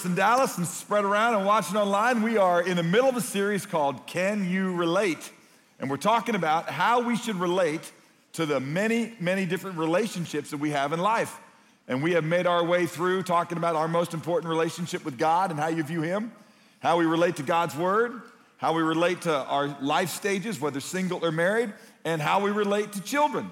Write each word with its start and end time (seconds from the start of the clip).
us 0.00 0.06
in 0.06 0.14
Dallas 0.14 0.56
and 0.56 0.66
spread 0.66 1.04
around 1.04 1.34
and 1.34 1.44
watching 1.44 1.76
online, 1.76 2.22
we 2.22 2.38
are 2.38 2.62
in 2.62 2.78
the 2.78 2.82
middle 2.82 3.08
of 3.10 3.16
a 3.16 3.20
series 3.20 3.66
called 3.66 4.06
Can 4.06 4.48
You 4.48 4.74
Relate? 4.74 5.30
And 5.78 5.90
we're 5.90 5.98
talking 5.98 6.34
about 6.34 6.70
how 6.70 7.02
we 7.02 7.16
should 7.16 7.36
relate 7.36 7.92
to 8.32 8.46
the 8.46 8.60
many, 8.60 9.12
many 9.20 9.44
different 9.44 9.76
relationships 9.76 10.50
that 10.50 10.56
we 10.56 10.70
have 10.70 10.94
in 10.94 11.00
life. 11.00 11.38
And 11.86 12.02
we 12.02 12.12
have 12.12 12.24
made 12.24 12.46
our 12.46 12.64
way 12.64 12.86
through 12.86 13.24
talking 13.24 13.58
about 13.58 13.76
our 13.76 13.88
most 13.88 14.14
important 14.14 14.48
relationship 14.48 15.04
with 15.04 15.18
God 15.18 15.50
and 15.50 15.60
how 15.60 15.68
you 15.68 15.82
view 15.82 16.00
Him, 16.00 16.32
how 16.78 16.96
we 16.96 17.04
relate 17.04 17.36
to 17.36 17.42
God's 17.42 17.76
Word, 17.76 18.22
how 18.56 18.72
we 18.72 18.82
relate 18.82 19.22
to 19.22 19.36
our 19.36 19.76
life 19.82 20.08
stages, 20.08 20.58
whether 20.58 20.80
single 20.80 21.22
or 21.22 21.30
married, 21.30 21.74
and 22.06 22.22
how 22.22 22.40
we 22.40 22.50
relate 22.50 22.92
to 22.92 23.02
children. 23.02 23.50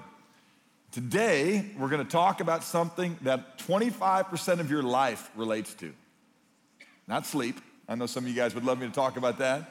Today, 0.91 1.69
we're 1.77 1.89
going 1.89 2.03
to 2.03 2.11
talk 2.11 2.41
about 2.41 2.63
something 2.63 3.19
that 3.21 3.59
25% 3.59 4.59
of 4.59 4.71
your 4.71 4.81
life 4.81 5.29
relates 5.35 5.75
to. 5.75 5.93
Not 7.09 7.25
sleep. 7.25 7.59
I 7.87 7.95
know 7.95 8.05
some 8.05 8.23
of 8.23 8.29
you 8.29 8.35
guys 8.35 8.53
would 8.53 8.63
love 8.63 8.79
me 8.79 8.85
to 8.85 8.93
talk 8.93 9.17
about 9.17 9.39
that. 9.39 9.63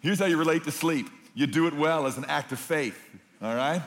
Here's 0.00 0.18
how 0.18 0.26
you 0.26 0.36
relate 0.36 0.64
to 0.64 0.72
sleep 0.72 1.06
you 1.36 1.46
do 1.46 1.66
it 1.66 1.74
well 1.74 2.06
as 2.06 2.18
an 2.18 2.24
act 2.26 2.52
of 2.52 2.58
faith, 2.58 2.98
all 3.40 3.54
right? 3.54 3.80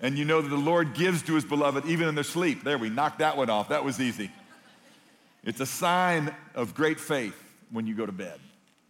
And 0.00 0.18
you 0.18 0.24
know 0.24 0.40
that 0.40 0.48
the 0.48 0.56
Lord 0.56 0.94
gives 0.94 1.22
to 1.22 1.34
his 1.34 1.44
beloved 1.44 1.86
even 1.86 2.08
in 2.08 2.14
their 2.14 2.24
sleep. 2.24 2.62
There, 2.62 2.76
we 2.76 2.90
knocked 2.90 3.20
that 3.20 3.36
one 3.36 3.50
off. 3.50 3.68
That 3.70 3.84
was 3.84 4.00
easy. 4.00 4.30
It's 5.44 5.60
a 5.60 5.66
sign 5.66 6.34
of 6.54 6.74
great 6.74 7.00
faith 7.00 7.36
when 7.70 7.86
you 7.86 7.94
go 7.94 8.04
to 8.04 8.12
bed. 8.12 8.38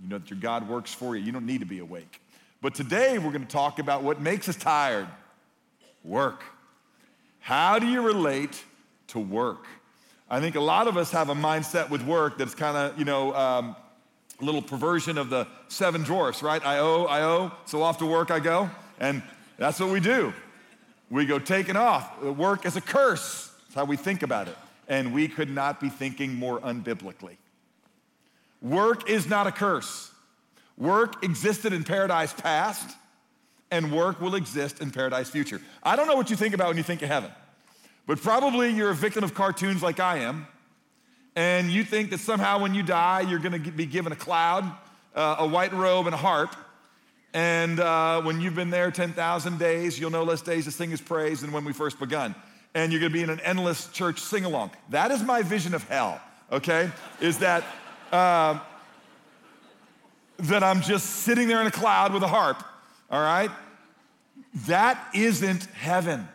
You 0.00 0.08
know 0.08 0.18
that 0.18 0.30
your 0.30 0.38
God 0.38 0.68
works 0.68 0.92
for 0.92 1.16
you. 1.16 1.24
You 1.24 1.32
don't 1.32 1.46
need 1.46 1.60
to 1.60 1.66
be 1.66 1.78
awake. 1.78 2.20
But 2.60 2.74
today, 2.74 3.18
we're 3.18 3.30
going 3.30 3.46
to 3.46 3.52
talk 3.52 3.78
about 3.78 4.02
what 4.02 4.20
makes 4.20 4.48
us 4.48 4.56
tired 4.56 5.06
work. 6.02 6.42
How 7.40 7.78
do 7.78 7.86
you 7.86 8.02
relate 8.02 8.62
to 9.08 9.18
work? 9.18 9.66
I 10.30 10.40
think 10.40 10.56
a 10.56 10.60
lot 10.60 10.88
of 10.88 10.96
us 10.96 11.10
have 11.12 11.30
a 11.30 11.34
mindset 11.34 11.88
with 11.88 12.02
work 12.02 12.38
that's 12.38 12.54
kind 12.54 12.76
of, 12.76 12.98
you 12.98 13.04
know, 13.04 13.34
um, 13.34 13.76
a 14.40 14.44
little 14.44 14.62
perversion 14.62 15.18
of 15.18 15.30
the 15.30 15.46
seven 15.68 16.02
dwarfs, 16.02 16.42
right? 16.42 16.64
I 16.64 16.78
owe, 16.78 17.04
I 17.04 17.22
owe, 17.22 17.52
so 17.64 17.82
off 17.82 17.98
to 17.98 18.06
work 18.06 18.30
I 18.30 18.38
go. 18.38 18.70
And 19.00 19.22
that's 19.56 19.80
what 19.80 19.90
we 19.90 20.00
do. 20.00 20.32
We 21.10 21.24
go 21.24 21.38
taking 21.38 21.76
off. 21.76 22.22
Work 22.22 22.66
is 22.66 22.76
a 22.76 22.80
curse. 22.80 23.50
That's 23.62 23.74
how 23.74 23.84
we 23.84 23.96
think 23.96 24.22
about 24.22 24.48
it. 24.48 24.56
And 24.86 25.12
we 25.12 25.28
could 25.28 25.50
not 25.50 25.80
be 25.80 25.88
thinking 25.88 26.34
more 26.34 26.60
unbiblically. 26.60 27.36
Work 28.60 29.08
is 29.08 29.28
not 29.28 29.46
a 29.46 29.52
curse. 29.52 30.10
Work 30.76 31.24
existed 31.24 31.72
in 31.72 31.84
paradise 31.84 32.32
past 32.32 32.96
and 33.70 33.92
work 33.92 34.20
will 34.20 34.34
exist 34.34 34.80
in 34.80 34.90
paradise 34.90 35.28
future. 35.28 35.60
I 35.82 35.96
don't 35.96 36.06
know 36.06 36.16
what 36.16 36.30
you 36.30 36.36
think 36.36 36.54
about 36.54 36.68
when 36.68 36.76
you 36.76 36.82
think 36.82 37.02
of 37.02 37.08
heaven, 37.08 37.30
but 38.08 38.20
probably 38.20 38.70
you're 38.70 38.90
a 38.90 38.94
victim 38.94 39.22
of 39.22 39.34
cartoons 39.34 39.80
like 39.80 40.00
I 40.00 40.18
am, 40.18 40.48
and 41.36 41.70
you 41.70 41.84
think 41.84 42.10
that 42.10 42.18
somehow 42.18 42.60
when 42.60 42.74
you 42.74 42.82
die, 42.82 43.20
you're 43.20 43.38
gonna 43.38 43.60
be 43.60 43.86
given 43.86 44.10
a 44.10 44.16
cloud, 44.16 44.64
uh, 45.14 45.36
a 45.38 45.46
white 45.46 45.72
robe, 45.72 46.06
and 46.06 46.14
a 46.14 46.18
harp. 46.18 46.56
And 47.32 47.78
uh, 47.78 48.22
when 48.22 48.40
you've 48.40 48.56
been 48.56 48.70
there 48.70 48.90
10,000 48.90 49.58
days, 49.60 50.00
you'll 50.00 50.10
know 50.10 50.24
less 50.24 50.42
days 50.42 50.64
to 50.64 50.72
sing 50.72 50.90
his 50.90 51.00
praise 51.00 51.42
than 51.42 51.52
when 51.52 51.64
we 51.64 51.72
first 51.72 52.00
begun. 52.00 52.34
And 52.74 52.90
you're 52.90 53.00
gonna 53.00 53.12
be 53.12 53.22
in 53.22 53.30
an 53.30 53.40
endless 53.40 53.88
church 53.92 54.18
sing 54.18 54.44
along. 54.44 54.72
That 54.88 55.12
is 55.12 55.22
my 55.22 55.42
vision 55.42 55.72
of 55.74 55.86
hell, 55.88 56.20
okay? 56.50 56.90
Is 57.20 57.38
that, 57.38 57.62
uh, 58.10 58.58
that 60.38 60.64
I'm 60.64 60.80
just 60.80 61.06
sitting 61.06 61.46
there 61.46 61.60
in 61.60 61.68
a 61.68 61.70
cloud 61.70 62.12
with 62.12 62.24
a 62.24 62.28
harp 62.28 62.64
all 63.10 63.20
right? 63.20 63.50
That 64.66 64.98
isn't 65.14 65.64
heaven. 65.66 66.28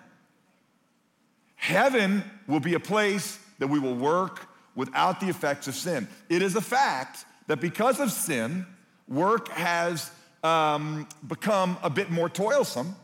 Heaven 1.63 2.29
will 2.45 2.59
be 2.59 2.73
a 2.73 2.79
place 2.79 3.39
that 3.59 3.69
we 3.69 3.79
will 3.79 3.95
work 3.95 4.49
without 4.75 5.21
the 5.21 5.29
effects 5.29 5.65
of 5.65 5.75
sin. 5.75 6.09
It 6.27 6.41
is 6.41 6.57
a 6.57 6.61
fact 6.61 7.23
that 7.47 7.61
because 7.61 8.01
of 8.01 8.11
sin, 8.11 8.65
work 9.07 9.47
has 9.47 10.11
um, 10.43 11.07
become 11.25 11.77
a 11.81 11.89
bit 11.89 12.11
more 12.11 12.27
toilsome, 12.27 12.97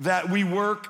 that 0.00 0.28
we 0.28 0.44
work 0.44 0.88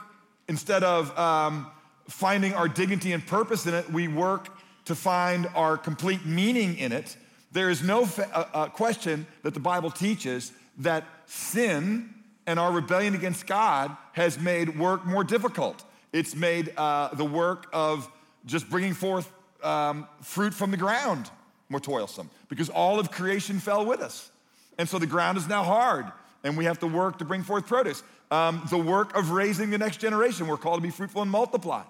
instead 0.49 0.83
of 0.83 1.17
um, 1.17 1.71
finding 2.09 2.53
our 2.53 2.67
dignity 2.67 3.13
and 3.13 3.25
purpose 3.25 3.65
in 3.69 3.73
it, 3.73 3.89
we 3.93 4.09
work 4.09 4.49
to 4.87 4.97
find 4.97 5.49
our 5.55 5.79
complete 5.79 6.27
meaning 6.27 6.77
in 6.79 6.91
it. 6.91 7.17
There 7.53 7.71
is 7.71 7.81
no 7.81 8.07
fa- 8.07 8.29
uh, 8.35 8.45
uh, 8.53 8.69
question 8.71 9.29
that 9.45 9.55
the 9.55 9.61
Bible 9.61 9.93
teaches 9.93 10.51
that 10.79 11.05
sin 11.27 12.13
and 12.45 12.59
our 12.59 12.73
rebellion 12.73 13.15
against 13.15 13.47
God 13.47 13.97
has 14.15 14.37
made 14.41 14.77
work 14.77 15.07
more 15.07 15.23
difficult. 15.23 15.85
It's 16.13 16.35
made 16.35 16.73
uh, 16.77 17.15
the 17.15 17.25
work 17.25 17.67
of 17.73 18.11
just 18.45 18.69
bringing 18.71 18.95
forth 18.95 19.31
um, 19.63 20.07
fruit 20.23 20.55
from 20.55 20.71
the 20.71 20.77
ground 20.77 21.31
more 21.69 21.81
toilsome 21.81 22.31
because 22.49 22.69
all 22.69 23.01
of 23.01 23.11
creation 23.11 23.59
fell 23.59 23.85
with 23.85 24.01
us. 24.01 24.31
And 24.79 24.89
so 24.89 24.99
the 24.99 25.07
ground 25.07 25.39
is 25.39 25.49
now 25.49 25.65
hard 25.65 26.07
and 26.45 26.57
we 26.57 26.65
have 26.67 26.79
to 26.81 26.87
work 26.87 27.19
to 27.19 27.25
bring 27.25 27.43
forth 27.43 27.67
produce. 27.67 28.03
Um, 28.31 28.63
the 28.71 28.79
work 28.79 29.17
of 29.17 29.31
raising 29.31 29.71
the 29.71 29.79
next 29.79 29.99
generation, 29.99 30.47
we're 30.47 30.57
called 30.57 30.79
to 30.79 30.83
be 30.83 30.91
fruitful 30.91 31.23
and 31.23 31.31
multiply. 31.31 31.83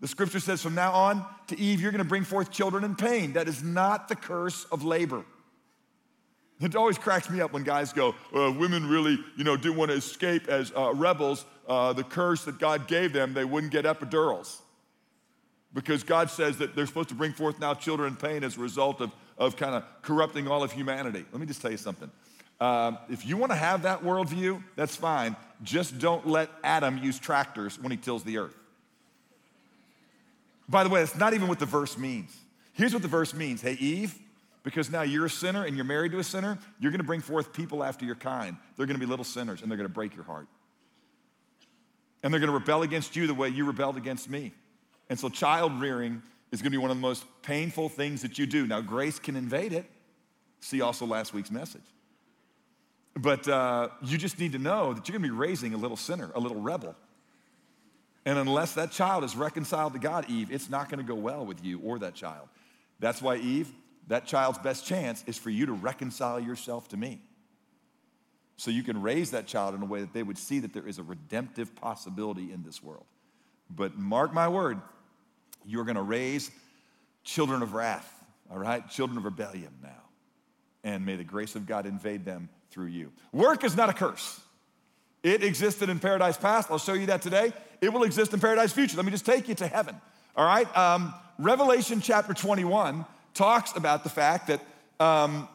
The 0.00 0.08
scripture 0.08 0.40
says 0.40 0.62
from 0.62 0.74
now 0.74 0.92
on 0.92 1.24
to 1.48 1.58
Eve, 1.58 1.80
you're 1.80 1.92
gonna 1.92 2.04
bring 2.04 2.24
forth 2.24 2.50
children 2.50 2.84
in 2.84 2.96
pain. 2.96 3.34
That 3.34 3.48
is 3.48 3.62
not 3.62 4.08
the 4.08 4.16
curse 4.16 4.64
of 4.72 4.84
labor. 4.84 5.24
It 6.60 6.76
always 6.76 6.98
cracks 6.98 7.28
me 7.28 7.40
up 7.40 7.52
when 7.52 7.64
guys 7.64 7.92
go, 7.92 8.14
uh, 8.34 8.52
women 8.52 8.88
really, 8.88 9.18
you 9.36 9.44
know, 9.44 9.56
didn't 9.56 9.76
want 9.76 9.90
to 9.90 9.96
escape 9.96 10.48
as 10.48 10.72
uh, 10.76 10.92
rebels. 10.94 11.44
Uh, 11.66 11.92
the 11.92 12.04
curse 12.04 12.44
that 12.44 12.58
God 12.58 12.86
gave 12.86 13.12
them, 13.12 13.34
they 13.34 13.44
wouldn't 13.44 13.72
get 13.72 13.84
epidurals. 13.84 14.58
Because 15.72 16.02
God 16.02 16.30
says 16.30 16.58
that 16.58 16.76
they're 16.76 16.86
supposed 16.86 17.08
to 17.08 17.14
bring 17.14 17.32
forth 17.32 17.58
now 17.58 17.74
children 17.74 18.12
in 18.12 18.16
pain 18.16 18.44
as 18.44 18.56
a 18.56 18.60
result 18.60 19.00
of, 19.00 19.10
of 19.36 19.56
kind 19.56 19.74
of 19.74 19.84
corrupting 20.02 20.46
all 20.46 20.62
of 20.62 20.72
humanity. 20.72 21.24
Let 21.32 21.40
me 21.40 21.46
just 21.46 21.60
tell 21.60 21.70
you 21.70 21.76
something. 21.76 22.10
Um, 22.60 22.98
if 23.08 23.26
you 23.26 23.36
want 23.36 23.50
to 23.50 23.56
have 23.56 23.82
that 23.82 24.02
worldview, 24.02 24.62
that's 24.76 24.94
fine. 24.94 25.34
Just 25.62 25.98
don't 25.98 26.26
let 26.26 26.48
Adam 26.62 26.98
use 26.98 27.18
tractors 27.18 27.80
when 27.80 27.90
he 27.90 27.96
tills 27.96 28.22
the 28.22 28.38
earth. 28.38 28.54
By 30.68 30.84
the 30.84 30.90
way, 30.90 31.00
that's 31.00 31.16
not 31.16 31.34
even 31.34 31.48
what 31.48 31.58
the 31.58 31.66
verse 31.66 31.98
means. 31.98 32.34
Here's 32.72 32.92
what 32.92 33.02
the 33.02 33.08
verse 33.08 33.34
means 33.34 33.60
Hey, 33.60 33.74
Eve, 33.74 34.16
because 34.62 34.90
now 34.90 35.02
you're 35.02 35.26
a 35.26 35.30
sinner 35.30 35.64
and 35.64 35.76
you're 35.76 35.84
married 35.84 36.12
to 36.12 36.18
a 36.18 36.24
sinner, 36.24 36.58
you're 36.80 36.90
gonna 36.90 37.04
bring 37.04 37.20
forth 37.20 37.52
people 37.52 37.84
after 37.84 38.04
your 38.04 38.14
kind. 38.14 38.56
They're 38.76 38.86
gonna 38.86 38.98
be 38.98 39.06
little 39.06 39.24
sinners 39.24 39.62
and 39.62 39.70
they're 39.70 39.76
gonna 39.76 39.88
break 39.88 40.14
your 40.14 40.24
heart. 40.24 40.46
And 42.24 42.32
they're 42.32 42.40
gonna 42.40 42.52
rebel 42.52 42.82
against 42.82 43.14
you 43.14 43.26
the 43.26 43.34
way 43.34 43.50
you 43.50 43.66
rebelled 43.66 43.98
against 43.98 44.30
me. 44.30 44.52
And 45.10 45.20
so, 45.20 45.28
child 45.28 45.78
rearing 45.78 46.22
is 46.50 46.62
gonna 46.62 46.70
be 46.70 46.78
one 46.78 46.90
of 46.90 46.96
the 46.96 47.02
most 47.02 47.24
painful 47.42 47.90
things 47.90 48.22
that 48.22 48.38
you 48.38 48.46
do. 48.46 48.66
Now, 48.66 48.80
grace 48.80 49.18
can 49.18 49.36
invade 49.36 49.74
it. 49.74 49.84
See 50.60 50.80
also 50.80 51.04
last 51.04 51.34
week's 51.34 51.50
message. 51.50 51.84
But 53.14 53.46
uh, 53.46 53.90
you 54.02 54.16
just 54.16 54.40
need 54.40 54.52
to 54.52 54.58
know 54.58 54.94
that 54.94 55.06
you're 55.06 55.16
gonna 55.16 55.28
be 55.28 55.36
raising 55.36 55.74
a 55.74 55.76
little 55.76 55.98
sinner, 55.98 56.32
a 56.34 56.40
little 56.40 56.60
rebel. 56.60 56.96
And 58.24 58.38
unless 58.38 58.72
that 58.72 58.90
child 58.90 59.22
is 59.22 59.36
reconciled 59.36 59.92
to 59.92 59.98
God, 59.98 60.24
Eve, 60.30 60.50
it's 60.50 60.70
not 60.70 60.88
gonna 60.88 61.02
go 61.02 61.14
well 61.14 61.44
with 61.44 61.62
you 61.62 61.78
or 61.80 61.98
that 61.98 62.14
child. 62.14 62.48
That's 63.00 63.20
why, 63.20 63.36
Eve, 63.36 63.70
that 64.08 64.26
child's 64.26 64.58
best 64.58 64.86
chance 64.86 65.22
is 65.26 65.36
for 65.36 65.50
you 65.50 65.66
to 65.66 65.74
reconcile 65.74 66.40
yourself 66.40 66.88
to 66.88 66.96
me. 66.96 67.20
So 68.56 68.70
you 68.70 68.82
can 68.82 69.02
raise 69.02 69.32
that 69.32 69.46
child 69.46 69.74
in 69.74 69.82
a 69.82 69.86
way 69.86 70.00
that 70.00 70.12
they 70.12 70.22
would 70.22 70.38
see 70.38 70.60
that 70.60 70.72
there 70.72 70.86
is 70.86 70.98
a 70.98 71.02
redemptive 71.02 71.74
possibility 71.74 72.52
in 72.52 72.62
this 72.62 72.82
world. 72.82 73.04
But 73.68 73.96
mark 73.96 74.32
my 74.32 74.48
word, 74.48 74.80
you're 75.64 75.84
going 75.84 75.96
to 75.96 76.02
raise 76.02 76.50
children 77.24 77.62
of 77.62 77.74
wrath, 77.74 78.12
all 78.50 78.58
right? 78.58 78.88
Children 78.88 79.18
of 79.18 79.24
rebellion 79.24 79.72
now. 79.82 79.90
And 80.84 81.04
may 81.04 81.16
the 81.16 81.24
grace 81.24 81.56
of 81.56 81.66
God 81.66 81.86
invade 81.86 82.24
them 82.24 82.48
through 82.70 82.86
you. 82.86 83.12
Work 83.32 83.64
is 83.64 83.74
not 83.74 83.88
a 83.88 83.92
curse. 83.92 84.40
It 85.22 85.42
existed 85.42 85.88
in 85.88 85.98
paradise 85.98 86.36
past. 86.36 86.70
I'll 86.70 86.78
show 86.78 86.92
you 86.92 87.06
that 87.06 87.22
today. 87.22 87.52
It 87.80 87.92
will 87.92 88.02
exist 88.02 88.34
in 88.34 88.40
paradise 88.40 88.72
future. 88.72 88.96
Let 88.96 89.06
me 89.06 89.10
just 89.10 89.24
take 89.24 89.48
you 89.48 89.54
to 89.56 89.66
heaven. 89.66 89.98
All 90.36 90.44
right? 90.44 90.76
Um, 90.76 91.14
Revelation 91.38 92.00
chapter 92.00 92.34
21 92.34 93.06
talks 93.32 93.74
about 93.74 94.04
the 94.04 94.10
fact 94.10 94.48
that 94.48 94.60
um, 95.00 95.48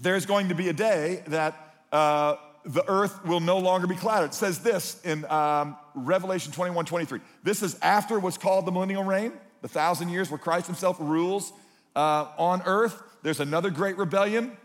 there's 0.00 0.26
going 0.26 0.50
to 0.50 0.54
be 0.54 0.68
a 0.68 0.72
day 0.72 1.22
that 1.28 1.74
uh, 1.92 2.36
the 2.66 2.84
earth 2.88 3.24
will 3.24 3.40
no 3.40 3.58
longer 3.58 3.86
be 3.86 3.94
clouded. 3.94 4.30
It 4.30 4.34
says 4.34 4.58
this 4.58 5.00
in 5.04 5.24
um, 5.26 5.76
Revelation 5.94 6.52
21 6.52 6.84
23. 6.84 7.20
This 7.44 7.62
is 7.62 7.78
after 7.80 8.18
what's 8.18 8.36
called 8.36 8.66
the 8.66 8.72
millennial 8.72 9.04
reign, 9.04 9.32
the 9.62 9.68
thousand 9.68 10.08
years 10.08 10.30
where 10.30 10.38
Christ 10.38 10.66
himself 10.66 10.96
rules 10.98 11.52
uh, 11.94 12.26
on 12.36 12.62
earth. 12.66 13.00
There's 13.22 13.40
another 13.40 13.70
great 13.70 13.96
rebellion. 13.96 14.56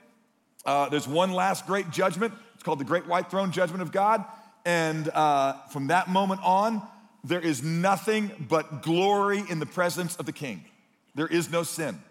Uh, 0.66 0.90
there's 0.90 1.08
one 1.08 1.32
last 1.32 1.68
great 1.68 1.92
judgment. 1.92 2.34
It's 2.56 2.64
called 2.64 2.80
the 2.80 2.86
Great 2.86 3.08
White 3.08 3.30
Throne 3.30 3.52
Judgment 3.52 3.82
of 3.84 3.92
God. 3.92 4.26
And 4.66 5.08
uh, 5.10 5.54
from 5.72 5.88
that 5.88 6.10
moment 6.10 6.42
on, 6.44 6.82
there 7.24 7.40
is 7.40 7.64
nothing 7.64 8.32
but 8.50 8.82
glory 8.82 9.44
in 9.48 9.60
the 9.60 9.66
presence 9.66 10.16
of 10.16 10.26
the 10.26 10.32
King. 10.32 10.66
There 11.14 11.28
is 11.28 11.52
no 11.52 11.64
sin. 11.64 12.02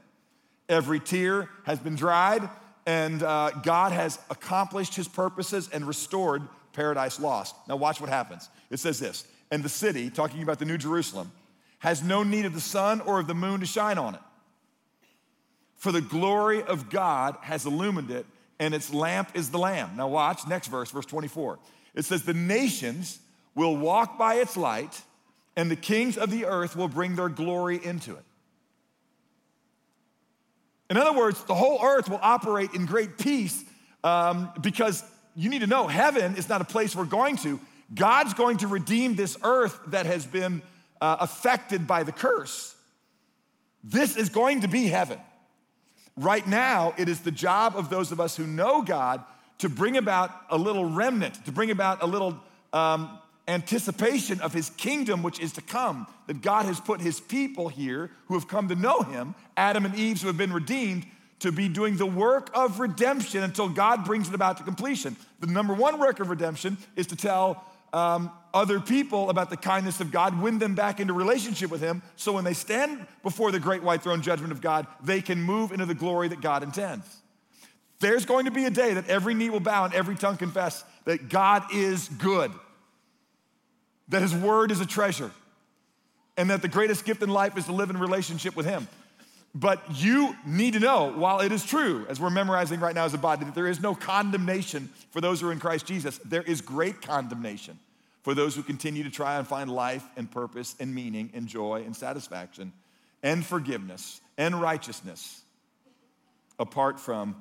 Every 0.68 1.00
tear 1.00 1.48
has 1.64 1.80
been 1.80 1.96
dried, 1.96 2.48
and 2.90 3.22
uh, 3.22 3.52
God 3.62 3.92
has 3.92 4.18
accomplished 4.30 4.96
his 4.96 5.06
purposes 5.06 5.70
and 5.72 5.86
restored 5.86 6.42
paradise 6.72 7.20
lost. 7.20 7.54
Now, 7.68 7.76
watch 7.76 8.00
what 8.00 8.10
happens. 8.10 8.48
It 8.68 8.80
says 8.80 8.98
this 8.98 9.24
And 9.52 9.62
the 9.62 9.68
city, 9.68 10.10
talking 10.10 10.42
about 10.42 10.58
the 10.58 10.64
New 10.64 10.76
Jerusalem, 10.76 11.30
has 11.78 12.02
no 12.02 12.24
need 12.24 12.46
of 12.46 12.52
the 12.52 12.60
sun 12.60 13.00
or 13.02 13.20
of 13.20 13.28
the 13.28 13.34
moon 13.34 13.60
to 13.60 13.66
shine 13.66 13.96
on 13.96 14.16
it. 14.16 14.20
for 15.76 15.92
the 15.92 16.00
glory 16.00 16.64
of 16.64 16.90
God 16.90 17.36
has 17.42 17.64
illumined 17.64 18.10
it, 18.10 18.26
and 18.58 18.74
its 18.74 18.92
lamp 18.92 19.30
is 19.34 19.50
the 19.50 19.58
Lamb. 19.58 19.92
Now, 19.96 20.08
watch, 20.08 20.46
next 20.48 20.66
verse, 20.66 20.90
verse 20.90 21.06
24. 21.06 21.60
It 21.94 22.04
says, 22.04 22.24
The 22.24 22.34
nations 22.34 23.20
will 23.54 23.76
walk 23.76 24.18
by 24.18 24.34
its 24.34 24.56
light, 24.56 25.00
and 25.54 25.70
the 25.70 25.76
kings 25.76 26.18
of 26.18 26.32
the 26.32 26.44
earth 26.44 26.74
will 26.74 26.88
bring 26.88 27.14
their 27.14 27.28
glory 27.28 27.78
into 27.82 28.16
it. 28.16 28.24
In 30.90 30.96
other 30.96 31.16
words, 31.16 31.42
the 31.44 31.54
whole 31.54 31.80
earth 31.82 32.08
will 32.10 32.18
operate 32.20 32.74
in 32.74 32.84
great 32.84 33.16
peace 33.16 33.64
um, 34.02 34.50
because 34.60 35.04
you 35.36 35.48
need 35.48 35.60
to 35.60 35.68
know 35.68 35.86
heaven 35.86 36.36
is 36.36 36.48
not 36.48 36.60
a 36.60 36.64
place 36.64 36.96
we're 36.96 37.04
going 37.04 37.36
to. 37.38 37.60
God's 37.94 38.34
going 38.34 38.58
to 38.58 38.66
redeem 38.66 39.14
this 39.14 39.36
earth 39.42 39.78
that 39.88 40.06
has 40.06 40.26
been 40.26 40.62
uh, 41.00 41.18
affected 41.20 41.86
by 41.86 42.02
the 42.02 42.12
curse. 42.12 42.74
This 43.84 44.16
is 44.16 44.28
going 44.28 44.62
to 44.62 44.68
be 44.68 44.88
heaven. 44.88 45.18
Right 46.16 46.46
now, 46.46 46.92
it 46.98 47.08
is 47.08 47.20
the 47.20 47.30
job 47.30 47.76
of 47.76 47.88
those 47.88 48.10
of 48.12 48.20
us 48.20 48.36
who 48.36 48.46
know 48.46 48.82
God 48.82 49.24
to 49.58 49.68
bring 49.68 49.96
about 49.96 50.30
a 50.50 50.58
little 50.58 50.84
remnant, 50.84 51.44
to 51.46 51.52
bring 51.52 51.70
about 51.70 52.02
a 52.02 52.06
little 52.06 52.38
um, 52.72 53.18
anticipation 53.50 54.40
of 54.40 54.52
his 54.52 54.70
kingdom 54.70 55.22
which 55.22 55.40
is 55.40 55.52
to 55.52 55.62
come. 55.62 56.06
That 56.26 56.42
God 56.42 56.66
has 56.66 56.80
put 56.80 57.00
his 57.00 57.20
people 57.20 57.68
here 57.68 58.10
who 58.26 58.34
have 58.34 58.48
come 58.48 58.68
to 58.68 58.74
know 58.74 59.00
him, 59.02 59.34
Adam 59.56 59.84
and 59.84 59.94
Eve 59.94 60.20
who 60.20 60.28
have 60.28 60.38
been 60.38 60.52
redeemed, 60.52 61.06
to 61.40 61.50
be 61.50 61.68
doing 61.68 61.96
the 61.96 62.06
work 62.06 62.50
of 62.54 62.80
redemption 62.80 63.42
until 63.42 63.68
God 63.68 64.04
brings 64.04 64.28
it 64.28 64.34
about 64.34 64.58
to 64.58 64.62
completion. 64.62 65.16
The 65.40 65.46
number 65.46 65.74
one 65.74 65.98
work 65.98 66.20
of 66.20 66.28
redemption 66.28 66.76
is 66.96 67.06
to 67.08 67.16
tell 67.16 67.64
um, 67.92 68.30
other 68.52 68.78
people 68.78 69.30
about 69.30 69.50
the 69.50 69.56
kindness 69.56 70.00
of 70.00 70.10
God, 70.10 70.40
win 70.40 70.58
them 70.58 70.74
back 70.74 71.00
into 71.00 71.12
relationship 71.12 71.70
with 71.70 71.80
Him, 71.80 72.02
so 72.16 72.32
when 72.32 72.44
they 72.44 72.54
stand 72.54 73.06
before 73.22 73.50
the 73.50 73.60
great 73.60 73.82
white 73.82 74.02
throne 74.02 74.22
judgment 74.22 74.52
of 74.52 74.60
God, 74.60 74.86
they 75.02 75.20
can 75.20 75.40
move 75.40 75.72
into 75.72 75.86
the 75.86 75.94
glory 75.94 76.28
that 76.28 76.40
God 76.40 76.62
intends. 76.62 77.04
There's 78.00 78.24
going 78.24 78.46
to 78.46 78.50
be 78.50 78.64
a 78.64 78.70
day 78.70 78.94
that 78.94 79.08
every 79.08 79.34
knee 79.34 79.50
will 79.50 79.60
bow 79.60 79.84
and 79.84 79.94
every 79.94 80.16
tongue 80.16 80.36
confess 80.36 80.84
that 81.04 81.28
God 81.28 81.64
is 81.72 82.08
good, 82.08 82.50
that 84.10 84.22
His 84.22 84.34
word 84.34 84.70
is 84.70 84.80
a 84.80 84.86
treasure, 84.86 85.30
and 86.36 86.50
that 86.50 86.62
the 86.62 86.68
greatest 86.68 87.04
gift 87.04 87.22
in 87.22 87.30
life 87.30 87.56
is 87.56 87.66
to 87.66 87.72
live 87.72 87.90
in 87.90 87.98
relationship 87.98 88.54
with 88.54 88.66
Him. 88.66 88.86
But 89.54 89.82
you 89.96 90.36
need 90.46 90.74
to 90.74 90.80
know, 90.80 91.12
while 91.12 91.40
it 91.40 91.50
is 91.50 91.64
true, 91.64 92.06
as 92.08 92.20
we're 92.20 92.30
memorizing 92.30 92.78
right 92.78 92.94
now 92.94 93.04
as 93.04 93.14
a 93.14 93.18
body, 93.18 93.44
that 93.44 93.54
there 93.54 93.66
is 93.66 93.80
no 93.80 93.94
condemnation 93.94 94.90
for 95.10 95.20
those 95.20 95.40
who 95.40 95.48
are 95.48 95.52
in 95.52 95.58
Christ 95.58 95.86
Jesus, 95.86 96.18
there 96.18 96.42
is 96.42 96.60
great 96.60 97.02
condemnation 97.02 97.78
for 98.22 98.34
those 98.34 98.54
who 98.54 98.62
continue 98.62 99.02
to 99.02 99.10
try 99.10 99.38
and 99.38 99.46
find 99.46 99.70
life 99.70 100.04
and 100.16 100.30
purpose 100.30 100.76
and 100.78 100.94
meaning 100.94 101.30
and 101.34 101.48
joy 101.48 101.82
and 101.84 101.96
satisfaction 101.96 102.72
and 103.22 103.44
forgiveness 103.44 104.20
and 104.38 104.60
righteousness 104.60 105.42
apart 106.58 107.00
from 107.00 107.34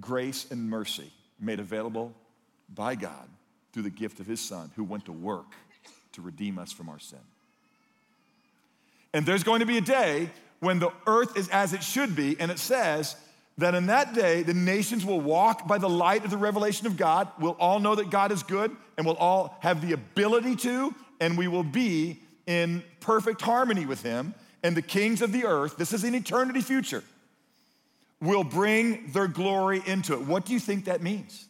grace 0.00 0.46
and 0.50 0.68
mercy 0.68 1.10
made 1.38 1.60
available 1.60 2.14
by 2.74 2.94
God 2.94 3.28
through 3.76 3.82
the 3.82 3.90
gift 3.90 4.20
of 4.20 4.26
His 4.26 4.40
Son 4.40 4.70
who 4.74 4.82
went 4.82 5.04
to 5.04 5.12
work 5.12 5.52
to 6.12 6.22
redeem 6.22 6.58
us 6.58 6.72
from 6.72 6.88
our 6.88 6.98
sin. 6.98 7.18
And 9.12 9.26
there's 9.26 9.44
going 9.44 9.60
to 9.60 9.66
be 9.66 9.76
a 9.76 9.82
day 9.82 10.30
when 10.60 10.78
the 10.78 10.90
earth 11.06 11.36
is 11.36 11.50
as 11.50 11.74
it 11.74 11.82
should 11.82 12.16
be, 12.16 12.40
and 12.40 12.50
it 12.50 12.58
says, 12.58 13.16
that 13.58 13.74
in 13.74 13.88
that 13.88 14.14
day 14.14 14.42
the 14.42 14.54
nations 14.54 15.04
will 15.04 15.20
walk 15.20 15.68
by 15.68 15.76
the 15.76 15.90
light 15.90 16.24
of 16.24 16.30
the 16.30 16.38
revelation 16.38 16.86
of 16.86 16.96
God. 16.96 17.28
We'll 17.38 17.58
all 17.60 17.78
know 17.78 17.94
that 17.94 18.08
God 18.08 18.32
is 18.32 18.42
good, 18.42 18.74
and 18.96 19.04
we'll 19.04 19.16
all 19.16 19.58
have 19.60 19.86
the 19.86 19.92
ability 19.92 20.56
to, 20.56 20.94
and 21.20 21.36
we 21.36 21.46
will 21.46 21.62
be 21.62 22.18
in 22.46 22.82
perfect 23.00 23.42
harmony 23.42 23.84
with 23.84 24.02
Him. 24.02 24.32
And 24.62 24.74
the 24.74 24.80
kings 24.80 25.20
of 25.20 25.32
the 25.32 25.44
earth, 25.44 25.76
this 25.76 25.92
is 25.92 26.02
an 26.02 26.14
eternity 26.14 26.62
future, 26.62 27.04
will 28.22 28.42
bring 28.42 29.08
their 29.12 29.28
glory 29.28 29.82
into 29.84 30.14
it. 30.14 30.22
What 30.22 30.46
do 30.46 30.54
you 30.54 30.60
think 30.60 30.86
that 30.86 31.02
means? 31.02 31.45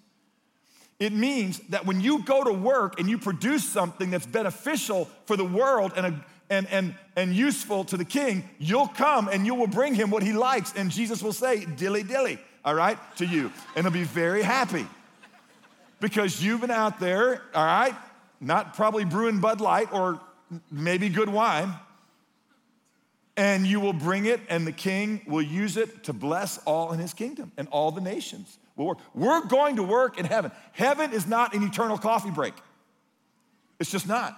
It 0.99 1.13
means 1.13 1.59
that 1.69 1.85
when 1.85 2.01
you 2.01 2.23
go 2.23 2.43
to 2.43 2.53
work 2.53 2.99
and 2.99 3.09
you 3.09 3.19
produce 3.19 3.69
something 3.69 4.11
that's 4.11 4.27
beneficial 4.27 5.09
for 5.27 5.37
the 5.37 5.45
world 5.45 5.93
and 5.97 6.07
a 6.07 6.25
and, 6.51 6.67
and, 6.69 6.95
and 7.17 7.35
useful 7.35 7.85
to 7.85 7.97
the 7.97 8.05
king, 8.05 8.49
you'll 8.59 8.89
come 8.89 9.29
and 9.29 9.47
you 9.47 9.55
will 9.55 9.67
bring 9.67 9.95
him 9.95 10.11
what 10.11 10.23
he 10.23 10.33
likes. 10.33 10.73
And 10.75 10.91
Jesus 10.91 11.23
will 11.23 11.33
say, 11.33 11.65
dilly 11.65 12.03
dilly, 12.03 12.39
all 12.65 12.75
right, 12.75 12.99
to 13.17 13.27
you. 13.27 13.53
And 13.75 13.85
he'll 13.85 13.93
be 13.93 14.05
very 14.05 14.43
happy 14.43 14.87
because 16.01 16.43
you've 16.43 16.61
been 16.61 16.71
out 16.71 17.01
there, 17.01 17.43
all 17.55 17.65
right, 17.65 17.95
not 18.41 18.75
probably 18.75 19.05
brewing 19.05 19.41
Bud 19.41 19.61
Light 19.61 19.93
or 19.93 20.21
maybe 20.71 21.09
good 21.09 21.29
wine. 21.29 21.73
And 23.39 23.67
you 23.67 23.81
will 23.81 23.93
bring 23.93 24.25
it, 24.25 24.41
and 24.49 24.67
the 24.67 24.73
king 24.73 25.21
will 25.27 25.43
use 25.43 25.77
it 25.77 26.05
to 26.05 26.15
bless 26.15 26.57
all 26.59 26.93
in 26.93 26.99
his 26.99 27.13
kingdom 27.13 27.53
and 27.59 27.69
all 27.69 27.91
the 27.91 28.01
nations 28.01 28.57
will 28.77 28.87
work. 28.87 28.99
We're 29.15 29.45
going 29.47 29.77
to 29.77 29.83
work 29.83 30.19
in 30.19 30.27
heaven. 30.27 30.53
Heaven 30.73 31.13
is 31.13 31.27
not 31.27 31.55
an 31.55 31.63
eternal 31.63 31.99
coffee 31.99 32.31
break, 32.31 32.55
it's 33.81 33.91
just 33.91 34.07
not 34.07 34.37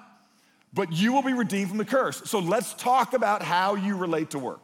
but 0.72 0.92
you 0.92 1.12
will 1.12 1.22
be 1.22 1.32
redeemed 1.32 1.68
from 1.68 1.78
the 1.78 1.84
curse. 1.84 2.22
So 2.30 2.38
let's 2.38 2.74
talk 2.74 3.14
about 3.14 3.42
how 3.42 3.74
you 3.74 3.96
relate 3.96 4.30
to 4.30 4.38
work. 4.38 4.62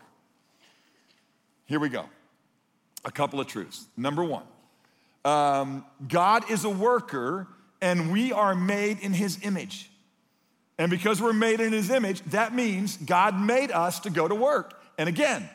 Here 1.67 1.81
we 1.81 1.89
go. 1.89 2.05
A 3.05 3.11
couple 3.11 3.41
of 3.41 3.47
truths. 3.47 3.87
Number 3.97 4.23
one, 4.23 4.45
um, 5.25 5.85
God 6.07 6.51
is 6.51 6.65
a 6.65 6.71
worker 6.71 7.49
and 7.81 8.13
we 8.13 8.33
are 8.33 8.55
made 8.55 9.01
in 9.01 9.13
his 9.13 9.39
image. 9.43 9.91
And 10.79 10.91
because 10.91 11.23
we're 11.23 11.33
made 11.33 11.61
in 11.61 11.73
his 11.73 11.91
image, 11.91 12.21
that 12.27 12.55
means 12.55 12.97
God 12.97 13.41
made 13.41 13.71
us 13.71 14.01
to 14.01 14.11
go 14.11 14.27
to 14.27 14.35
work. 14.35 14.81
And 14.99 15.09
again, 15.09 15.49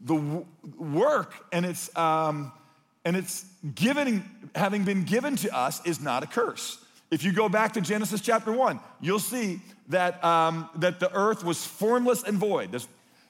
the 0.00 0.44
work 0.78 1.34
and 1.52 1.66
it's, 1.66 1.94
um, 1.96 2.52
and 3.08 3.16
it's 3.16 3.46
given, 3.74 4.22
having 4.54 4.84
been 4.84 5.04
given 5.04 5.34
to 5.36 5.56
us 5.56 5.80
is 5.86 5.98
not 5.98 6.22
a 6.22 6.26
curse. 6.26 6.76
If 7.10 7.24
you 7.24 7.32
go 7.32 7.48
back 7.48 7.72
to 7.72 7.80
Genesis 7.80 8.20
chapter 8.20 8.52
1, 8.52 8.78
you'll 9.00 9.18
see 9.18 9.62
that, 9.88 10.22
um, 10.22 10.68
that 10.74 11.00
the 11.00 11.10
earth 11.16 11.42
was 11.42 11.64
formless 11.64 12.22
and 12.22 12.36
void. 12.36 12.70
There's, 12.70 12.86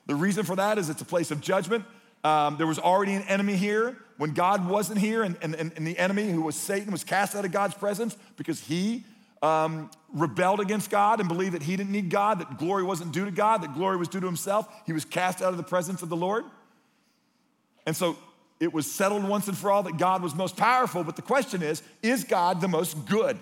the 0.06 0.16
reason 0.16 0.42
for 0.44 0.56
that 0.56 0.78
is 0.78 0.90
it's 0.90 1.00
a 1.00 1.04
place 1.04 1.30
of 1.30 1.40
judgment. 1.40 1.84
Um, 2.24 2.56
there 2.56 2.66
was 2.66 2.80
already 2.80 3.12
an 3.14 3.22
enemy 3.28 3.54
here 3.54 3.96
when 4.16 4.32
God 4.32 4.68
wasn't 4.68 4.98
here, 4.98 5.22
and, 5.22 5.36
and, 5.42 5.54
and 5.54 5.86
the 5.86 5.96
enemy, 5.96 6.28
who 6.28 6.42
was 6.42 6.56
Satan, 6.56 6.90
was 6.90 7.04
cast 7.04 7.36
out 7.36 7.44
of 7.44 7.52
God's 7.52 7.74
presence 7.74 8.16
because 8.36 8.58
he 8.58 9.04
um, 9.42 9.92
rebelled 10.12 10.58
against 10.58 10.90
God 10.90 11.20
and 11.20 11.28
believed 11.28 11.54
that 11.54 11.62
he 11.62 11.76
didn't 11.76 11.92
need 11.92 12.10
God, 12.10 12.40
that 12.40 12.58
glory 12.58 12.82
wasn't 12.82 13.12
due 13.12 13.26
to 13.26 13.30
God, 13.30 13.62
that 13.62 13.74
glory 13.74 13.96
was 13.96 14.08
due 14.08 14.18
to 14.18 14.26
himself. 14.26 14.66
He 14.86 14.92
was 14.92 15.04
cast 15.04 15.40
out 15.40 15.52
of 15.52 15.56
the 15.56 15.62
presence 15.62 16.02
of 16.02 16.08
the 16.08 16.16
Lord. 16.16 16.44
And 17.86 17.94
so 17.94 18.16
it 18.60 18.72
was 18.72 18.90
settled 18.90 19.24
once 19.24 19.46
and 19.48 19.56
for 19.56 19.70
all 19.70 19.84
that 19.84 19.98
God 19.98 20.22
was 20.22 20.34
most 20.34 20.56
powerful, 20.56 21.04
but 21.04 21.16
the 21.16 21.22
question 21.22 21.62
is 21.62 21.82
is 22.02 22.24
God 22.24 22.60
the 22.60 22.68
most 22.68 23.06
good? 23.06 23.38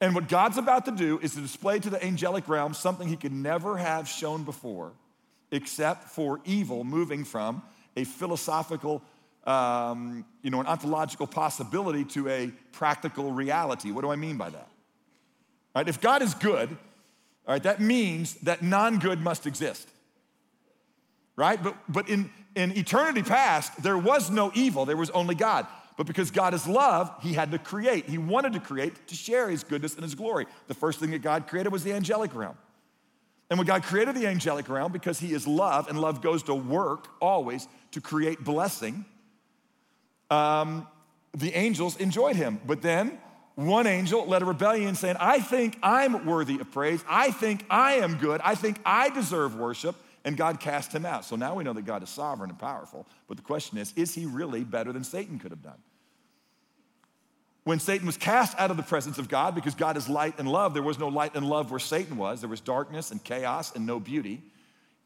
And 0.00 0.14
what 0.14 0.28
God's 0.28 0.58
about 0.58 0.84
to 0.84 0.90
do 0.90 1.18
is 1.22 1.34
to 1.34 1.40
display 1.40 1.78
to 1.78 1.88
the 1.88 2.04
angelic 2.04 2.48
realm 2.48 2.74
something 2.74 3.08
he 3.08 3.16
could 3.16 3.32
never 3.32 3.76
have 3.78 4.06
shown 4.06 4.44
before, 4.44 4.92
except 5.50 6.10
for 6.10 6.40
evil 6.44 6.84
moving 6.84 7.24
from 7.24 7.62
a 7.96 8.04
philosophical, 8.04 9.02
um, 9.44 10.24
you 10.42 10.50
know, 10.50 10.60
an 10.60 10.66
ontological 10.66 11.26
possibility 11.26 12.04
to 12.04 12.28
a 12.28 12.52
practical 12.72 13.32
reality. 13.32 13.92
What 13.92 14.02
do 14.02 14.10
I 14.10 14.16
mean 14.16 14.36
by 14.36 14.50
that? 14.50 14.68
All 15.74 15.80
right, 15.80 15.88
if 15.88 16.00
God 16.00 16.22
is 16.22 16.34
good, 16.34 16.68
all 17.46 17.54
right, 17.54 17.62
that 17.62 17.80
means 17.80 18.34
that 18.36 18.62
non 18.62 18.98
good 18.98 19.20
must 19.20 19.46
exist. 19.46 19.88
Right? 21.36 21.62
But, 21.62 21.76
but 21.88 22.08
in, 22.08 22.30
in 22.54 22.76
eternity 22.76 23.22
past, 23.22 23.82
there 23.82 23.98
was 23.98 24.30
no 24.30 24.52
evil, 24.54 24.84
there 24.84 24.96
was 24.96 25.10
only 25.10 25.34
God. 25.34 25.66
But 25.96 26.06
because 26.06 26.30
God 26.30 26.54
is 26.54 26.66
love, 26.66 27.12
he 27.22 27.32
had 27.32 27.52
to 27.52 27.58
create. 27.58 28.08
He 28.08 28.18
wanted 28.18 28.52
to 28.54 28.60
create 28.60 29.06
to 29.08 29.14
share 29.14 29.48
his 29.48 29.62
goodness 29.62 29.94
and 29.94 30.02
his 30.02 30.14
glory. 30.14 30.46
The 30.66 30.74
first 30.74 30.98
thing 30.98 31.12
that 31.12 31.22
God 31.22 31.46
created 31.46 31.70
was 31.70 31.84
the 31.84 31.92
angelic 31.92 32.34
realm. 32.34 32.56
And 33.48 33.58
when 33.58 33.66
God 33.66 33.84
created 33.84 34.16
the 34.16 34.26
angelic 34.26 34.68
realm, 34.68 34.90
because 34.90 35.20
he 35.20 35.32
is 35.32 35.46
love 35.46 35.88
and 35.88 36.00
love 36.00 36.20
goes 36.20 36.42
to 36.44 36.54
work 36.54 37.08
always 37.20 37.68
to 37.92 38.00
create 38.00 38.42
blessing, 38.42 39.04
um, 40.30 40.88
the 41.36 41.54
angels 41.54 41.96
enjoyed 41.98 42.34
him. 42.34 42.60
But 42.66 42.82
then 42.82 43.18
one 43.54 43.86
angel 43.86 44.26
led 44.26 44.42
a 44.42 44.46
rebellion 44.46 44.96
saying, 44.96 45.16
I 45.20 45.38
think 45.38 45.78
I'm 45.82 46.26
worthy 46.26 46.58
of 46.58 46.72
praise. 46.72 47.04
I 47.08 47.30
think 47.30 47.64
I 47.70 47.94
am 47.94 48.16
good. 48.16 48.40
I 48.42 48.56
think 48.56 48.80
I 48.84 49.10
deserve 49.10 49.54
worship 49.54 49.94
and 50.24 50.36
God 50.36 50.58
cast 50.58 50.92
him 50.92 51.04
out. 51.04 51.24
So 51.24 51.36
now 51.36 51.54
we 51.54 51.64
know 51.64 51.74
that 51.74 51.84
God 51.84 52.02
is 52.02 52.08
sovereign 52.08 52.50
and 52.50 52.58
powerful. 52.58 53.06
But 53.28 53.36
the 53.36 53.42
question 53.42 53.78
is, 53.78 53.92
is 53.94 54.14
he 54.14 54.24
really 54.24 54.64
better 54.64 54.92
than 54.92 55.04
Satan 55.04 55.38
could 55.38 55.50
have 55.50 55.62
done? 55.62 55.78
When 57.64 57.78
Satan 57.78 58.06
was 58.06 58.16
cast 58.16 58.58
out 58.58 58.70
of 58.70 58.76
the 58.76 58.82
presence 58.82 59.18
of 59.18 59.28
God, 59.28 59.54
because 59.54 59.74
God 59.74 59.96
is 59.96 60.08
light 60.08 60.34
and 60.38 60.50
love, 60.50 60.74
there 60.74 60.82
was 60.82 60.98
no 60.98 61.08
light 61.08 61.34
and 61.34 61.48
love 61.48 61.70
where 61.70 61.80
Satan 61.80 62.16
was. 62.16 62.40
There 62.40 62.50
was 62.50 62.60
darkness 62.60 63.10
and 63.10 63.22
chaos 63.22 63.74
and 63.74 63.86
no 63.86 63.98
beauty. 64.00 64.42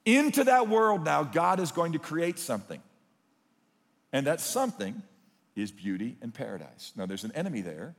Into 0.05 0.45
that 0.45 0.69
world 0.69 1.05
now, 1.05 1.23
God 1.23 1.61
is 1.61 1.71
going 1.71 1.93
to 1.93 1.99
create 1.99 2.39
something. 2.39 2.81
And 4.13 4.27
that 4.27 4.41
something 4.41 5.03
is 5.55 5.71
beauty 5.71 6.17
and 6.21 6.33
paradise. 6.33 6.93
Now, 6.97 7.07
there's 7.07 7.25
an 7.25 7.33
enemy 7.33 7.61
there. 7.61 7.95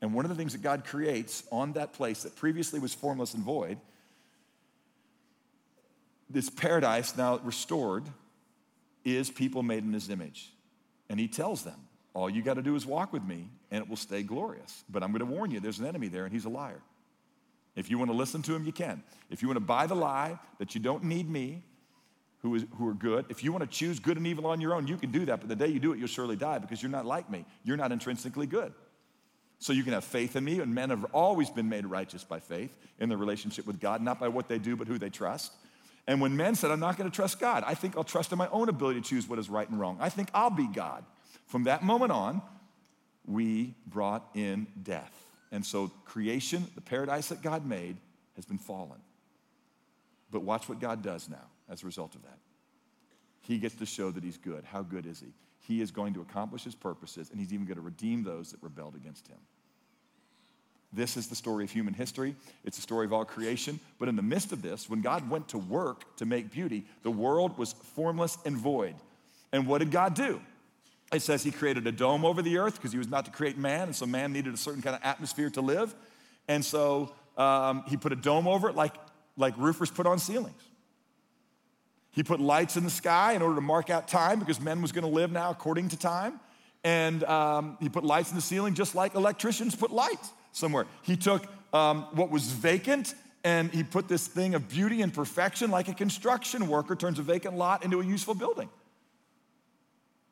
And 0.00 0.12
one 0.12 0.24
of 0.24 0.28
the 0.28 0.34
things 0.34 0.52
that 0.52 0.62
God 0.62 0.84
creates 0.84 1.44
on 1.52 1.72
that 1.74 1.92
place 1.92 2.22
that 2.24 2.34
previously 2.36 2.80
was 2.80 2.94
formless 2.94 3.34
and 3.34 3.44
void 3.44 3.78
this 6.30 6.48
paradise 6.50 7.16
now 7.16 7.38
restored 7.38 8.04
is 9.04 9.30
people 9.30 9.62
made 9.62 9.84
in 9.84 9.92
his 9.92 10.08
image. 10.10 10.50
And 11.08 11.20
he 11.20 11.28
tells 11.28 11.62
them, 11.62 11.78
All 12.14 12.30
you 12.30 12.42
got 12.42 12.54
to 12.54 12.62
do 12.62 12.76
is 12.76 12.86
walk 12.86 13.12
with 13.12 13.24
me, 13.24 13.48
and 13.70 13.82
it 13.82 13.88
will 13.88 13.96
stay 13.96 14.22
glorious. 14.22 14.84
But 14.88 15.02
I'm 15.02 15.10
going 15.10 15.20
to 15.20 15.26
warn 15.26 15.50
you, 15.50 15.60
there's 15.60 15.78
an 15.78 15.86
enemy 15.86 16.08
there, 16.08 16.24
and 16.24 16.32
he's 16.32 16.46
a 16.46 16.50
liar. 16.50 16.80
If 17.76 17.90
you 17.90 17.98
want 17.98 18.10
to 18.10 18.16
listen 18.16 18.42
to 18.42 18.54
him, 18.54 18.64
you 18.64 18.72
can. 18.72 19.02
If 19.30 19.42
you 19.42 19.48
want 19.48 19.56
to 19.56 19.64
buy 19.64 19.86
the 19.86 19.96
lie 19.96 20.38
that 20.58 20.74
you 20.74 20.80
don't 20.80 21.04
need 21.04 21.28
me, 21.28 21.62
who, 22.42 22.54
is, 22.54 22.66
who 22.76 22.86
are 22.88 22.94
good, 22.94 23.24
if 23.30 23.42
you 23.42 23.52
want 23.52 23.62
to 23.62 23.70
choose 23.78 23.98
good 23.98 24.18
and 24.18 24.26
evil 24.26 24.46
on 24.46 24.60
your 24.60 24.74
own, 24.74 24.86
you 24.86 24.98
can 24.98 25.10
do 25.10 25.24
that. 25.24 25.40
But 25.40 25.48
the 25.48 25.56
day 25.56 25.68
you 25.68 25.80
do 25.80 25.92
it, 25.92 25.98
you'll 25.98 26.08
surely 26.08 26.36
die 26.36 26.58
because 26.58 26.82
you're 26.82 26.90
not 26.90 27.06
like 27.06 27.30
me. 27.30 27.44
You're 27.64 27.78
not 27.78 27.90
intrinsically 27.90 28.46
good. 28.46 28.72
So 29.58 29.72
you 29.72 29.82
can 29.82 29.94
have 29.94 30.04
faith 30.04 30.36
in 30.36 30.44
me, 30.44 30.60
and 30.60 30.74
men 30.74 30.90
have 30.90 31.04
always 31.14 31.48
been 31.48 31.70
made 31.70 31.86
righteous 31.86 32.22
by 32.22 32.40
faith 32.40 32.76
in 32.98 33.08
their 33.08 33.16
relationship 33.16 33.66
with 33.66 33.80
God, 33.80 34.02
not 34.02 34.20
by 34.20 34.28
what 34.28 34.46
they 34.46 34.58
do, 34.58 34.76
but 34.76 34.88
who 34.88 34.98
they 34.98 35.08
trust. 35.08 35.52
And 36.06 36.20
when 36.20 36.36
men 36.36 36.54
said, 36.54 36.70
I'm 36.70 36.80
not 36.80 36.98
going 36.98 37.10
to 37.10 37.14
trust 37.14 37.40
God, 37.40 37.64
I 37.66 37.74
think 37.74 37.96
I'll 37.96 38.04
trust 38.04 38.32
in 38.32 38.38
my 38.38 38.48
own 38.48 38.68
ability 38.68 39.00
to 39.00 39.08
choose 39.08 39.28
what 39.28 39.38
is 39.38 39.48
right 39.48 39.68
and 39.68 39.80
wrong. 39.80 39.96
I 40.00 40.10
think 40.10 40.28
I'll 40.34 40.50
be 40.50 40.66
God. 40.66 41.04
From 41.46 41.64
that 41.64 41.82
moment 41.82 42.12
on, 42.12 42.42
we 43.26 43.74
brought 43.86 44.28
in 44.34 44.66
death. 44.82 45.12
And 45.50 45.64
so 45.64 45.90
creation, 46.04 46.66
the 46.74 46.80
paradise 46.80 47.28
that 47.28 47.42
God 47.42 47.64
made, 47.64 47.96
has 48.36 48.44
been 48.44 48.58
fallen. 48.58 48.98
But 50.30 50.42
watch 50.42 50.68
what 50.68 50.80
God 50.80 51.02
does 51.02 51.28
now 51.28 51.46
as 51.70 51.82
a 51.82 51.86
result 51.86 52.14
of 52.14 52.22
that. 52.22 52.38
He 53.40 53.58
gets 53.58 53.74
to 53.76 53.86
show 53.86 54.10
that 54.10 54.24
he's 54.24 54.36
good. 54.36 54.64
How 54.64 54.82
good 54.82 55.06
is 55.06 55.20
he? 55.20 55.32
He 55.60 55.80
is 55.80 55.90
going 55.90 56.14
to 56.14 56.20
accomplish 56.20 56.64
his 56.64 56.74
purposes, 56.74 57.30
and 57.30 57.38
he's 57.38 57.52
even 57.52 57.66
going 57.66 57.76
to 57.76 57.82
redeem 57.82 58.22
those 58.22 58.50
that 58.50 58.62
rebelled 58.62 58.96
against 58.96 59.28
him. 59.28 59.38
This 60.94 61.16
is 61.16 61.26
the 61.26 61.34
story 61.34 61.64
of 61.64 61.70
human 61.70 61.94
history. 61.94 62.36
It's 62.64 62.76
the 62.76 62.82
story 62.82 63.04
of 63.04 63.12
all 63.12 63.24
creation. 63.24 63.80
But 63.98 64.08
in 64.08 64.16
the 64.16 64.22
midst 64.22 64.52
of 64.52 64.62
this, 64.62 64.88
when 64.88 65.00
God 65.00 65.28
went 65.28 65.48
to 65.48 65.58
work 65.58 66.16
to 66.16 66.26
make 66.26 66.50
beauty, 66.50 66.84
the 67.02 67.10
world 67.10 67.58
was 67.58 67.72
formless 67.72 68.38
and 68.44 68.56
void. 68.56 68.94
And 69.52 69.66
what 69.66 69.78
did 69.78 69.90
God 69.90 70.14
do? 70.14 70.40
It 71.12 71.22
says 71.22 71.42
he 71.42 71.50
created 71.50 71.86
a 71.86 71.92
dome 71.92 72.24
over 72.24 72.42
the 72.42 72.58
earth 72.58 72.76
because 72.76 72.92
he 72.92 72.98
was 72.98 73.08
not 73.08 73.24
to 73.24 73.30
create 73.30 73.58
man, 73.58 73.82
and 73.82 73.96
so 73.96 74.06
man 74.06 74.32
needed 74.32 74.54
a 74.54 74.56
certain 74.56 74.82
kind 74.82 74.96
of 74.96 75.02
atmosphere 75.04 75.50
to 75.50 75.60
live. 75.60 75.94
And 76.48 76.64
so 76.64 77.12
um, 77.36 77.84
he 77.88 77.96
put 77.96 78.12
a 78.12 78.16
dome 78.16 78.46
over 78.46 78.68
it 78.68 78.76
like, 78.76 78.94
like 79.36 79.56
roofers 79.58 79.90
put 79.90 80.06
on 80.06 80.18
ceilings. 80.18 80.62
He 82.10 82.22
put 82.22 82.40
lights 82.40 82.76
in 82.76 82.84
the 82.84 82.90
sky 82.90 83.32
in 83.32 83.42
order 83.42 83.56
to 83.56 83.60
mark 83.60 83.90
out 83.90 84.06
time 84.06 84.38
because 84.38 84.60
men 84.60 84.80
was 84.80 84.92
going 84.92 85.04
to 85.04 85.10
live 85.10 85.32
now 85.32 85.50
according 85.50 85.88
to 85.88 85.98
time. 85.98 86.38
And 86.84 87.24
um, 87.24 87.76
he 87.80 87.88
put 87.88 88.04
lights 88.04 88.30
in 88.30 88.36
the 88.36 88.42
ceiling 88.42 88.74
just 88.74 88.94
like 88.94 89.14
electricians 89.14 89.74
put 89.74 89.90
lights 89.90 90.30
somewhere. 90.54 90.86
He 91.02 91.16
took 91.16 91.44
um, 91.74 92.06
what 92.12 92.30
was 92.30 92.44
vacant 92.50 93.14
and 93.42 93.70
he 93.70 93.82
put 93.82 94.08
this 94.08 94.26
thing 94.26 94.54
of 94.54 94.68
beauty 94.70 95.02
and 95.02 95.12
perfection 95.12 95.70
like 95.70 95.88
a 95.88 95.94
construction 95.94 96.66
worker 96.68 96.96
turns 96.96 97.18
a 97.18 97.22
vacant 97.22 97.56
lot 97.56 97.84
into 97.84 98.00
a 98.00 98.04
useful 98.04 98.34
building. 98.34 98.70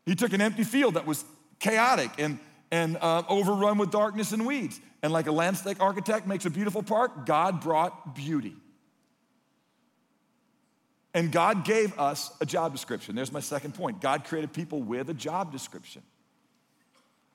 He 0.07 0.15
took 0.15 0.33
an 0.33 0.41
empty 0.41 0.65
field 0.65 0.95
that 0.95 1.07
was 1.07 1.25
chaotic 1.59 2.11
and, 2.19 2.39
and 2.71 2.97
uh, 2.97 3.23
overrun 3.29 3.77
with 3.77 3.91
darkness 3.91 4.33
and 4.33 4.47
weeds. 4.47 4.81
And 5.03 5.13
like 5.13 5.27
a 5.27 5.33
landscape 5.33 5.81
architect 5.81 6.27
makes 6.27 6.47
a 6.47 6.51
beautiful 6.51 6.83
park, 6.83 7.27
God 7.27 7.61
brought 7.61 8.15
beauty. 8.15 8.57
And 11.15 11.31
God 11.31 11.65
gave 11.65 11.99
us 11.99 12.33
a 12.41 12.47
job 12.47 12.73
description. 12.73 13.15
There's 13.15 13.33
my 13.33 13.41
second 13.41 13.75
point. 13.75 14.01
God 14.01 14.25
created 14.25 14.55
people 14.55 14.81
with 14.81 15.11
a 15.11 15.15
job 15.15 15.53
description. 15.53 16.03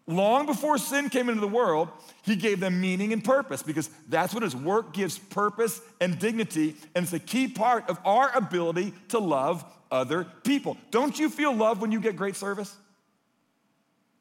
Long 0.10 0.46
before 0.46 0.78
sin 0.78 1.10
came 1.10 1.28
into 1.28 1.42
the 1.42 1.50
world, 1.50 1.90
he 2.24 2.38
gave 2.38 2.62
them 2.62 2.80
meaning 2.80 3.12
and 3.12 3.22
purpose 3.22 3.62
because 3.62 3.90
that's 4.08 4.34
what 4.34 4.42
his 4.42 4.56
work 4.56 4.94
gives 4.94 5.18
purpose 5.18 5.82
and 6.00 6.18
dignity. 6.18 6.76
And 6.96 7.04
it's 7.04 7.14
a 7.14 7.20
key 7.20 7.50
part 7.50 7.90
of 7.90 8.00
our 8.06 8.32
ability 8.34 8.94
to 9.10 9.20
love 9.20 9.66
other 9.92 10.26
people. 10.44 10.78
Don't 10.92 11.20
you 11.20 11.30
feel 11.30 11.54
love 11.54 11.82
when 11.82 11.92
you 11.92 12.00
get 12.00 12.16
great 12.16 12.38
service? 12.38 12.74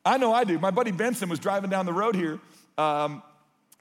I 0.04 0.18
know 0.18 0.32
I 0.32 0.42
do. 0.42 0.58
My 0.58 0.72
buddy 0.72 0.90
Benson 0.90 1.28
was 1.28 1.38
driving 1.38 1.70
down 1.70 1.86
the 1.86 1.92
road 1.92 2.16
here 2.16 2.40
um, 2.78 3.22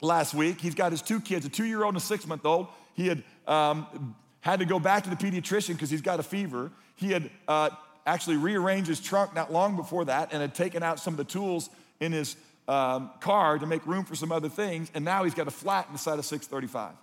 last 0.00 0.32
week. 0.32 0.60
He's 0.60 0.74
got 0.76 0.92
his 0.92 1.02
two 1.02 1.20
kids, 1.20 1.44
a 1.44 1.48
two 1.48 1.64
year 1.64 1.82
old 1.82 1.94
and 1.94 2.02
a 2.02 2.04
six 2.04 2.24
month 2.24 2.46
old. 2.46 2.68
He 2.94 3.08
had 3.08 3.24
um, 3.48 4.14
had 4.40 4.60
to 4.60 4.64
go 4.64 4.78
back 4.78 5.04
to 5.04 5.10
the 5.10 5.16
pediatrician 5.16 5.74
because 5.74 5.90
he's 5.90 6.02
got 6.02 6.20
a 6.20 6.24
fever. 6.24 6.70
He 6.94 7.10
had 7.10 7.30
uh, 7.48 7.70
actually 8.06 8.36
rearranged 8.36 8.88
his 8.88 9.00
trunk 9.00 9.34
not 9.34 9.52
long 9.52 9.74
before 9.74 10.04
that 10.04 10.32
and 10.32 10.40
had 10.40 10.54
taken 10.54 10.84
out 10.84 11.00
some 11.00 11.14
of 11.14 11.18
the 11.18 11.24
tools 11.24 11.68
in 12.00 12.12
his 12.12 12.36
um, 12.68 13.10
car 13.20 13.58
to 13.58 13.66
make 13.66 13.86
room 13.86 14.04
for 14.04 14.14
some 14.14 14.32
other 14.32 14.48
things, 14.48 14.90
and 14.94 15.04
now 15.04 15.24
he's 15.24 15.34
got 15.34 15.48
a 15.48 15.52
flat 15.52 15.88
inside 15.90 16.18
of 16.18 16.24
635. 16.24 16.94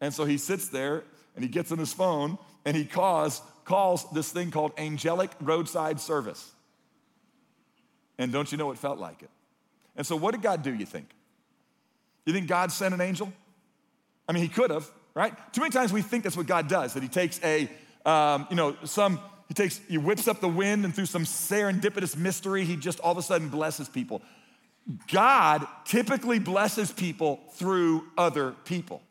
And 0.00 0.12
so 0.12 0.24
he 0.24 0.38
sits 0.38 0.68
there 0.68 1.04
and 1.34 1.44
he 1.44 1.48
gets 1.48 1.72
on 1.72 1.78
his 1.78 1.92
phone 1.92 2.38
and 2.64 2.76
he 2.76 2.84
calls, 2.84 3.40
calls 3.64 4.08
this 4.10 4.30
thing 4.30 4.50
called 4.50 4.72
angelic 4.78 5.30
roadside 5.40 6.00
service. 6.00 6.52
And 8.18 8.32
don't 8.32 8.50
you 8.52 8.58
know 8.58 8.70
it 8.70 8.78
felt 8.78 8.98
like 8.98 9.22
it? 9.22 9.30
And 9.96 10.06
so, 10.06 10.16
what 10.16 10.32
did 10.32 10.42
God 10.42 10.62
do, 10.62 10.74
you 10.74 10.86
think? 10.86 11.08
You 12.26 12.32
think 12.32 12.48
God 12.48 12.72
sent 12.72 12.94
an 12.94 13.00
angel? 13.00 13.32
I 14.28 14.32
mean, 14.32 14.42
he 14.42 14.48
could 14.48 14.70
have, 14.70 14.88
right? 15.14 15.34
Too 15.52 15.60
many 15.60 15.70
times 15.70 15.92
we 15.92 16.02
think 16.02 16.24
that's 16.24 16.36
what 16.36 16.46
God 16.46 16.68
does, 16.68 16.94
that 16.94 17.02
he 17.02 17.08
takes 17.08 17.40
a, 17.44 17.68
um, 18.04 18.46
you 18.50 18.56
know, 18.56 18.76
some 18.84 19.20
he 19.48 19.54
takes, 19.54 19.80
he 19.88 19.98
whips 19.98 20.26
up 20.26 20.40
the 20.40 20.48
wind, 20.48 20.84
and 20.84 20.94
through 20.94 21.06
some 21.06 21.24
serendipitous 21.24 22.16
mystery, 22.16 22.64
he 22.64 22.76
just 22.76 23.00
all 23.00 23.12
of 23.12 23.18
a 23.18 23.22
sudden 23.22 23.48
blesses 23.48 23.88
people. 23.88 24.22
God 25.10 25.66
typically 25.84 26.38
blesses 26.38 26.92
people 26.92 27.40
through 27.54 28.04
other 28.16 28.52
people. 28.64 29.02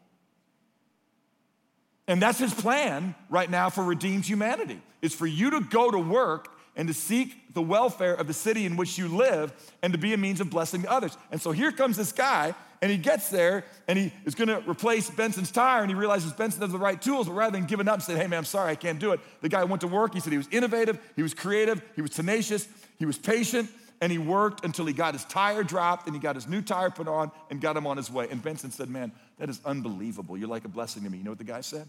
And 2.08 2.22
that's 2.22 2.40
his 2.40 2.54
plan 2.54 3.16
right 3.30 3.50
now 3.50 3.70
for 3.70 3.84
redeemed 3.84 4.26
humanity. 4.26 4.82
Is 5.02 5.14
for 5.14 5.28
you 5.28 5.52
to 5.52 5.62
go 5.62 5.92
to 5.92 6.00
work 6.00 6.48
and 6.76 6.88
to 6.88 6.94
seek 6.94 7.54
the 7.54 7.62
welfare 7.62 8.14
of 8.14 8.28
the 8.28 8.34
city 8.34 8.66
in 8.66 8.78
which 8.78 8.98
you 8.98 9.08
live 9.08 9.54
and 9.82 9.94
to 9.94 10.00
be 10.00 10.14
a 10.14 10.18
means 10.18 10.42
of 10.42 10.50
blessing 10.50 10.88
others. 10.88 11.18
And 11.32 11.42
so 11.42 11.52
here 11.52 11.72
comes 11.72 11.98
this 11.98 12.12
guy 12.12 12.56
and 12.84 12.92
he 12.92 12.98
gets 12.98 13.30
there 13.30 13.64
and 13.88 13.98
he 13.98 14.12
is 14.26 14.36
going 14.36 14.50
to 14.50 14.62
replace 14.70 15.10
Benson's 15.10 15.52
tire 15.52 15.84
and 15.84 15.90
he 15.90 15.96
realizes 15.96 16.34
Benson 16.34 16.62
has 16.64 16.74
the 16.74 16.78
right 16.78 17.02
tools, 17.02 17.28
but 17.28 17.34
rather 17.34 17.58
than 17.58 17.66
giving 17.66 17.88
up 17.88 17.94
and 17.94 18.04
saying, 18.04 18.20
hey 18.20 18.28
man, 18.28 18.40
I'm 18.40 18.44
sorry, 18.44 18.72
I 18.72 18.76
can't 18.76 19.00
do 19.00 19.14
it, 19.14 19.22
the 19.40 19.48
guy 19.48 19.64
went 19.64 19.80
to 19.82 19.88
work. 19.88 20.14
He 20.14 20.20
said 20.20 20.34
he 20.34 20.38
was 20.38 20.50
innovative, 20.52 21.00
he 21.16 21.24
was 21.24 21.34
creative, 21.34 21.82
he 21.96 22.02
was 22.02 22.12
tenacious, 22.12 22.68
he 23.00 23.06
was 23.06 23.18
patient, 23.18 23.70
and 24.02 24.12
he 24.12 24.18
worked 24.18 24.66
until 24.66 24.86
he 24.86 24.92
got 24.92 25.14
his 25.14 25.24
tire 25.24 25.64
dropped 25.64 26.08
and 26.08 26.16
he 26.16 26.20
got 26.20 26.36
his 26.36 26.46
new 26.46 26.62
tire 26.62 26.90
put 26.90 27.08
on 27.08 27.32
and 27.50 27.62
got 27.62 27.78
him 27.78 27.88
on 27.88 27.96
his 27.96 28.12
way. 28.12 28.28
And 28.30 28.44
Benson 28.44 28.70
said, 28.70 28.90
man, 28.90 29.14
that 29.40 29.50
is 29.50 29.62
unbelievable. 29.64 30.38
You're 30.38 30.50
like 30.50 30.66
a 30.66 30.70
blessing 30.70 31.04
to 31.06 31.10
me. 31.10 31.20
You 31.20 31.24
know 31.24 31.32
what 31.32 31.38
the 31.38 31.46
guy 31.46 31.62
said? 31.62 31.88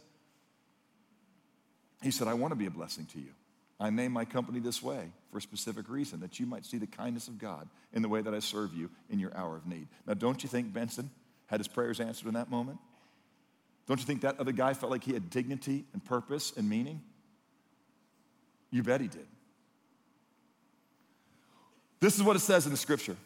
He 2.04 2.12
said, 2.12 2.28
I 2.28 2.34
want 2.34 2.52
to 2.52 2.56
be 2.56 2.66
a 2.66 2.70
blessing 2.70 3.06
to 3.14 3.18
you. 3.18 3.30
I 3.80 3.90
name 3.90 4.12
my 4.12 4.24
company 4.24 4.60
this 4.60 4.82
way 4.82 5.10
for 5.30 5.38
a 5.38 5.42
specific 5.42 5.88
reason, 5.88 6.20
that 6.20 6.38
you 6.38 6.46
might 6.46 6.64
see 6.64 6.78
the 6.78 6.86
kindness 6.86 7.28
of 7.28 7.38
God 7.38 7.68
in 7.92 8.02
the 8.02 8.08
way 8.08 8.22
that 8.22 8.32
I 8.32 8.38
serve 8.38 8.72
you 8.72 8.90
in 9.10 9.18
your 9.18 9.36
hour 9.36 9.56
of 9.56 9.66
need. 9.66 9.88
Now, 10.06 10.14
don't 10.14 10.42
you 10.42 10.48
think 10.48 10.72
Benson 10.72 11.10
had 11.46 11.60
his 11.60 11.68
prayers 11.68 12.00
answered 12.00 12.28
in 12.28 12.34
that 12.34 12.50
moment? 12.50 12.78
Don't 13.86 14.00
you 14.00 14.06
think 14.06 14.22
that 14.22 14.38
other 14.40 14.52
guy 14.52 14.74
felt 14.74 14.90
like 14.90 15.04
he 15.04 15.12
had 15.12 15.28
dignity 15.28 15.84
and 15.92 16.04
purpose 16.04 16.52
and 16.56 16.68
meaning? 16.68 17.02
You 18.70 18.82
bet 18.82 19.00
he 19.00 19.08
did. 19.08 19.26
This 22.00 22.16
is 22.16 22.22
what 22.22 22.36
it 22.36 22.40
says 22.40 22.66
in 22.66 22.70
the 22.72 22.76
scripture. 22.76 23.16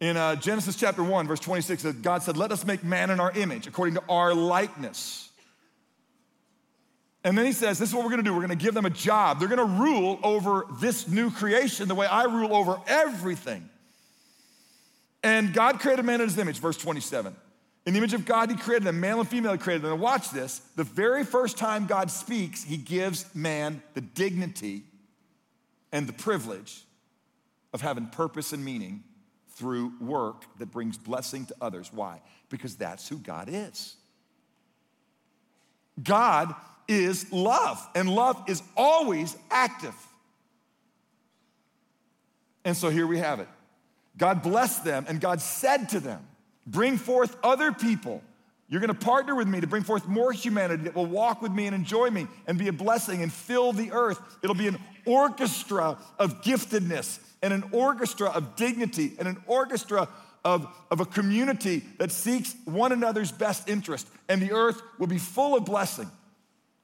In 0.00 0.16
uh, 0.16 0.34
Genesis 0.36 0.74
chapter 0.74 1.02
1, 1.02 1.28
verse 1.28 1.40
26, 1.40 1.84
God 2.02 2.22
said, 2.22 2.36
Let 2.36 2.50
us 2.50 2.66
make 2.66 2.82
man 2.82 3.10
in 3.10 3.20
our 3.20 3.30
image, 3.32 3.66
according 3.66 3.94
to 3.94 4.02
our 4.08 4.34
likeness. 4.34 5.30
And 7.24 7.38
then 7.38 7.46
he 7.46 7.52
says, 7.52 7.78
This 7.78 7.90
is 7.90 7.94
what 7.94 8.04
we're 8.04 8.10
gonna 8.10 8.22
do. 8.22 8.34
We're 8.34 8.40
gonna 8.40 8.56
give 8.56 8.74
them 8.74 8.86
a 8.86 8.90
job. 8.90 9.38
They're 9.38 9.48
gonna 9.48 9.64
rule 9.64 10.18
over 10.22 10.66
this 10.80 11.08
new 11.08 11.30
creation 11.30 11.88
the 11.88 11.94
way 11.94 12.06
I 12.06 12.24
rule 12.24 12.54
over 12.54 12.80
everything. 12.86 13.68
And 15.22 15.54
God 15.54 15.78
created 15.78 16.04
man 16.04 16.20
in 16.20 16.28
his 16.28 16.38
image, 16.38 16.58
verse 16.58 16.76
27. 16.76 17.34
In 17.84 17.94
the 17.94 17.98
image 17.98 18.14
of 18.14 18.24
God, 18.24 18.50
he 18.50 18.56
created 18.56 18.84
them, 18.84 19.00
male 19.00 19.20
and 19.20 19.28
female, 19.28 19.52
he 19.52 19.58
created 19.58 19.82
them. 19.82 19.92
And 19.92 20.00
watch 20.00 20.30
this 20.30 20.60
the 20.76 20.84
very 20.84 21.24
first 21.24 21.58
time 21.58 21.86
God 21.86 22.10
speaks, 22.10 22.64
he 22.64 22.76
gives 22.76 23.32
man 23.34 23.82
the 23.94 24.00
dignity 24.00 24.82
and 25.92 26.06
the 26.06 26.12
privilege 26.12 26.82
of 27.72 27.80
having 27.80 28.06
purpose 28.06 28.52
and 28.52 28.64
meaning 28.64 29.04
through 29.50 29.92
work 30.00 30.44
that 30.58 30.70
brings 30.70 30.98
blessing 30.98 31.46
to 31.46 31.54
others. 31.60 31.92
Why? 31.92 32.20
Because 32.48 32.76
that's 32.76 33.08
who 33.08 33.18
God 33.18 33.48
is. 33.50 33.96
God 36.02 36.54
is 36.88 37.32
love, 37.32 37.86
and 37.94 38.08
love 38.08 38.42
is 38.48 38.62
always 38.76 39.36
active. 39.50 39.94
And 42.64 42.76
so 42.76 42.90
here 42.90 43.06
we 43.06 43.18
have 43.18 43.40
it. 43.40 43.48
God 44.16 44.42
blessed 44.42 44.84
them, 44.84 45.06
and 45.08 45.20
God 45.20 45.40
said 45.40 45.88
to 45.90 46.00
them, 46.00 46.26
Bring 46.66 46.96
forth 46.96 47.36
other 47.42 47.72
people. 47.72 48.22
You're 48.68 48.80
gonna 48.80 48.94
partner 48.94 49.34
with 49.34 49.48
me 49.48 49.60
to 49.60 49.66
bring 49.66 49.82
forth 49.82 50.06
more 50.06 50.32
humanity 50.32 50.84
that 50.84 50.94
will 50.94 51.06
walk 51.06 51.42
with 51.42 51.52
me 51.52 51.66
and 51.66 51.74
enjoy 51.74 52.08
me 52.08 52.26
and 52.46 52.56
be 52.56 52.68
a 52.68 52.72
blessing 52.72 53.22
and 53.22 53.32
fill 53.32 53.72
the 53.72 53.92
earth. 53.92 54.20
It'll 54.42 54.54
be 54.54 54.68
an 54.68 54.78
orchestra 55.04 55.98
of 56.18 56.42
giftedness 56.42 57.18
and 57.42 57.52
an 57.52 57.64
orchestra 57.72 58.30
of 58.30 58.56
dignity 58.56 59.12
and 59.18 59.28
an 59.28 59.42
orchestra 59.46 60.08
of, 60.44 60.66
of 60.90 61.00
a 61.00 61.04
community 61.04 61.82
that 61.98 62.12
seeks 62.12 62.54
one 62.64 62.92
another's 62.92 63.32
best 63.32 63.68
interest. 63.68 64.08
And 64.28 64.40
the 64.40 64.52
earth 64.52 64.80
will 64.98 65.06
be 65.06 65.18
full 65.18 65.56
of 65.56 65.64
blessing 65.64 66.10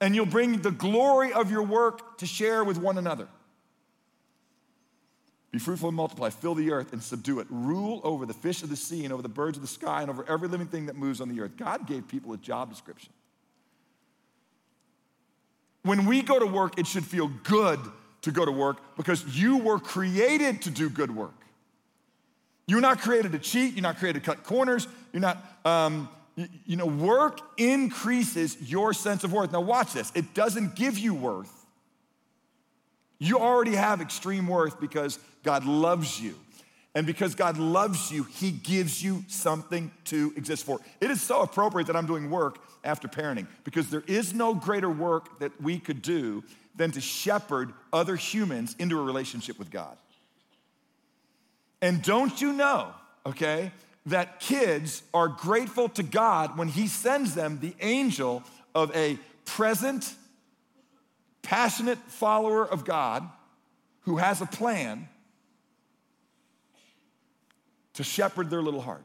and 0.01 0.15
you'll 0.15 0.27
bring 0.27 0.61
the 0.63 0.71
glory 0.71 1.33
of 1.33 1.51
your 1.51 1.63
work 1.63 2.19
to 2.19 2.27
share 2.27 2.65
with 2.65 2.79
one 2.79 2.99
another. 2.99 3.29
Be 5.51 5.59
fruitful 5.59 5.89
and 5.89 5.97
multiply, 5.97 6.31
fill 6.31 6.55
the 6.55 6.71
earth 6.73 6.93
and 6.93 7.03
subdue 7.03 7.41
it. 7.41 7.47
Rule 7.49 8.01
over 8.05 8.27
the 8.27 8.35
fish 8.35 8.63
of 8.63 8.69
the 8.69 8.77
sea 8.77 9.05
and 9.05 9.13
over 9.13 9.23
the 9.23 9.31
birds 9.31 9.57
of 9.57 9.63
the 9.63 9.69
sky 9.69 10.03
and 10.03 10.11
over 10.11 10.25
every 10.29 10.47
living 10.47 10.67
thing 10.67 10.87
that 10.87 10.97
moves 10.97 11.21
on 11.21 11.29
the 11.29 11.41
earth. 11.41 11.57
God 11.57 11.87
gave 11.87 12.07
people 12.07 12.33
a 12.35 12.37
job 12.37 12.69
description. 12.69 13.13
When 15.83 16.05
we 16.05 16.23
go 16.23 16.39
to 16.39 16.47
work, 16.47 16.79
it 16.79 16.87
should 16.87 17.05
feel 17.05 17.29
good 17.45 17.81
to 18.23 18.31
go 18.31 18.45
to 18.45 18.53
work 18.53 18.77
because 18.97 19.25
you 19.39 19.57
were 19.57 19.79
created 19.79 20.63
to 20.63 20.71
do 20.71 20.91
good 20.91 21.15
work. 21.15 21.33
You're 22.67 22.83
not 22.83 23.01
created 23.01 23.33
to 23.33 23.39
cheat, 23.39 23.73
you're 23.73 23.83
not 23.83 23.97
created 23.99 24.23
to 24.23 24.27
cut 24.27 24.45
corners, 24.45 24.87
you're 25.13 25.23
not, 25.23 25.43
um, 25.65 26.11
you, 26.65 26.77
know, 26.77 26.87
work 26.87 27.41
increases 27.57 28.57
your 28.61 28.93
sense 28.93 29.25
of 29.25 29.33
worth. 29.33 29.53
Now, 29.53 29.61
watch 29.61 29.93
this 29.93 30.13
it 30.15 30.35
doesn't 30.35 30.77
give 30.77 30.99
you 30.99 31.15
worth. 31.15 31.53
You 33.19 33.41
already 33.41 33.75
have 33.75 34.01
extreme 34.01 34.47
worth 34.47 34.81
because 34.81 35.19
God 35.43 35.65
loves 35.65 36.21
you. 36.21 36.35
And 36.95 37.07
because 37.07 37.35
God 37.35 37.59
loves 37.59 38.11
you, 38.11 38.25
He 38.25 38.51
gives 38.51 39.03
you 39.03 39.25
something 39.29 39.91
to 40.07 40.33
exist 40.37 40.65
for. 40.65 40.81
It 41.01 41.11
is 41.11 41.21
so 41.21 41.43
appropriate 41.43 41.87
that 41.87 41.97
I'm 41.97 42.07
doing 42.07 42.31
work 42.31 42.59
after 42.83 43.09
parenting 43.09 43.47
because 43.65 43.91
there 43.91 44.05
is 44.07 44.33
no 44.33 44.55
greater 44.55 44.91
work 44.91 45.39
that 45.41 45.61
we 45.61 45.79
could 45.79 46.03
do 46.03 46.43
than 46.75 46.91
to 46.93 47.01
shepherd 47.01 47.73
other 47.93 48.17
humans 48.17 48.75
into 48.79 48.99
a 48.99 49.03
relationship 49.03 49.59
with 49.59 49.71
God. 49.71 49.97
And 51.83 52.03
don't 52.03 52.41
you 52.41 52.53
know, 52.53 52.93
okay, 53.27 53.73
that 54.09 54.41
kids 54.41 55.03
are 55.13 55.29
grateful 55.29 55.89
to 55.91 56.03
God 56.03 56.57
when 56.59 56.69
He 56.69 56.87
sends 56.87 57.35
them 57.35 57.59
the 57.61 57.75
angel 57.81 58.43
of 58.75 58.95
a 58.95 59.19
present, 59.45 60.15
passionate 61.43 61.99
follower 62.09 62.67
of 62.67 62.85
God 62.85 63.29
who 64.03 64.17
has 64.17 64.41
a 64.41 64.47
plan 64.47 65.09
to 67.95 68.05
shepherd 68.05 68.51
their 68.51 68.63
little 68.63 68.81
heart. 68.81 69.05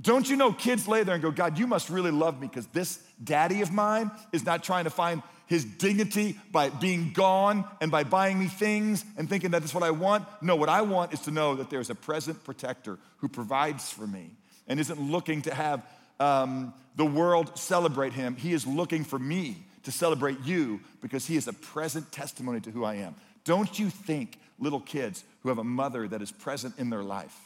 Don't 0.00 0.28
you 0.30 0.36
know 0.36 0.52
kids 0.52 0.86
lay 0.86 1.02
there 1.02 1.14
and 1.14 1.22
go, 1.22 1.32
God, 1.32 1.58
you 1.58 1.66
must 1.66 1.90
really 1.90 2.12
love 2.12 2.40
me 2.40 2.46
because 2.46 2.66
this 2.68 3.00
daddy 3.22 3.62
of 3.62 3.72
mine 3.72 4.12
is 4.32 4.46
not 4.46 4.62
trying 4.62 4.84
to 4.84 4.90
find 4.90 5.22
his 5.48 5.64
dignity 5.64 6.38
by 6.52 6.68
being 6.68 7.12
gone 7.12 7.64
and 7.80 7.90
by 7.90 8.04
buying 8.04 8.38
me 8.38 8.46
things 8.46 9.04
and 9.16 9.28
thinking 9.28 9.50
that 9.50 9.60
that's 9.60 9.74
what 9.74 9.82
I 9.82 9.90
want. 9.90 10.26
No, 10.42 10.54
what 10.56 10.68
I 10.68 10.82
want 10.82 11.12
is 11.14 11.20
to 11.20 11.30
know 11.30 11.56
that 11.56 11.70
there's 11.70 11.90
a 11.90 11.94
present 11.94 12.44
protector 12.44 12.98
who 13.16 13.28
provides 13.28 13.90
for 13.90 14.06
me 14.06 14.30
and 14.68 14.78
isn't 14.78 15.00
looking 15.00 15.42
to 15.42 15.54
have 15.54 15.82
um, 16.20 16.74
the 16.96 17.06
world 17.06 17.58
celebrate 17.58 18.12
him. 18.12 18.36
He 18.36 18.52
is 18.52 18.66
looking 18.66 19.04
for 19.04 19.18
me 19.18 19.56
to 19.84 19.90
celebrate 19.90 20.38
you 20.44 20.80
because 21.00 21.26
he 21.26 21.36
is 21.36 21.48
a 21.48 21.54
present 21.54 22.12
testimony 22.12 22.60
to 22.60 22.70
who 22.70 22.84
I 22.84 22.96
am. 22.96 23.14
Don't 23.44 23.78
you 23.78 23.88
think 23.88 24.38
little 24.58 24.80
kids 24.80 25.24
who 25.40 25.48
have 25.48 25.58
a 25.58 25.64
mother 25.64 26.06
that 26.08 26.20
is 26.20 26.30
present 26.30 26.78
in 26.78 26.90
their 26.90 27.02
life, 27.02 27.36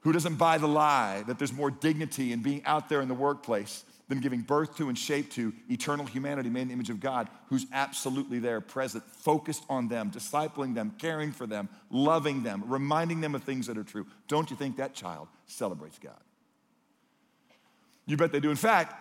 who 0.00 0.12
doesn't 0.12 0.36
buy 0.36 0.56
the 0.56 0.68
lie 0.68 1.22
that 1.26 1.38
there's 1.38 1.52
more 1.52 1.70
dignity 1.70 2.32
in 2.32 2.40
being 2.40 2.64
out 2.64 2.88
there 2.88 3.02
in 3.02 3.08
the 3.08 3.14
workplace 3.14 3.84
than 4.10 4.18
giving 4.18 4.40
birth 4.40 4.76
to 4.76 4.88
and 4.88 4.98
shape 4.98 5.30
to 5.30 5.52
eternal 5.70 6.04
humanity 6.04 6.50
made 6.50 6.62
in 6.62 6.68
the 6.68 6.74
image 6.74 6.90
of 6.90 6.98
God, 6.98 7.28
who's 7.46 7.64
absolutely 7.72 8.40
there, 8.40 8.60
present, 8.60 9.04
focused 9.04 9.62
on 9.70 9.86
them, 9.86 10.10
discipling 10.10 10.74
them, 10.74 10.92
caring 10.98 11.30
for 11.30 11.46
them, 11.46 11.68
loving 11.90 12.42
them, 12.42 12.64
reminding 12.66 13.20
them 13.20 13.36
of 13.36 13.44
things 13.44 13.68
that 13.68 13.78
are 13.78 13.84
true. 13.84 14.04
Don't 14.26 14.50
you 14.50 14.56
think 14.56 14.78
that 14.78 14.94
child 14.94 15.28
celebrates 15.46 16.00
God? 16.00 16.18
You 18.04 18.16
bet 18.16 18.32
they 18.32 18.40
do. 18.40 18.50
In 18.50 18.56
fact, 18.56 18.94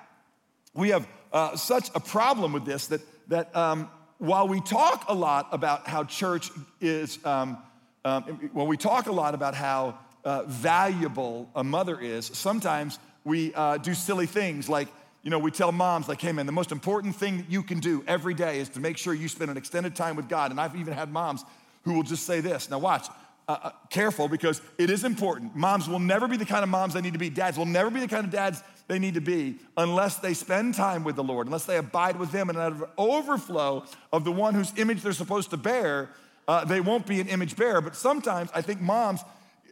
we 0.75 0.89
have 0.89 1.07
uh, 1.33 1.55
such 1.55 1.89
a 1.95 1.99
problem 1.99 2.53
with 2.53 2.65
this 2.65 2.85
that, 2.87 3.01
that 3.29 3.55
um, 3.55 3.89
while 4.19 4.47
we 4.47 4.61
talk 4.61 5.05
a 5.07 5.13
lot 5.15 5.47
about 5.51 5.87
how 5.87 6.03
church 6.03 6.51
is, 6.81 7.17
um, 7.25 7.57
um, 8.05 8.23
when 8.53 8.67
we 8.67 8.77
talk 8.77 9.07
a 9.07 9.11
lot 9.11 9.33
about 9.33 9.55
how 9.55 9.97
uh, 10.23 10.43
valuable 10.43 11.49
a 11.55 11.63
mother 11.63 11.99
is, 11.99 12.27
sometimes 12.27 12.99
we 13.23 13.53
uh, 13.55 13.77
do 13.77 13.93
silly 13.95 14.27
things 14.27 14.69
like 14.69 14.87
you 15.23 15.29
know, 15.29 15.39
we 15.39 15.51
tell 15.51 15.71
moms, 15.71 16.07
like, 16.07 16.21
hey 16.21 16.31
man, 16.31 16.45
the 16.45 16.51
most 16.51 16.71
important 16.71 17.15
thing 17.15 17.45
you 17.49 17.61
can 17.61 17.79
do 17.79 18.03
every 18.07 18.33
day 18.33 18.59
is 18.59 18.69
to 18.69 18.79
make 18.79 18.97
sure 18.97 19.13
you 19.13 19.27
spend 19.27 19.51
an 19.51 19.57
extended 19.57 19.95
time 19.95 20.15
with 20.15 20.29
God. 20.29 20.51
And 20.51 20.59
I've 20.59 20.75
even 20.75 20.93
had 20.93 21.11
moms 21.11 21.43
who 21.83 21.93
will 21.93 22.03
just 22.03 22.25
say 22.25 22.39
this. 22.39 22.69
Now, 22.69 22.79
watch, 22.79 23.07
uh, 23.47 23.57
uh, 23.63 23.71
careful 23.89 24.27
because 24.27 24.61
it 24.77 24.89
is 24.89 25.03
important. 25.03 25.55
Moms 25.55 25.89
will 25.89 25.99
never 25.99 26.27
be 26.27 26.37
the 26.37 26.45
kind 26.45 26.63
of 26.63 26.69
moms 26.69 26.93
they 26.93 27.01
need 27.01 27.13
to 27.13 27.19
be. 27.19 27.29
Dads 27.29 27.57
will 27.57 27.65
never 27.65 27.89
be 27.89 27.99
the 27.99 28.07
kind 28.07 28.23
of 28.23 28.31
dads 28.31 28.63
they 28.87 28.99
need 28.99 29.15
to 29.15 29.21
be 29.21 29.57
unless 29.75 30.17
they 30.17 30.33
spend 30.33 30.75
time 30.75 31.03
with 31.03 31.15
the 31.15 31.23
Lord, 31.23 31.47
unless 31.47 31.65
they 31.65 31.77
abide 31.77 32.17
with 32.17 32.31
Him. 32.31 32.49
And 32.49 32.57
out 32.57 32.71
of 32.73 32.83
overflow 32.97 33.85
of 34.13 34.23
the 34.23 34.31
one 34.31 34.53
whose 34.53 34.71
image 34.77 35.01
they're 35.01 35.13
supposed 35.13 35.49
to 35.49 35.57
bear, 35.57 36.09
uh, 36.47 36.63
they 36.63 36.79
won't 36.79 37.07
be 37.07 37.19
an 37.19 37.27
image 37.27 37.55
bearer. 37.55 37.81
But 37.81 37.95
sometimes 37.95 38.51
I 38.53 38.61
think 38.61 38.81
moms, 38.81 39.21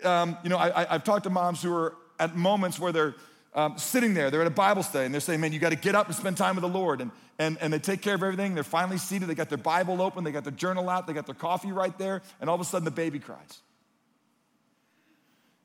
um, 0.04 0.38
you 0.44 0.50
know, 0.50 0.58
I, 0.58 0.94
I've 0.96 1.04
talked 1.04 1.24
to 1.26 1.30
moms 1.30 1.62
who 1.62 1.74
are 1.74 1.96
at 2.20 2.36
moments 2.36 2.80
where 2.80 2.92
they're 2.92 3.16
um, 3.58 3.76
sitting 3.80 4.14
there, 4.14 4.30
they're 4.30 4.42
at 4.42 4.48
a 4.48 4.52
Bible 4.52 4.84
study, 4.84 5.06
and 5.06 5.14
they're 5.14 5.20
saying, 5.20 5.42
Man, 5.42 5.52
you 5.52 5.58
got 5.58 5.72
to 5.72 5.76
get 5.76 5.96
up 5.96 6.06
and 6.06 6.16
spend 6.16 6.38
time 6.38 6.56
with 6.56 6.62
the 6.62 6.70
Lord. 6.70 7.02
And, 7.02 7.12
and, 7.40 7.58
and 7.60 7.74
they 7.74 7.80
take 7.80 8.02
care 8.02 8.14
of 8.14 8.22
everything. 8.22 8.54
They're 8.54 8.64
finally 8.64 9.00
seated. 9.00 9.28
They 9.28 9.36
got 9.36 9.50
their 9.50 9.58
Bible 9.58 10.00
open. 10.02 10.24
They 10.24 10.32
got 10.32 10.44
their 10.44 10.54
journal 10.54 10.90
out. 10.90 11.08
They 11.08 11.14
got 11.14 11.26
their 11.26 11.36
coffee 11.36 11.72
right 11.72 11.98
there. 11.98 12.22
And 12.40 12.50
all 12.50 12.56
of 12.56 12.62
a 12.62 12.66
sudden, 12.66 12.86
the 12.86 12.92
baby 12.92 13.18
cries. 13.18 13.60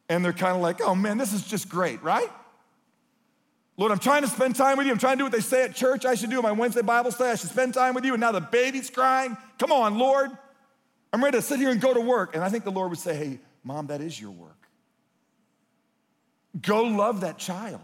And 0.09 0.24
they're 0.24 0.33
kind 0.33 0.57
of 0.57 0.62
like, 0.62 0.81
Oh 0.81 0.94
man, 0.94 1.18
this 1.18 1.35
is 1.35 1.46
just 1.46 1.68
great, 1.68 2.02
right? 2.02 2.31
Lord, 3.76 3.92
I'm 3.92 3.98
trying 3.98 4.22
to 4.22 4.28
spend 4.28 4.57
time 4.57 4.78
with 4.78 4.87
you. 4.87 4.92
I'm 4.92 4.98
trying 4.98 5.14
to 5.14 5.18
do 5.18 5.24
what 5.24 5.33
they 5.33 5.40
say 5.40 5.64
at 5.64 5.74
church 5.74 6.05
I 6.05 6.14
should 6.14 6.31
do 6.31 6.40
my 6.40 6.52
Wednesday 6.52 6.83
Bible 6.83 7.11
study. 7.11 7.31
I 7.31 7.35
should 7.35 7.50
spend 7.50 7.74
time 7.74 7.94
with 7.94 8.05
you. 8.05 8.14
And 8.14 8.20
now 8.20 8.33
the 8.33 8.40
baby's 8.40 8.88
crying. 8.88 9.37
Come 9.59 9.70
on, 9.70 9.98
Lord. 9.98 10.31
I'm 11.12 11.22
ready 11.22 11.37
to 11.37 11.42
sit 11.42 11.59
here 11.59 11.70
and 11.70 11.81
go 11.81 11.92
to 11.92 12.00
work. 12.00 12.35
And 12.35 12.42
I 12.42 12.48
think 12.48 12.64
the 12.64 12.70
Lord 12.70 12.88
would 12.88 12.98
say, 12.98 13.14
Hey, 13.14 13.38
mom, 13.62 13.88
that 13.88 14.00
is 14.00 14.18
your 14.18 14.31
work. 14.31 14.62
Go 16.60 16.82
love 16.84 17.22
that 17.22 17.38
child. 17.38 17.80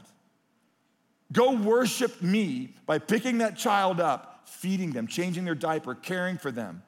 Go 1.33 1.53
worship 1.53 2.23
me 2.23 2.75
by 2.87 2.99
picking 2.99 3.39
that 3.39 3.57
child 3.57 4.01
up, 4.01 4.43
feeding 4.47 4.93
them, 4.93 5.07
changing 5.07 5.45
their 5.45 5.55
diaper, 5.55 5.95
caring 5.95 6.39
for 6.39 6.51
them, 6.51 6.83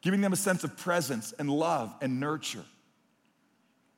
giving 0.00 0.20
them 0.20 0.32
a 0.32 0.36
sense 0.36 0.64
of 0.64 0.76
presence 0.76 1.32
and 1.38 1.50
love 1.50 1.94
and 2.00 2.20
nurture. 2.20 2.64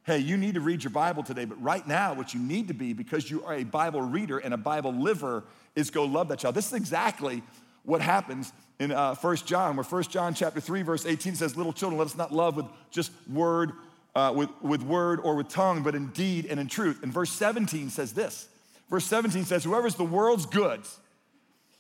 Hey, 0.05 0.19
you 0.19 0.37
need 0.37 0.55
to 0.55 0.61
read 0.61 0.85
your 0.85 0.93
Bible 0.93 1.23
today, 1.23 1.45
but 1.45 1.61
right 1.61 1.87
now, 1.87 2.15
what 2.15 2.33
you 2.33 2.41
need 2.41 2.69
to 2.69 2.75
be, 2.75 2.93
because 2.93 3.29
you 3.29 3.45
are 3.45 3.55
a 3.55 3.65
Bible 3.65 4.01
reader 4.01 4.39
and 4.39 4.55
a 4.55 4.57
Bible 4.57 4.93
liver, 4.93 5.43
is 5.75 5.91
go 5.91 6.05
love 6.05 6.29
that 6.29 6.39
child. 6.39 6.55
This 6.55 6.69
is 6.69 6.75
exactly 6.75 7.43
what 7.83 8.01
happens 8.01 8.53
in 8.79 8.93
uh, 8.93 9.15
1 9.17 9.37
John, 9.39 9.77
where 9.77 9.85
1 9.85 10.03
John 10.05 10.33
chapter 10.33 10.61
3, 10.61 10.83
verse 10.83 11.07
18 11.07 11.35
says, 11.35 11.57
Little 11.57 11.73
children, 11.73 11.99
let 11.99 12.07
us 12.07 12.17
not 12.17 12.33
love 12.33 12.57
with 12.57 12.67
just 12.91 13.11
word 13.29 13.73
uh, 14.17 14.33
with, 14.33 14.49
with 14.63 14.83
word 14.83 15.21
or 15.23 15.35
with 15.35 15.49
tongue, 15.49 15.83
but 15.83 15.95
in 15.95 16.07
deed 16.09 16.47
and 16.47 16.59
in 16.59 16.67
truth. 16.67 17.03
And 17.03 17.13
verse 17.13 17.31
17 17.31 17.91
says 17.91 18.15
this. 18.15 18.49
Verse 18.89 19.05
17 19.05 19.45
says, 19.45 19.63
Whoever's 19.63 19.95
the 19.95 20.05
world's 20.05 20.47
goods 20.47 20.99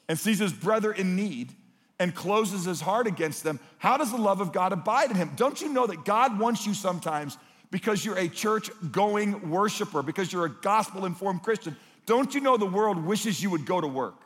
and 0.07 0.18
sees 0.18 0.38
his 0.38 0.53
brother 0.53 0.92
in 0.92 1.16
need 1.16 1.55
and 1.99 2.14
closes 2.14 2.66
his 2.66 2.83
heart 2.83 3.07
against 3.07 3.42
them, 3.42 3.59
how 3.79 3.96
does 3.96 4.11
the 4.11 4.18
love 4.18 4.42
of 4.42 4.53
God 4.53 4.75
abide 4.75 5.11
in 5.11 5.16
him? 5.16 5.33
Don't 5.35 5.62
you 5.62 5.70
know 5.70 5.87
that 5.87 6.05
God 6.05 6.38
wants 6.38 6.66
you 6.66 6.75
sometimes 6.75 7.38
because 7.70 8.05
you're 8.05 8.18
a 8.18 8.29
church 8.29 8.70
going 8.92 9.51
worshiper, 9.51 10.03
because 10.03 10.31
you're 10.31 10.44
a 10.44 10.51
gospel 10.51 11.07
informed 11.07 11.42
Christian? 11.42 11.75
Don't 12.05 12.35
you 12.35 12.42
know 12.42 12.59
the 12.59 12.66
world 12.66 13.03
wishes 13.03 13.42
you 13.42 13.49
would 13.49 13.64
go 13.64 13.81
to 13.81 13.88
work? 13.88 14.20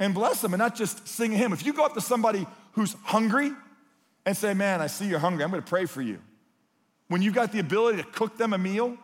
And 0.00 0.12
bless 0.12 0.40
them 0.40 0.54
and 0.54 0.58
not 0.58 0.74
just 0.74 1.06
sing 1.06 1.32
a 1.34 1.36
hymn. 1.36 1.52
If 1.52 1.64
you 1.64 1.72
go 1.72 1.84
up 1.84 1.94
to 1.94 2.00
somebody 2.00 2.48
who's 2.72 2.94
hungry 3.04 3.52
and 4.28 4.36
say, 4.36 4.52
Man, 4.52 4.82
I 4.82 4.88
see 4.88 5.06
you're 5.06 5.18
hungry. 5.18 5.42
I'm 5.42 5.50
going 5.50 5.62
to 5.62 5.68
pray 5.68 5.86
for 5.86 6.02
you. 6.02 6.18
When 7.08 7.22
you've 7.22 7.34
got 7.34 7.50
the 7.50 7.60
ability 7.60 8.02
to 8.02 8.04
cook 8.04 8.36
them 8.36 8.52
a 8.52 8.58
meal 8.58 8.98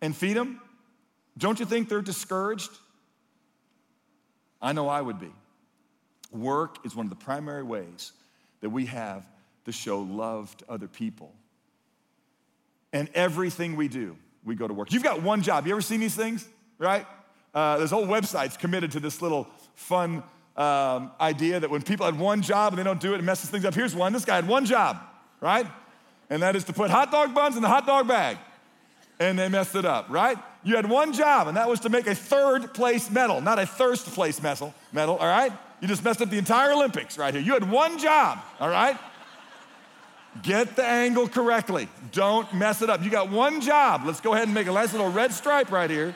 and 0.00 0.16
feed 0.16 0.34
them, 0.34 0.62
don't 1.36 1.60
you 1.60 1.66
think 1.66 1.90
they're 1.90 2.00
discouraged? 2.00 2.70
I 4.62 4.72
know 4.72 4.88
I 4.88 5.02
would 5.02 5.20
be. 5.20 5.30
Work 6.32 6.86
is 6.86 6.96
one 6.96 7.04
of 7.04 7.10
the 7.10 7.22
primary 7.22 7.62
ways 7.62 8.12
that 8.62 8.70
we 8.70 8.86
have 8.86 9.26
to 9.66 9.72
show 9.72 10.00
love 10.00 10.56
to 10.56 10.64
other 10.70 10.88
people. 10.88 11.30
And 12.94 13.10
everything 13.14 13.76
we 13.76 13.88
do, 13.88 14.16
we 14.42 14.54
go 14.54 14.68
to 14.68 14.72
work. 14.72 14.90
You've 14.90 15.02
got 15.02 15.22
one 15.22 15.42
job. 15.42 15.66
You 15.66 15.72
ever 15.72 15.82
seen 15.82 16.00
these 16.00 16.16
things, 16.16 16.48
right? 16.78 17.06
Uh, 17.52 17.76
there's 17.76 17.90
whole 17.90 18.06
websites 18.06 18.58
committed 18.58 18.92
to 18.92 19.00
this 19.00 19.20
little 19.20 19.48
fun 19.74 20.22
um, 20.56 21.10
idea 21.20 21.60
that 21.60 21.70
when 21.70 21.82
people 21.82 22.06
had 22.06 22.18
one 22.18 22.42
job 22.42 22.72
and 22.72 22.78
they 22.78 22.84
don't 22.84 23.00
do 23.00 23.14
it, 23.14 23.18
it 23.18 23.24
messes 23.24 23.50
things 23.50 23.64
up. 23.64 23.74
Here's 23.74 23.94
one 23.94 24.12
this 24.12 24.24
guy 24.24 24.36
had 24.36 24.48
one 24.48 24.64
job, 24.66 24.98
right? 25.40 25.66
And 26.28 26.42
that 26.42 26.56
is 26.56 26.64
to 26.64 26.72
put 26.72 26.90
hot 26.90 27.10
dog 27.10 27.34
buns 27.34 27.56
in 27.56 27.62
the 27.62 27.68
hot 27.68 27.86
dog 27.86 28.06
bag. 28.06 28.38
And 29.18 29.38
they 29.38 29.48
messed 29.48 29.74
it 29.74 29.84
up, 29.84 30.06
right? 30.08 30.38
You 30.62 30.76
had 30.76 30.88
one 30.88 31.12
job, 31.12 31.48
and 31.48 31.56
that 31.56 31.68
was 31.68 31.80
to 31.80 31.88
make 31.88 32.06
a 32.06 32.14
third 32.14 32.72
place 32.74 33.10
medal, 33.10 33.40
not 33.40 33.58
a 33.58 33.66
thirst 33.66 34.06
place 34.06 34.42
medal, 34.42 34.74
medal, 34.92 35.16
all 35.16 35.26
right? 35.26 35.52
You 35.80 35.88
just 35.88 36.04
messed 36.04 36.20
up 36.20 36.30
the 36.30 36.38
entire 36.38 36.72
Olympics 36.72 37.16
right 37.16 37.32
here. 37.32 37.42
You 37.42 37.54
had 37.54 37.70
one 37.70 37.98
job, 37.98 38.38
all 38.58 38.68
right? 38.68 38.98
Get 40.42 40.76
the 40.76 40.84
angle 40.84 41.28
correctly. 41.28 41.88
Don't 42.12 42.52
mess 42.54 42.82
it 42.82 42.90
up. 42.90 43.02
You 43.02 43.10
got 43.10 43.30
one 43.30 43.60
job. 43.60 44.02
Let's 44.06 44.20
go 44.20 44.34
ahead 44.34 44.46
and 44.46 44.54
make 44.54 44.68
a 44.68 44.72
nice 44.72 44.92
little 44.92 45.10
red 45.10 45.32
stripe 45.32 45.70
right 45.72 45.90
here. 45.90 46.14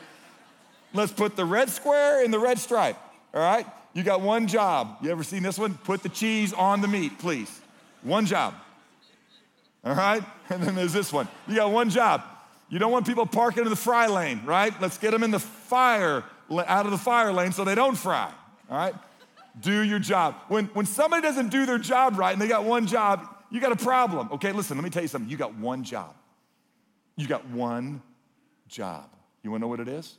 Let's 0.93 1.11
put 1.11 1.35
the 1.35 1.45
red 1.45 1.69
square 1.69 2.23
in 2.23 2.31
the 2.31 2.39
red 2.39 2.57
stripe. 2.57 2.97
All 3.33 3.41
right? 3.41 3.67
You 3.95 4.03
got 4.03 4.19
one 4.21 4.45
job. 4.45 4.97
You 5.01 5.09
ever 5.09 5.23
seen 5.23 5.41
this 5.41 5.57
one? 5.57 5.73
Put 5.73 6.03
the 6.03 6.09
cheese 6.09 6.51
on 6.51 6.81
the 6.81 6.87
meat, 6.87 7.17
please. 7.17 7.61
One 8.03 8.25
job. 8.25 8.53
All 9.83 9.95
right? 9.95 10.21
And 10.47 10.61
then 10.61 10.75
there's 10.75 10.93
this 10.93 11.11
one. 11.11 11.27
You 11.47 11.55
got 11.55 11.71
one 11.71 11.89
job. 11.89 12.21
You 12.69 12.77
don't 12.77 12.91
want 12.91 13.07
people 13.07 13.25
parking 13.25 13.63
in 13.63 13.69
the 13.71 13.75
fry 13.75 14.05
lane, 14.05 14.41
right? 14.45 14.71
Let's 14.79 14.99
get 14.99 15.09
them 15.09 15.23
in 15.23 15.31
the 15.31 15.39
fire, 15.39 16.23
out 16.51 16.85
of 16.85 16.91
the 16.91 16.99
fire 16.99 17.33
lane 17.33 17.51
so 17.51 17.63
they 17.63 17.73
don't 17.73 17.95
fry. 17.95 18.31
All 18.69 18.77
right? 18.77 18.93
Do 19.59 19.81
your 19.81 19.97
job. 19.97 20.35
When, 20.49 20.65
when 20.65 20.85
somebody 20.85 21.23
doesn't 21.23 21.49
do 21.49 21.65
their 21.65 21.79
job 21.79 22.19
right 22.19 22.31
and 22.31 22.39
they 22.39 22.47
got 22.47 22.63
one 22.63 22.85
job, 22.85 23.27
you 23.49 23.59
got 23.59 23.71
a 23.71 23.75
problem. 23.75 24.29
Okay, 24.33 24.51
listen, 24.51 24.77
let 24.77 24.83
me 24.83 24.91
tell 24.91 25.01
you 25.01 25.07
something. 25.07 25.31
You 25.31 25.37
got 25.37 25.55
one 25.55 25.83
job. 25.83 26.13
You 27.15 27.27
got 27.27 27.47
one 27.47 28.03
job. 28.67 29.09
You 29.41 29.49
wanna 29.49 29.61
know 29.61 29.67
what 29.67 29.79
it 29.79 29.87
is? 29.87 30.15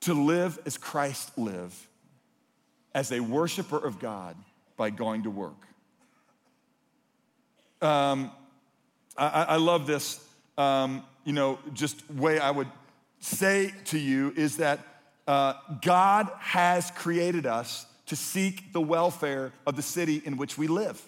To 0.00 0.14
live 0.14 0.58
as 0.64 0.78
Christ 0.78 1.36
lived, 1.36 1.76
as 2.94 3.12
a 3.12 3.20
worshiper 3.20 3.76
of 3.76 3.98
God 3.98 4.36
by 4.76 4.90
going 4.90 5.24
to 5.24 5.30
work. 5.30 5.66
Um, 7.82 8.30
I, 9.16 9.42
I, 9.42 9.56
love 9.56 9.86
this, 9.86 10.22
um, 10.58 11.02
you 11.24 11.32
know, 11.32 11.58
just 11.72 12.10
way 12.10 12.38
I 12.38 12.50
would 12.50 12.68
say 13.20 13.72
to 13.86 13.98
you 13.98 14.32
is 14.36 14.58
that 14.58 14.80
uh, 15.26 15.54
God 15.82 16.30
has 16.38 16.90
created 16.90 17.46
us 17.46 17.86
to 18.06 18.16
seek 18.16 18.72
the 18.72 18.80
welfare 18.80 19.52
of 19.66 19.76
the 19.76 19.82
city 19.82 20.20
in 20.24 20.36
which 20.36 20.58
we 20.58 20.66
live. 20.66 21.00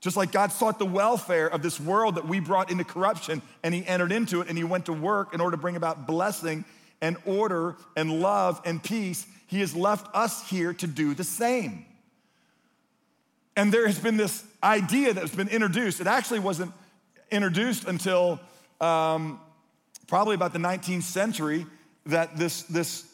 Just 0.00 0.16
like 0.16 0.32
God 0.32 0.52
sought 0.52 0.78
the 0.78 0.86
welfare 0.86 1.48
of 1.48 1.62
this 1.62 1.80
world 1.80 2.16
that 2.16 2.26
we 2.26 2.40
brought 2.40 2.70
into 2.70 2.84
corruption 2.84 3.42
and 3.62 3.74
he 3.74 3.86
entered 3.86 4.12
into 4.12 4.40
it 4.40 4.48
and 4.48 4.58
he 4.58 4.64
went 4.64 4.86
to 4.86 4.92
work 4.92 5.32
in 5.34 5.40
order 5.40 5.56
to 5.56 5.60
bring 5.60 5.76
about 5.76 6.06
blessing 6.06 6.64
and 7.02 7.16
order 7.26 7.76
and 7.96 8.20
love 8.20 8.62
and 8.64 8.82
peace, 8.82 9.26
he 9.48 9.60
has 9.60 9.76
left 9.76 10.06
us 10.14 10.48
here 10.48 10.72
to 10.72 10.86
do 10.86 11.12
the 11.12 11.24
same. 11.24 11.84
And 13.54 13.70
there 13.70 13.86
has 13.86 13.98
been 13.98 14.16
this 14.16 14.42
idea 14.62 15.12
that's 15.12 15.34
been 15.34 15.48
introduced. 15.48 16.00
It 16.00 16.06
actually 16.06 16.38
wasn't 16.38 16.72
introduced 17.30 17.86
until 17.86 18.40
um, 18.80 19.40
probably 20.06 20.34
about 20.34 20.54
the 20.54 20.58
19th 20.58 21.02
century 21.02 21.66
that 22.06 22.36
this, 22.36 22.62
this, 22.62 23.04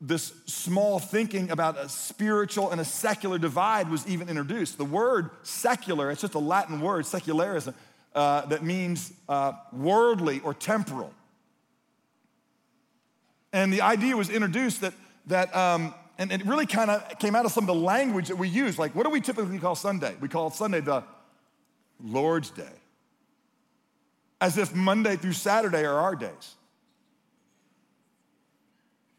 this 0.00 0.32
small 0.46 0.98
thinking 0.98 1.50
about 1.50 1.78
a 1.78 1.88
spiritual 1.88 2.70
and 2.70 2.80
a 2.80 2.84
secular 2.84 3.38
divide 3.38 3.88
was 3.88 4.06
even 4.08 4.28
introduced. 4.28 4.78
The 4.78 4.84
word 4.84 5.30
secular, 5.42 6.10
it's 6.10 6.22
just 6.22 6.34
a 6.34 6.40
Latin 6.40 6.80
word, 6.80 7.06
secularism, 7.06 7.74
uh, 8.14 8.46
that 8.46 8.64
means 8.64 9.12
uh, 9.28 9.52
worldly 9.72 10.40
or 10.40 10.54
temporal. 10.54 11.12
And 13.52 13.72
the 13.72 13.82
idea 13.82 14.16
was 14.16 14.30
introduced 14.30 14.82
that, 14.82 14.94
that 15.26 15.54
um, 15.56 15.94
and 16.18 16.32
it 16.32 16.44
really 16.44 16.66
kind 16.66 16.90
of 16.90 17.18
came 17.18 17.34
out 17.36 17.44
of 17.44 17.52
some 17.52 17.64
of 17.64 17.68
the 17.68 17.74
language 17.74 18.28
that 18.28 18.36
we 18.36 18.48
use. 18.48 18.78
Like, 18.78 18.94
what 18.94 19.04
do 19.04 19.10
we 19.10 19.20
typically 19.20 19.58
call 19.58 19.76
Sunday? 19.76 20.14
We 20.20 20.28
call 20.28 20.50
Sunday 20.50 20.80
the 20.80 21.04
Lord's 22.02 22.50
Day, 22.50 22.64
as 24.40 24.58
if 24.58 24.74
Monday 24.74 25.16
through 25.16 25.32
Saturday 25.32 25.84
are 25.84 25.98
our 25.98 26.16
days. 26.16 26.56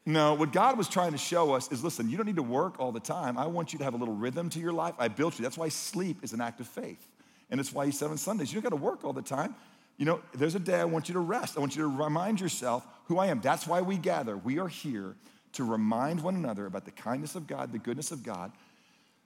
No, 0.06 0.34
what 0.34 0.52
God 0.52 0.78
was 0.78 0.90
trying 0.90 1.12
to 1.12 1.18
show 1.18 1.54
us 1.54 1.72
is 1.72 1.84
listen, 1.84 2.10
you 2.10 2.18
don't 2.18 2.26
need 2.26 2.38
to 2.38 2.44
work 2.44 2.80
all 2.80 2.92
the 2.92 3.00
time. 3.00 3.38
I 3.38 3.46
want 3.46 3.74
you 3.74 3.80
to 3.80 3.86
have 3.86 3.94
a 3.94 3.98
little 3.98 4.16
rhythm 4.16 4.50
to 4.50 4.60
your 4.60 4.74
life. 4.74 4.96
I 4.98 5.08
built 5.08 5.38
you. 5.38 5.44
That's 5.44 5.58
why 5.58 5.70
sleep 5.70 6.24
is 6.24 6.34
an 6.34 6.42
act 6.42 6.60
of 6.60 6.68
faith. 6.68 7.06
And 7.52 7.60
it's 7.60 7.72
why 7.72 7.84
you 7.86 7.92
seven 7.92 8.18
Sundays. 8.18 8.52
You 8.52 8.60
don't 8.60 8.72
got 8.72 8.76
to 8.78 8.84
work 8.84 9.04
all 9.04 9.14
the 9.14 9.22
time. 9.22 9.56
You 10.00 10.06
know, 10.06 10.22
there's 10.34 10.56
a 10.56 10.60
day 10.60 10.80
I 10.80 10.86
want 10.86 11.10
you 11.10 11.14
to 11.14 11.20
rest. 11.20 11.58
I 11.58 11.60
want 11.60 11.76
you 11.76 11.82
to 11.82 11.90
remind 11.90 12.40
yourself 12.40 12.88
who 13.08 13.20
I 13.20 13.28
am. 13.28 13.42
That's 13.42 13.68
why 13.68 13.82
we 13.82 13.98
gather. 13.98 14.38
We 14.38 14.58
are 14.58 14.70
here 14.70 15.14
to 15.54 15.64
remind 15.66 16.24
one 16.24 16.36
another 16.36 16.66
about 16.66 16.86
the 16.86 16.92
kindness 16.92 17.36
of 17.36 17.48
God, 17.48 17.74
the 17.74 17.80
goodness 17.80 18.12
of 18.12 18.24
God, 18.24 18.54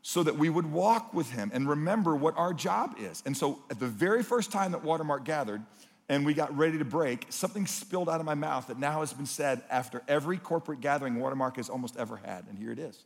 so 0.01 0.23
that 0.23 0.36
we 0.36 0.49
would 0.49 0.65
walk 0.65 1.13
with 1.13 1.31
Him 1.31 1.51
and 1.53 1.69
remember 1.69 2.15
what 2.15 2.36
our 2.38 2.55
job 2.55 2.95
is. 2.99 3.21
And 3.23 3.38
so, 3.38 3.59
at 3.69 3.79
the 3.79 3.86
very 3.86 4.23
first 4.23 4.51
time 4.51 4.71
that 4.71 4.83
Watermark 4.83 5.25
gathered, 5.25 5.62
and 6.09 6.25
we 6.25 6.33
got 6.33 6.57
ready 6.57 6.79
to 6.79 6.86
break, 6.86 7.27
something 7.29 7.67
spilled 7.67 8.09
out 8.09 8.19
of 8.19 8.25
my 8.25 8.33
mouth 8.33 8.65
that 8.67 8.79
now 8.79 9.01
has 9.01 9.13
been 9.13 9.27
said 9.27 9.62
after 9.69 10.01
every 10.07 10.39
corporate 10.39 10.81
gathering 10.81 11.19
Watermark 11.19 11.57
has 11.57 11.69
almost 11.69 11.97
ever 11.97 12.17
had. 12.17 12.45
And 12.49 12.57
here 12.57 12.71
it 12.71 12.79
is. 12.79 12.97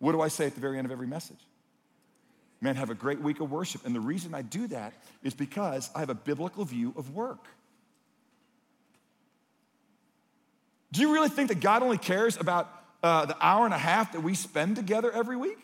What 0.00 0.12
do 0.12 0.20
I 0.20 0.28
say 0.28 0.46
at 0.46 0.54
the 0.54 0.60
very 0.60 0.76
end 0.76 0.84
of 0.84 0.92
every 0.92 1.06
message? 1.06 1.40
Man, 2.60 2.76
have 2.76 2.90
a 2.90 2.94
great 2.94 3.20
week 3.20 3.40
of 3.40 3.50
worship. 3.50 3.86
And 3.86 3.94
the 3.94 4.00
reason 4.00 4.34
I 4.34 4.42
do 4.42 4.66
that 4.68 4.92
is 5.22 5.32
because 5.32 5.90
I 5.94 6.00
have 6.00 6.10
a 6.10 6.14
biblical 6.14 6.64
view 6.64 6.92
of 6.96 7.14
work. 7.14 7.46
Do 10.92 11.00
you 11.00 11.12
really 11.12 11.28
think 11.28 11.48
that 11.48 11.60
God 11.60 11.82
only 11.82 11.98
cares 11.98 12.36
about 12.36 12.68
uh, 13.02 13.24
the 13.26 13.36
hour 13.40 13.64
and 13.64 13.72
a 13.72 13.78
half 13.78 14.12
that 14.12 14.22
we 14.22 14.34
spend 14.34 14.76
together 14.76 15.10
every 15.10 15.36
week? 15.36 15.58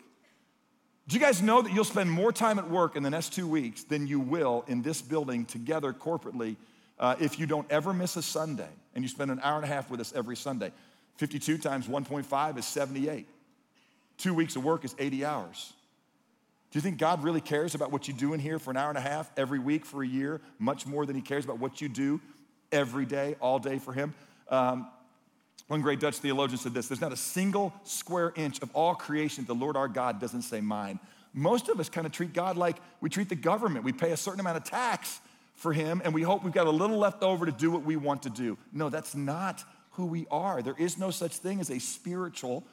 Do 1.07 1.15
you 1.15 1.21
guys 1.21 1.41
know 1.41 1.61
that 1.61 1.71
you'll 1.71 1.85
spend 1.85 2.11
more 2.11 2.33
time 2.33 2.59
at 2.59 2.69
work 2.69 2.95
in 2.95 3.03
the 3.03 3.09
next 3.09 3.33
two 3.33 3.47
weeks 3.47 3.83
than 3.83 4.07
you 4.07 4.19
will 4.19 4.65
in 4.67 4.81
this 4.81 5.01
building 5.01 5.45
together 5.45 5.93
corporately 5.93 6.57
uh, 6.99 7.15
if 7.19 7.39
you 7.39 7.45
don't 7.45 7.69
ever 7.71 7.93
miss 7.93 8.17
a 8.17 8.21
Sunday 8.21 8.69
and 8.93 9.03
you 9.03 9.07
spend 9.07 9.31
an 9.31 9.39
hour 9.43 9.55
and 9.55 9.65
a 9.65 9.67
half 9.67 9.89
with 9.89 10.01
us 10.01 10.11
every 10.15 10.35
Sunday? 10.35 10.71
52 11.17 11.59
times 11.59 11.87
1.5 11.87 12.57
is 12.57 12.65
78. 12.65 13.27
Two 14.17 14.33
weeks 14.33 14.55
of 14.55 14.63
work 14.63 14.83
is 14.83 14.95
80 14.97 15.25
hours. 15.25 15.73
Do 16.71 16.77
you 16.77 16.81
think 16.81 16.97
God 16.97 17.23
really 17.23 17.41
cares 17.41 17.75
about 17.75 17.91
what 17.91 18.07
you 18.07 18.13
do 18.13 18.33
in 18.33 18.39
here 18.39 18.59
for 18.59 18.71
an 18.71 18.77
hour 18.77 18.89
and 18.89 18.97
a 18.97 19.01
half 19.01 19.31
every 19.37 19.59
week 19.59 19.85
for 19.85 20.03
a 20.03 20.07
year, 20.07 20.41
much 20.59 20.85
more 20.85 21.05
than 21.05 21.15
He 21.15 21.21
cares 21.21 21.45
about 21.45 21.59
what 21.59 21.79
you 21.79 21.87
do 21.87 22.19
every 22.71 23.05
day, 23.05 23.35
all 23.39 23.57
day 23.57 23.79
for 23.79 23.93
Him? 23.93 24.13
Um, 24.49 24.87
one 25.67 25.81
great 25.81 25.99
Dutch 25.99 26.17
theologian 26.17 26.57
said 26.57 26.73
this 26.73 26.87
there's 26.87 27.01
not 27.01 27.13
a 27.13 27.17
single 27.17 27.73
square 27.83 28.33
inch 28.35 28.61
of 28.61 28.69
all 28.73 28.95
creation 28.95 29.45
the 29.45 29.55
Lord 29.55 29.75
our 29.75 29.87
God 29.87 30.19
doesn't 30.19 30.43
say 30.43 30.61
mine. 30.61 30.99
Most 31.33 31.69
of 31.69 31.79
us 31.79 31.89
kind 31.89 32.07
of 32.07 32.13
treat 32.13 32.33
God 32.33 32.57
like 32.57 32.77
we 33.01 33.09
treat 33.09 33.29
the 33.29 33.35
government. 33.35 33.85
We 33.85 33.93
pay 33.93 34.11
a 34.11 34.17
certain 34.17 34.39
amount 34.39 34.57
of 34.57 34.63
tax 34.63 35.19
for 35.55 35.73
Him 35.73 36.01
and 36.03 36.13
we 36.13 36.21
hope 36.21 36.43
we've 36.43 36.53
got 36.53 36.67
a 36.67 36.71
little 36.71 36.97
left 36.97 37.21
over 37.21 37.45
to 37.45 37.51
do 37.51 37.69
what 37.69 37.83
we 37.83 37.95
want 37.95 38.23
to 38.23 38.29
do. 38.29 38.57
No, 38.71 38.89
that's 38.89 39.15
not 39.15 39.63
who 39.91 40.05
we 40.05 40.25
are. 40.31 40.61
There 40.61 40.75
is 40.77 40.97
no 40.97 41.11
such 41.11 41.37
thing 41.37 41.59
as 41.59 41.69
a 41.69 41.79
spiritual 41.79 42.63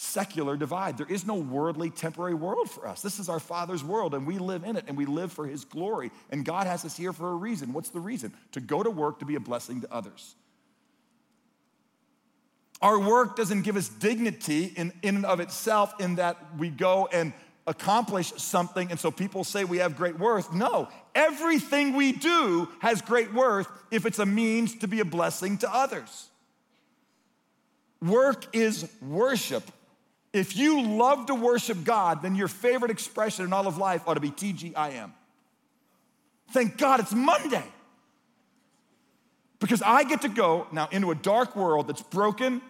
secular 0.00 0.56
divide. 0.56 0.96
There 0.96 1.06
is 1.10 1.26
no 1.26 1.34
worldly, 1.34 1.90
temporary 1.90 2.34
world 2.34 2.70
for 2.70 2.88
us. 2.88 3.02
This 3.02 3.18
is 3.18 3.28
our 3.28 3.38
Father's 3.38 3.84
world, 3.84 4.14
and 4.14 4.26
we 4.26 4.38
live 4.38 4.64
in 4.64 4.76
it, 4.76 4.84
and 4.88 4.96
we 4.96 5.04
live 5.04 5.30
for 5.30 5.46
His 5.46 5.64
glory. 5.64 6.10
And 6.30 6.42
God 6.44 6.66
has 6.66 6.84
us 6.86 6.96
here 6.96 7.12
for 7.12 7.30
a 7.30 7.34
reason. 7.34 7.74
What's 7.74 7.90
the 7.90 8.00
reason? 8.00 8.32
To 8.52 8.60
go 8.60 8.82
to 8.82 8.90
work 8.90 9.18
to 9.18 9.26
be 9.26 9.34
a 9.34 9.40
blessing 9.40 9.82
to 9.82 9.92
others. 9.92 10.34
Our 12.80 12.98
work 12.98 13.36
doesn't 13.36 13.62
give 13.62 13.76
us 13.76 13.90
dignity 13.90 14.72
in, 14.74 14.92
in 15.02 15.16
and 15.16 15.26
of 15.26 15.38
itself, 15.38 15.92
in 16.00 16.14
that 16.14 16.38
we 16.56 16.70
go 16.70 17.06
and 17.12 17.34
accomplish 17.66 18.32
something, 18.38 18.90
and 18.90 18.98
so 18.98 19.10
people 19.10 19.44
say 19.44 19.64
we 19.64 19.78
have 19.78 19.98
great 19.98 20.18
worth. 20.18 20.50
No, 20.50 20.88
everything 21.14 21.94
we 21.94 22.12
do 22.12 22.68
has 22.80 23.02
great 23.02 23.34
worth 23.34 23.68
if 23.90 24.06
it's 24.06 24.18
a 24.18 24.24
means 24.24 24.76
to 24.76 24.88
be 24.88 25.00
a 25.00 25.04
blessing 25.04 25.58
to 25.58 25.72
others. 25.72 26.30
Work 28.00 28.56
is 28.56 28.90
worship. 29.02 29.70
If 30.32 30.56
you 30.56 30.82
love 30.82 31.26
to 31.26 31.34
worship 31.34 31.82
God, 31.84 32.22
then 32.22 32.36
your 32.36 32.48
favorite 32.48 32.90
expression 32.90 33.44
in 33.44 33.52
all 33.52 33.66
of 33.66 33.78
life 33.78 34.02
ought 34.06 34.14
to 34.14 34.20
be 34.20 34.30
TGIM. 34.30 35.10
Thank 36.52 36.78
God 36.78 37.00
it's 37.00 37.12
Monday. 37.12 37.64
Because 39.58 39.82
I 39.82 40.04
get 40.04 40.22
to 40.22 40.28
go 40.28 40.66
now 40.72 40.88
into 40.90 41.10
a 41.10 41.14
dark 41.14 41.54
world 41.54 41.88
that's 41.88 42.02
broken, 42.02 42.62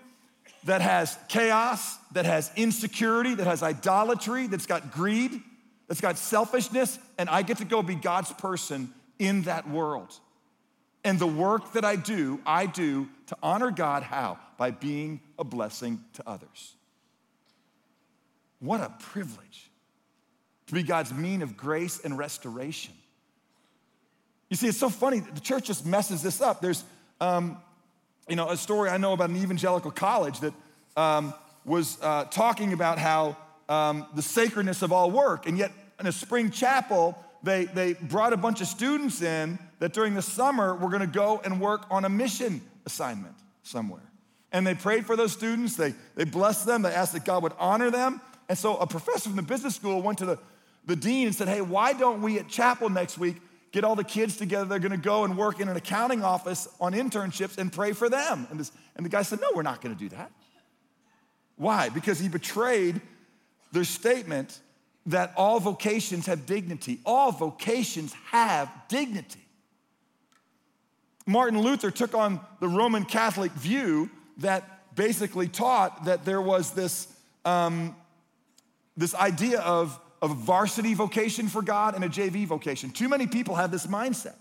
that 0.64 0.80
has 0.80 1.16
chaos, 1.28 1.96
that 2.12 2.24
has 2.24 2.50
insecurity, 2.56 3.34
that 3.34 3.46
has 3.46 3.62
idolatry, 3.62 4.46
that's 4.46 4.66
got 4.66 4.90
greed, 4.90 5.40
that's 5.86 6.00
got 6.00 6.18
selfishness, 6.18 6.98
and 7.18 7.28
I 7.28 7.42
get 7.42 7.58
to 7.58 7.64
go 7.64 7.82
be 7.82 7.94
God's 7.94 8.32
person 8.32 8.92
in 9.18 9.42
that 9.42 9.68
world. 9.68 10.18
And 11.04 11.18
the 11.18 11.26
work 11.26 11.72
that 11.72 11.84
I 11.84 11.96
do, 11.96 12.40
I 12.44 12.66
do 12.66 13.08
to 13.28 13.36
honor 13.42 13.70
God 13.70 14.02
how? 14.02 14.38
By 14.58 14.70
being 14.70 15.20
a 15.38 15.44
blessing 15.44 16.04
to 16.14 16.28
others. 16.28 16.74
What 18.60 18.80
a 18.80 18.92
privilege 19.00 19.70
to 20.66 20.74
be 20.74 20.82
God's 20.82 21.12
mean 21.12 21.42
of 21.42 21.56
grace 21.56 22.00
and 22.04 22.16
restoration. 22.16 22.94
You 24.48 24.56
see, 24.56 24.68
it's 24.68 24.78
so 24.78 24.88
funny. 24.88 25.20
The 25.20 25.40
church 25.40 25.64
just 25.64 25.84
messes 25.84 26.22
this 26.22 26.40
up. 26.40 26.60
There's, 26.60 26.84
um, 27.20 27.58
you 28.28 28.36
know, 28.36 28.50
a 28.50 28.56
story 28.56 28.90
I 28.90 28.96
know 28.96 29.12
about 29.12 29.30
an 29.30 29.36
evangelical 29.36 29.90
college 29.90 30.40
that 30.40 30.54
um, 30.96 31.34
was 31.64 31.98
uh, 32.02 32.24
talking 32.24 32.72
about 32.72 32.98
how 32.98 33.36
um, 33.68 34.06
the 34.14 34.22
sacredness 34.22 34.82
of 34.82 34.92
all 34.92 35.10
work, 35.10 35.46
and 35.46 35.56
yet 35.56 35.72
in 35.98 36.06
a 36.06 36.12
spring 36.12 36.50
chapel, 36.50 37.16
they, 37.42 37.64
they 37.66 37.94
brought 37.94 38.32
a 38.32 38.36
bunch 38.36 38.60
of 38.60 38.66
students 38.66 39.22
in 39.22 39.58
that 39.78 39.92
during 39.92 40.14
the 40.14 40.22
summer 40.22 40.74
were 40.74 40.88
going 40.88 41.00
to 41.00 41.06
go 41.06 41.40
and 41.44 41.60
work 41.60 41.86
on 41.90 42.04
a 42.04 42.08
mission 42.08 42.60
assignment 42.86 43.34
somewhere. 43.62 44.02
And 44.52 44.66
they 44.66 44.74
prayed 44.74 45.06
for 45.06 45.16
those 45.16 45.32
students, 45.32 45.76
they, 45.76 45.94
they 46.16 46.24
blessed 46.24 46.66
them, 46.66 46.82
they 46.82 46.92
asked 46.92 47.12
that 47.12 47.24
God 47.24 47.42
would 47.44 47.52
honor 47.58 47.90
them. 47.90 48.20
And 48.50 48.58
so 48.58 48.76
a 48.78 48.86
professor 48.86 49.28
from 49.28 49.36
the 49.36 49.42
business 49.42 49.76
school 49.76 50.02
went 50.02 50.18
to 50.18 50.26
the, 50.26 50.38
the 50.84 50.96
dean 50.96 51.28
and 51.28 51.36
said, 51.36 51.46
Hey, 51.46 51.60
why 51.60 51.92
don't 51.92 52.20
we 52.20 52.36
at 52.40 52.48
chapel 52.48 52.90
next 52.90 53.16
week 53.16 53.36
get 53.70 53.84
all 53.84 53.94
the 53.94 54.02
kids 54.02 54.36
together. 54.36 54.64
They're 54.64 54.80
going 54.80 54.90
to 54.90 54.96
go 54.98 55.22
and 55.22 55.38
work 55.38 55.60
in 55.60 55.68
an 55.68 55.76
accounting 55.76 56.24
office 56.24 56.66
on 56.80 56.92
internships 56.92 57.58
and 57.58 57.72
pray 57.72 57.92
for 57.92 58.08
them. 58.08 58.48
And, 58.50 58.58
this, 58.58 58.72
and 58.96 59.06
the 59.06 59.08
guy 59.08 59.22
said, 59.22 59.40
No, 59.40 59.46
we're 59.54 59.62
not 59.62 59.80
going 59.80 59.94
to 59.94 59.98
do 59.98 60.08
that. 60.08 60.32
Why? 61.58 61.90
Because 61.90 62.18
he 62.18 62.28
betrayed 62.28 63.00
their 63.70 63.84
statement 63.84 64.58
that 65.06 65.32
all 65.36 65.60
vocations 65.60 66.26
have 66.26 66.44
dignity. 66.44 66.98
All 67.06 67.30
vocations 67.30 68.12
have 68.32 68.68
dignity. 68.88 69.44
Martin 71.24 71.60
Luther 71.60 71.92
took 71.92 72.16
on 72.16 72.40
the 72.58 72.66
Roman 72.66 73.04
Catholic 73.04 73.52
view 73.52 74.10
that 74.38 74.96
basically 74.96 75.46
taught 75.46 76.06
that 76.06 76.24
there 76.24 76.42
was 76.42 76.72
this, 76.72 77.06
um, 77.44 77.94
this 79.00 79.14
idea 79.14 79.60
of, 79.60 79.98
of 80.20 80.36
varsity 80.36 80.94
vocation 80.94 81.48
for 81.48 81.62
God 81.62 81.94
and 81.94 82.04
a 82.04 82.08
JV 82.08 82.46
vocation. 82.46 82.90
Too 82.90 83.08
many 83.08 83.26
people 83.26 83.54
have 83.54 83.70
this 83.70 83.86
mindset. 83.86 84.34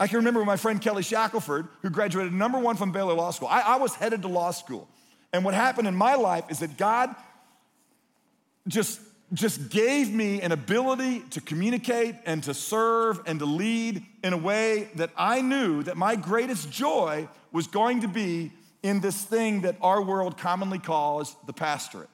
I 0.00 0.06
can 0.08 0.16
remember 0.16 0.44
my 0.44 0.56
friend 0.56 0.80
Kelly 0.80 1.02
Shackelford, 1.02 1.68
who 1.82 1.90
graduated 1.90 2.32
number 2.32 2.58
one 2.58 2.76
from 2.76 2.92
Baylor 2.92 3.14
Law 3.14 3.30
School. 3.30 3.48
I, 3.48 3.60
I 3.60 3.76
was 3.76 3.94
headed 3.94 4.22
to 4.22 4.28
law 4.28 4.50
school. 4.50 4.88
And 5.32 5.44
what 5.44 5.54
happened 5.54 5.86
in 5.86 5.94
my 5.94 6.14
life 6.14 6.44
is 6.48 6.60
that 6.60 6.76
God 6.76 7.14
just, 8.66 9.00
just 9.32 9.68
gave 9.68 10.12
me 10.12 10.40
an 10.40 10.52
ability 10.52 11.20
to 11.30 11.40
communicate 11.40 12.14
and 12.24 12.42
to 12.44 12.54
serve 12.54 13.20
and 13.26 13.38
to 13.38 13.44
lead 13.44 14.02
in 14.22 14.32
a 14.32 14.38
way 14.38 14.88
that 14.94 15.10
I 15.16 15.42
knew 15.42 15.82
that 15.82 15.96
my 15.96 16.16
greatest 16.16 16.70
joy 16.70 17.28
was 17.52 17.66
going 17.66 18.00
to 18.00 18.08
be 18.08 18.52
in 18.82 19.00
this 19.00 19.22
thing 19.22 19.62
that 19.62 19.76
our 19.80 20.02
world 20.02 20.38
commonly 20.38 20.78
calls 20.78 21.36
the 21.46 21.52
pastorate. 21.52 22.08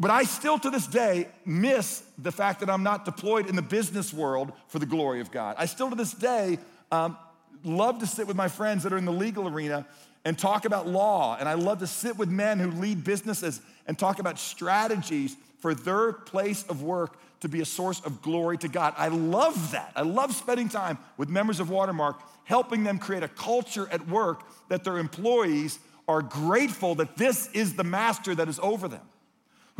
But 0.00 0.10
I 0.10 0.24
still 0.24 0.58
to 0.58 0.70
this 0.70 0.86
day 0.86 1.28
miss 1.44 2.02
the 2.16 2.32
fact 2.32 2.60
that 2.60 2.70
I'm 2.70 2.82
not 2.82 3.04
deployed 3.04 3.46
in 3.46 3.54
the 3.54 3.62
business 3.62 4.14
world 4.14 4.52
for 4.68 4.78
the 4.78 4.86
glory 4.86 5.20
of 5.20 5.30
God. 5.30 5.56
I 5.58 5.66
still 5.66 5.90
to 5.90 5.94
this 5.94 6.12
day 6.12 6.58
um, 6.90 7.18
love 7.64 7.98
to 7.98 8.06
sit 8.06 8.26
with 8.26 8.36
my 8.36 8.48
friends 8.48 8.82
that 8.84 8.94
are 8.94 8.98
in 8.98 9.04
the 9.04 9.12
legal 9.12 9.46
arena 9.46 9.86
and 10.24 10.38
talk 10.38 10.64
about 10.64 10.88
law. 10.88 11.36
And 11.38 11.46
I 11.46 11.54
love 11.54 11.80
to 11.80 11.86
sit 11.86 12.16
with 12.16 12.30
men 12.30 12.58
who 12.58 12.70
lead 12.70 13.04
businesses 13.04 13.60
and 13.86 13.98
talk 13.98 14.18
about 14.18 14.38
strategies 14.38 15.36
for 15.58 15.74
their 15.74 16.12
place 16.12 16.64
of 16.68 16.82
work 16.82 17.18
to 17.40 17.48
be 17.48 17.60
a 17.60 17.66
source 17.66 18.00
of 18.00 18.22
glory 18.22 18.56
to 18.58 18.68
God. 18.68 18.94
I 18.96 19.08
love 19.08 19.72
that. 19.72 19.92
I 19.96 20.02
love 20.02 20.34
spending 20.34 20.70
time 20.70 20.96
with 21.18 21.28
members 21.28 21.60
of 21.60 21.68
Watermark, 21.68 22.20
helping 22.44 22.84
them 22.84 22.98
create 22.98 23.22
a 23.22 23.28
culture 23.28 23.86
at 23.92 24.08
work 24.08 24.44
that 24.68 24.82
their 24.82 24.96
employees 24.96 25.78
are 26.08 26.22
grateful 26.22 26.94
that 26.96 27.16
this 27.16 27.50
is 27.52 27.74
the 27.76 27.84
master 27.84 28.34
that 28.34 28.48
is 28.48 28.58
over 28.62 28.88
them, 28.88 29.00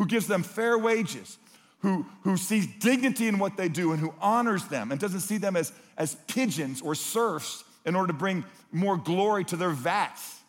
who 0.01 0.07
gives 0.07 0.27
them 0.27 0.43
fair 0.43 0.79
wages, 0.79 1.37
who, 1.81 2.07
who 2.23 2.39
sees 2.39 2.67
dignity 2.79 3.29
in 3.29 3.39
what 3.39 3.59
they 3.59 3.69
do 3.69 3.93
and 3.93 4.01
who 4.01 4.15
honors 4.19 4.65
them 4.69 4.91
and 4.91 4.99
doesn't 4.99 5.21
see 5.21 5.37
them 5.37 5.57
as, 5.57 5.73
as 5.99 6.15
pigeons 6.27 6.81
or 6.81 6.95
serfs 6.95 7.65
in 7.85 7.95
order 7.95 8.07
to 8.07 8.15
bring 8.15 8.43
more 8.73 8.97
glory 8.97 9.45
to 9.45 9.57
their 9.57 9.69
vats, 9.69 10.41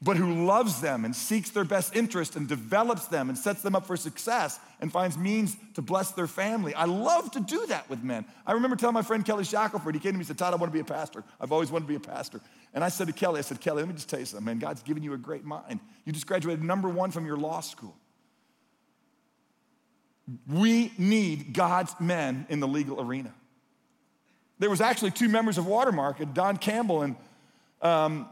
but 0.00 0.16
who 0.16 0.46
loves 0.46 0.80
them 0.80 1.04
and 1.04 1.16
seeks 1.16 1.50
their 1.50 1.64
best 1.64 1.96
interest 1.96 2.36
and 2.36 2.46
develops 2.46 3.06
them 3.06 3.30
and 3.30 3.36
sets 3.36 3.62
them 3.62 3.74
up 3.74 3.84
for 3.84 3.96
success 3.96 4.60
and 4.80 4.92
finds 4.92 5.18
means 5.18 5.56
to 5.74 5.82
bless 5.82 6.12
their 6.12 6.28
family. 6.28 6.72
I 6.72 6.84
love 6.84 7.32
to 7.32 7.40
do 7.40 7.66
that 7.66 7.90
with 7.90 8.04
men. 8.04 8.26
I 8.46 8.52
remember 8.52 8.76
telling 8.76 8.94
my 8.94 9.02
friend 9.02 9.24
Kelly 9.24 9.42
Shackelford, 9.42 9.92
he 9.92 10.00
came 10.00 10.12
to 10.12 10.18
me 10.18 10.20
and 10.20 10.28
said, 10.28 10.38
Todd, 10.38 10.52
I 10.52 10.56
want 10.56 10.72
to 10.72 10.74
be 10.74 10.78
a 10.78 10.84
pastor. 10.84 11.24
I've 11.40 11.50
always 11.50 11.72
wanted 11.72 11.86
to 11.86 11.88
be 11.88 11.96
a 11.96 12.14
pastor. 12.14 12.40
And 12.74 12.84
I 12.84 12.90
said 12.90 13.08
to 13.08 13.12
Kelly, 13.12 13.40
I 13.40 13.42
said, 13.42 13.60
Kelly, 13.60 13.82
let 13.82 13.88
me 13.88 13.94
just 13.94 14.08
tell 14.08 14.20
you 14.20 14.26
something, 14.26 14.44
man. 14.44 14.60
God's 14.60 14.84
given 14.84 15.02
you 15.02 15.14
a 15.14 15.18
great 15.18 15.44
mind. 15.44 15.80
You 16.04 16.12
just 16.12 16.28
graduated 16.28 16.62
number 16.62 16.88
one 16.88 17.10
from 17.10 17.26
your 17.26 17.36
law 17.36 17.58
school. 17.58 17.96
We 20.50 20.92
need 20.96 21.52
God's 21.52 21.94
men 22.00 22.46
in 22.48 22.60
the 22.60 22.68
legal 22.68 23.00
arena. 23.00 23.32
There 24.58 24.70
was 24.70 24.80
actually 24.80 25.10
two 25.10 25.28
members 25.28 25.58
of 25.58 25.66
Watermark, 25.66 26.16
Don 26.32 26.56
Campbell 26.56 27.02
and, 27.02 27.16
um, 27.82 28.28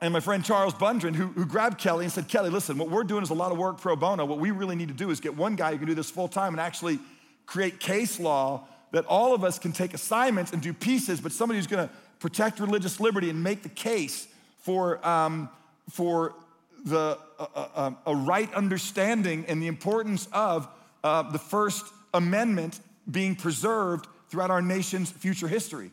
and 0.00 0.12
my 0.12 0.20
friend 0.20 0.44
Charles 0.44 0.74
Bundren, 0.74 1.14
who, 1.14 1.28
who 1.28 1.46
grabbed 1.46 1.78
Kelly 1.78 2.04
and 2.04 2.12
said, 2.12 2.28
Kelly, 2.28 2.50
listen, 2.50 2.76
what 2.76 2.90
we're 2.90 3.04
doing 3.04 3.22
is 3.22 3.30
a 3.30 3.34
lot 3.34 3.52
of 3.52 3.58
work 3.58 3.80
pro 3.80 3.96
bono. 3.96 4.26
What 4.26 4.38
we 4.38 4.50
really 4.50 4.76
need 4.76 4.88
to 4.88 4.94
do 4.94 5.10
is 5.10 5.20
get 5.20 5.36
one 5.36 5.56
guy 5.56 5.72
who 5.72 5.78
can 5.78 5.86
do 5.86 5.94
this 5.94 6.10
full 6.10 6.28
time 6.28 6.52
and 6.52 6.60
actually 6.60 6.98
create 7.46 7.80
case 7.80 8.20
law 8.20 8.66
that 8.92 9.06
all 9.06 9.34
of 9.34 9.44
us 9.44 9.58
can 9.58 9.72
take 9.72 9.94
assignments 9.94 10.52
and 10.52 10.60
do 10.60 10.72
pieces, 10.72 11.20
but 11.20 11.32
somebody 11.32 11.58
who's 11.58 11.66
gonna 11.66 11.90
protect 12.18 12.60
religious 12.60 13.00
liberty 13.00 13.30
and 13.30 13.42
make 13.42 13.62
the 13.62 13.68
case 13.68 14.26
for, 14.58 15.06
um, 15.06 15.48
for 15.88 16.34
the, 16.84 17.18
uh, 17.38 17.46
uh, 17.54 17.90
a 18.06 18.14
right 18.14 18.52
understanding 18.52 19.44
and 19.48 19.62
the 19.62 19.66
importance 19.66 20.28
of 20.32 20.68
uh, 21.06 21.22
the 21.22 21.38
First 21.38 21.86
Amendment 22.12 22.80
being 23.08 23.36
preserved 23.36 24.08
throughout 24.28 24.50
our 24.50 24.60
nation's 24.60 25.08
future 25.08 25.46
history. 25.46 25.92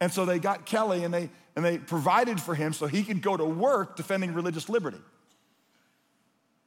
And 0.00 0.10
so 0.10 0.24
they 0.24 0.38
got 0.38 0.64
Kelly 0.64 1.04
and 1.04 1.12
they, 1.12 1.28
and 1.54 1.62
they 1.62 1.76
provided 1.76 2.40
for 2.40 2.54
him 2.54 2.72
so 2.72 2.86
he 2.86 3.02
could 3.02 3.20
go 3.20 3.36
to 3.36 3.44
work 3.44 3.94
defending 3.94 4.32
religious 4.32 4.70
liberty. 4.70 5.00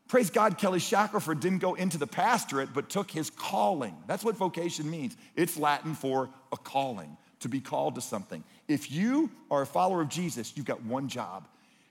Praise 0.07 0.29
God, 0.29 0.59
Kelly 0.59 0.79
Shackelford 0.79 1.39
didn't 1.39 1.57
go 1.57 1.73
into 1.73 1.97
the 1.97 2.05
pastorate, 2.05 2.71
but 2.71 2.87
took 2.87 3.09
his 3.09 3.31
calling. 3.31 3.97
That's 4.05 4.23
what 4.23 4.37
vocation 4.37 4.89
means. 4.89 5.17
It's 5.35 5.57
Latin 5.57 5.95
for 5.95 6.29
a 6.51 6.57
calling, 6.57 7.17
to 7.39 7.49
be 7.49 7.59
called 7.59 7.95
to 7.95 8.01
something. 8.01 8.43
If 8.67 8.91
you 8.91 9.31
are 9.49 9.63
a 9.63 9.65
follower 9.65 10.01
of 10.01 10.09
Jesus, 10.09 10.53
you've 10.55 10.67
got 10.67 10.83
one 10.83 11.09
job. 11.09 11.47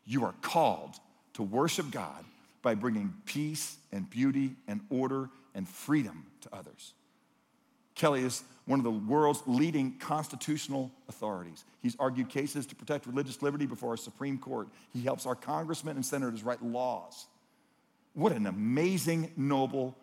You 0.07 0.25
are 0.25 0.35
called 0.41 0.95
to 1.35 1.43
worship 1.43 1.91
God 1.91 2.25
by 2.63 2.77
bringing 2.77 3.13
peace 3.27 3.77
and 3.91 4.09
beauty 4.09 4.55
and 4.69 4.81
order 4.89 5.31
and 5.57 5.69
freedom 5.69 6.27
to 6.43 6.55
others. 6.55 6.93
Kelly 7.97 8.23
is 8.23 8.45
one 8.67 8.79
of 8.79 8.85
the 8.85 8.91
world's 8.91 9.43
leading 9.47 9.97
constitutional 9.99 10.93
authorities. 11.09 11.65
He's 11.83 11.97
argued 11.99 12.29
cases 12.29 12.67
to 12.67 12.77
protect 12.77 13.07
religious 13.07 13.41
liberty 13.43 13.65
before 13.65 13.91
our 13.91 13.97
Supreme 13.97 14.39
Court. 14.39 14.69
He 14.93 15.01
helps 15.01 15.25
our 15.25 15.35
congressmen 15.35 15.97
and 15.97 16.05
senators 16.05 16.45
write 16.45 16.63
laws. 16.63 17.27
What 18.13 18.33
an 18.33 18.47
amazing, 18.47 19.33
noble 19.37 19.97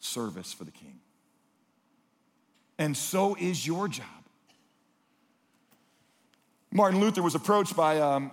service 0.00 0.52
for 0.52 0.64
the 0.64 0.70
king. 0.72 0.98
And 2.78 2.96
so 2.96 3.36
is 3.38 3.66
your 3.66 3.86
job. 3.86 4.06
Martin 6.72 7.00
Luther 7.00 7.22
was 7.22 7.34
approached 7.34 7.76
by 7.76 8.00
um, 8.00 8.32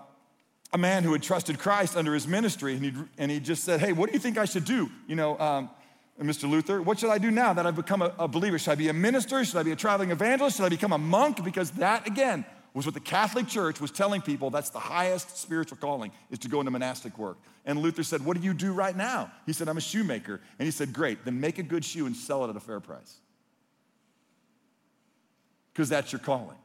a 0.74 0.78
man 0.78 1.04
who 1.04 1.14
had 1.14 1.24
trusted 1.24 1.60
Christ 1.60 1.96
under 1.96 2.14
his 2.14 2.28
ministry, 2.28 2.74
and 2.74 2.84
he, 2.84 2.94
and 3.18 3.32
he 3.32 3.40
just 3.40 3.64
said, 3.64 3.80
Hey, 3.80 3.94
what 3.94 4.08
do 4.10 4.14
you 4.14 4.20
think 4.20 4.38
I 4.38 4.46
should 4.46 4.66
do? 4.66 4.90
You 5.08 5.16
know, 5.16 5.40
um, 5.40 5.70
Mr. 6.19 6.49
Luther, 6.49 6.82
what 6.82 6.99
should 6.99 7.10
I 7.10 7.17
do 7.17 7.30
now 7.30 7.54
that 7.54 7.65
I've 7.65 7.75
become 7.75 8.01
a, 8.01 8.13
a, 8.17 8.28
believer? 8.28 8.58
Should 8.58 8.71
I 8.71 8.75
be 8.75 8.88
a 8.88 8.93
minister? 8.93 9.43
Should 9.43 9.58
I 9.58 9.63
be 9.63 9.71
a 9.71 9.75
traveling 9.75 10.12
evangelist? 10.12 10.58
Should 10.58 10.65
I 10.65 10.69
become 10.69 10.93
a 10.93 10.97
monk? 10.97 11.43
Because 11.43 11.71
that, 11.71 12.08
again, 12.08 12.45
was 12.73 12.86
what 12.86 12.93
the 12.93 13.01
Catholic 13.01 13.47
Church 13.47 13.82
was 13.82 13.91
telling 13.91 14.21
people 14.21 14.49
that's 14.49 14.69
the 14.69 14.80
highest 14.80 15.38
spiritual 15.38 15.78
calling, 15.78 16.12
is 16.30 16.39
to 16.39 16.47
go 16.47 16.60
into 16.60 16.71
monastic 16.71 17.17
work. 17.17 17.38
And 17.65 17.80
Luther 17.80 18.04
said, 18.04 18.23
What 18.23 18.38
do 18.38 18.43
you 18.43 18.54
do 18.54 18.71
right 18.71 18.95
now? 18.95 19.32
He 19.45 19.54
said, 19.54 19.67
I'm 19.67 19.78
a 19.78 19.82
shoemaker. 19.82 20.39
And 20.58 20.65
he 20.65 20.71
said, 20.71 20.93
Great, 20.93 21.25
then 21.25 21.39
make 21.39 21.58
a 21.58 21.63
good 21.63 21.84
shoe 21.84 22.06
and 22.06 22.15
sell 22.15 22.45
it 22.45 22.49
at 22.49 22.56
a 22.56 22.62
fair 22.62 22.80
price. 22.80 23.17
Because 25.73 25.89
that's 25.89 26.13
your 26.13 26.19
calling. 26.19 26.58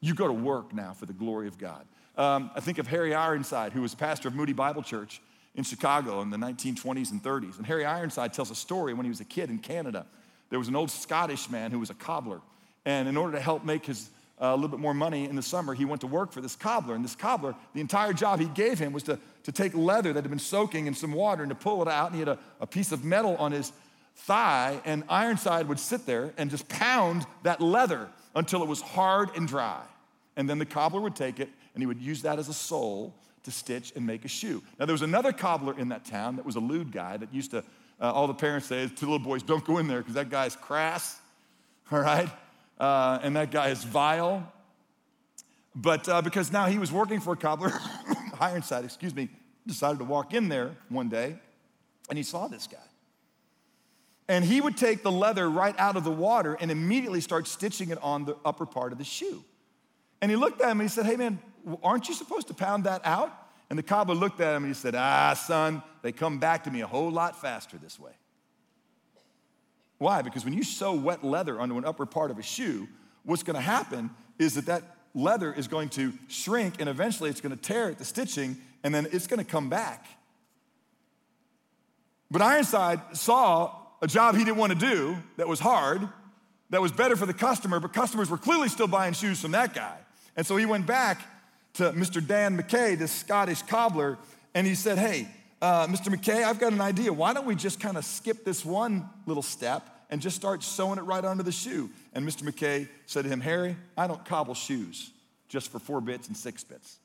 You 0.00 0.14
go 0.14 0.28
to 0.28 0.32
work 0.32 0.72
now 0.72 0.92
for 0.92 1.06
the 1.06 1.12
glory 1.12 1.48
of 1.48 1.58
God. 1.58 1.84
Um, 2.16 2.50
I 2.54 2.60
think 2.60 2.78
of 2.78 2.86
Harry 2.88 3.14
Ironside, 3.14 3.72
who 3.72 3.82
was 3.82 3.94
pastor 3.94 4.28
of 4.28 4.34
Moody 4.34 4.52
Bible 4.52 4.82
Church 4.82 5.20
in 5.58 5.64
Chicago 5.64 6.22
in 6.22 6.30
the 6.30 6.36
1920s 6.36 7.10
and 7.10 7.20
30s. 7.20 7.58
And 7.58 7.66
Harry 7.66 7.84
Ironside 7.84 8.32
tells 8.32 8.52
a 8.52 8.54
story 8.54 8.94
when 8.94 9.04
he 9.04 9.10
was 9.10 9.18
a 9.18 9.24
kid 9.24 9.50
in 9.50 9.58
Canada. 9.58 10.06
There 10.50 10.58
was 10.58 10.68
an 10.68 10.76
old 10.76 10.88
Scottish 10.88 11.50
man 11.50 11.72
who 11.72 11.80
was 11.80 11.90
a 11.90 11.94
cobbler. 11.94 12.40
And 12.84 13.08
in 13.08 13.16
order 13.16 13.36
to 13.36 13.42
help 13.42 13.64
make 13.64 13.84
his 13.84 14.08
uh, 14.40 14.46
a 14.46 14.54
little 14.54 14.68
bit 14.68 14.78
more 14.78 14.94
money 14.94 15.24
in 15.24 15.34
the 15.34 15.42
summer, 15.42 15.74
he 15.74 15.84
went 15.84 16.00
to 16.02 16.06
work 16.06 16.30
for 16.30 16.40
this 16.40 16.54
cobbler. 16.54 16.94
And 16.94 17.04
this 17.04 17.16
cobbler, 17.16 17.56
the 17.74 17.80
entire 17.80 18.12
job 18.12 18.38
he 18.38 18.46
gave 18.46 18.78
him 18.78 18.92
was 18.92 19.02
to, 19.02 19.18
to 19.42 19.50
take 19.50 19.74
leather 19.74 20.12
that 20.12 20.22
had 20.22 20.30
been 20.30 20.38
soaking 20.38 20.86
in 20.86 20.94
some 20.94 21.12
water 21.12 21.42
and 21.42 21.50
to 21.50 21.56
pull 21.56 21.82
it 21.82 21.88
out. 21.88 22.12
And 22.12 22.14
he 22.14 22.20
had 22.20 22.28
a, 22.28 22.38
a 22.60 22.66
piece 22.66 22.92
of 22.92 23.04
metal 23.04 23.34
on 23.38 23.50
his 23.50 23.72
thigh, 24.14 24.80
and 24.84 25.02
Ironside 25.08 25.66
would 25.66 25.80
sit 25.80 26.06
there 26.06 26.32
and 26.36 26.50
just 26.50 26.68
pound 26.68 27.26
that 27.42 27.60
leather 27.60 28.08
until 28.36 28.62
it 28.62 28.68
was 28.68 28.80
hard 28.80 29.30
and 29.36 29.48
dry. 29.48 29.82
And 30.36 30.48
then 30.48 30.60
the 30.60 30.66
cobbler 30.66 31.00
would 31.00 31.16
take 31.16 31.40
it 31.40 31.48
and 31.74 31.82
he 31.82 31.86
would 31.86 32.00
use 32.00 32.22
that 32.22 32.38
as 32.38 32.48
a 32.48 32.54
sole 32.54 33.12
to 33.48 33.52
stitch 33.52 33.92
and 33.96 34.06
make 34.06 34.24
a 34.24 34.28
shoe. 34.28 34.62
Now, 34.78 34.86
there 34.86 34.92
was 34.92 35.02
another 35.02 35.32
cobbler 35.32 35.78
in 35.78 35.88
that 35.88 36.04
town 36.04 36.36
that 36.36 36.44
was 36.44 36.56
a 36.56 36.60
lewd 36.60 36.92
guy 36.92 37.16
that 37.16 37.32
used 37.32 37.50
to, 37.52 37.58
uh, 38.00 38.12
all 38.12 38.26
the 38.26 38.34
parents 38.34 38.66
say 38.66 38.86
to 38.86 39.04
little 39.04 39.18
boys, 39.18 39.42
don't 39.42 39.64
go 39.64 39.78
in 39.78 39.88
there 39.88 39.98
because 39.98 40.14
that 40.14 40.30
guy's 40.30 40.54
crass, 40.54 41.18
all 41.92 42.00
right? 42.00 42.28
Uh, 42.78 43.18
and 43.22 43.34
that 43.36 43.50
guy 43.50 43.68
is 43.68 43.82
vile. 43.82 44.52
But 45.74 46.08
uh, 46.08 46.22
because 46.22 46.52
now 46.52 46.66
he 46.66 46.78
was 46.78 46.92
working 46.92 47.20
for 47.20 47.32
a 47.32 47.36
cobbler, 47.36 47.72
Ironside, 48.40 48.84
excuse 48.84 49.14
me, 49.14 49.28
decided 49.66 49.98
to 49.98 50.04
walk 50.04 50.34
in 50.34 50.48
there 50.48 50.76
one 50.88 51.08
day 51.08 51.38
and 52.08 52.16
he 52.16 52.22
saw 52.22 52.48
this 52.48 52.66
guy. 52.66 52.78
And 54.28 54.44
he 54.44 54.60
would 54.60 54.76
take 54.76 55.02
the 55.02 55.12
leather 55.12 55.48
right 55.48 55.74
out 55.78 55.96
of 55.96 56.04
the 56.04 56.10
water 56.10 56.56
and 56.60 56.70
immediately 56.70 57.20
start 57.20 57.46
stitching 57.46 57.90
it 57.90 57.98
on 58.02 58.24
the 58.24 58.36
upper 58.44 58.66
part 58.66 58.92
of 58.92 58.98
the 58.98 59.04
shoe. 59.04 59.42
And 60.20 60.30
he 60.30 60.36
looked 60.36 60.60
at 60.60 60.70
him 60.70 60.80
and 60.80 60.88
he 60.88 60.92
said, 60.92 61.06
Hey 61.06 61.16
man, 61.16 61.38
aren't 61.82 62.08
you 62.08 62.14
supposed 62.14 62.48
to 62.48 62.54
pound 62.54 62.84
that 62.84 63.00
out? 63.04 63.32
And 63.70 63.78
the 63.78 63.82
cobbler 63.82 64.14
looked 64.14 64.40
at 64.40 64.54
him 64.54 64.64
and 64.64 64.74
he 64.74 64.78
said, 64.78 64.94
Ah, 64.94 65.34
son, 65.34 65.82
they 66.02 66.12
come 66.12 66.38
back 66.38 66.64
to 66.64 66.70
me 66.70 66.80
a 66.80 66.86
whole 66.86 67.10
lot 67.10 67.40
faster 67.40 67.76
this 67.76 67.98
way. 67.98 68.12
Why? 69.98 70.22
Because 70.22 70.44
when 70.44 70.54
you 70.54 70.62
sew 70.62 70.94
wet 70.94 71.24
leather 71.24 71.60
onto 71.60 71.76
an 71.76 71.84
upper 71.84 72.06
part 72.06 72.30
of 72.30 72.38
a 72.38 72.42
shoe, 72.42 72.88
what's 73.24 73.42
gonna 73.42 73.60
happen 73.60 74.10
is 74.38 74.54
that 74.54 74.66
that 74.66 74.82
leather 75.14 75.52
is 75.52 75.68
going 75.68 75.88
to 75.90 76.12
shrink 76.28 76.80
and 76.80 76.88
eventually 76.88 77.30
it's 77.30 77.40
gonna 77.40 77.56
tear 77.56 77.90
at 77.90 77.98
the 77.98 78.04
stitching 78.04 78.56
and 78.84 78.94
then 78.94 79.06
it's 79.12 79.26
gonna 79.26 79.44
come 79.44 79.68
back. 79.68 80.06
But 82.30 82.42
Ironside 82.42 83.00
saw 83.16 83.74
a 84.00 84.06
job 84.06 84.36
he 84.36 84.44
didn't 84.44 84.58
wanna 84.58 84.76
do 84.76 85.16
that 85.36 85.48
was 85.48 85.60
hard, 85.60 86.08
that 86.70 86.80
was 86.80 86.92
better 86.92 87.16
for 87.16 87.26
the 87.26 87.34
customer, 87.34 87.80
but 87.80 87.92
customers 87.92 88.30
were 88.30 88.38
clearly 88.38 88.68
still 88.68 88.86
buying 88.86 89.14
shoes 89.14 89.40
from 89.40 89.50
that 89.52 89.74
guy. 89.74 89.98
And 90.36 90.46
so 90.46 90.56
he 90.56 90.66
went 90.66 90.86
back 90.86 91.20
to 91.78 91.92
Mr. 91.92 92.24
Dan 92.24 92.60
McKay, 92.60 92.98
this 92.98 93.12
Scottish 93.12 93.62
cobbler, 93.62 94.18
and 94.52 94.66
he 94.66 94.74
said, 94.74 94.98
Hey, 94.98 95.28
uh, 95.62 95.86
Mr. 95.86 96.12
McKay, 96.12 96.42
I've 96.42 96.58
got 96.58 96.72
an 96.72 96.80
idea. 96.80 97.12
Why 97.12 97.32
don't 97.32 97.46
we 97.46 97.54
just 97.54 97.78
kind 97.78 97.96
of 97.96 98.04
skip 98.04 98.44
this 98.44 98.64
one 98.64 99.08
little 99.26 99.44
step 99.44 99.88
and 100.10 100.20
just 100.20 100.34
start 100.34 100.64
sewing 100.64 100.98
it 100.98 101.02
right 101.02 101.24
onto 101.24 101.44
the 101.44 101.52
shoe? 101.52 101.88
And 102.14 102.26
Mr. 102.26 102.42
McKay 102.42 102.88
said 103.06 103.22
to 103.22 103.28
him, 103.30 103.40
Harry, 103.40 103.76
I 103.96 104.08
don't 104.08 104.24
cobble 104.24 104.54
shoes 104.54 105.12
just 105.46 105.70
for 105.70 105.78
four 105.78 106.00
bits 106.00 106.26
and 106.26 106.36
six 106.36 106.64
bits. 106.64 106.98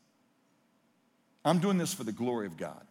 I'm 1.45 1.59
doing 1.59 1.77
this 1.77 1.93
for 1.93 2.03
the 2.03 2.11
glory 2.11 2.47
of 2.47 2.57
God. 2.57 2.81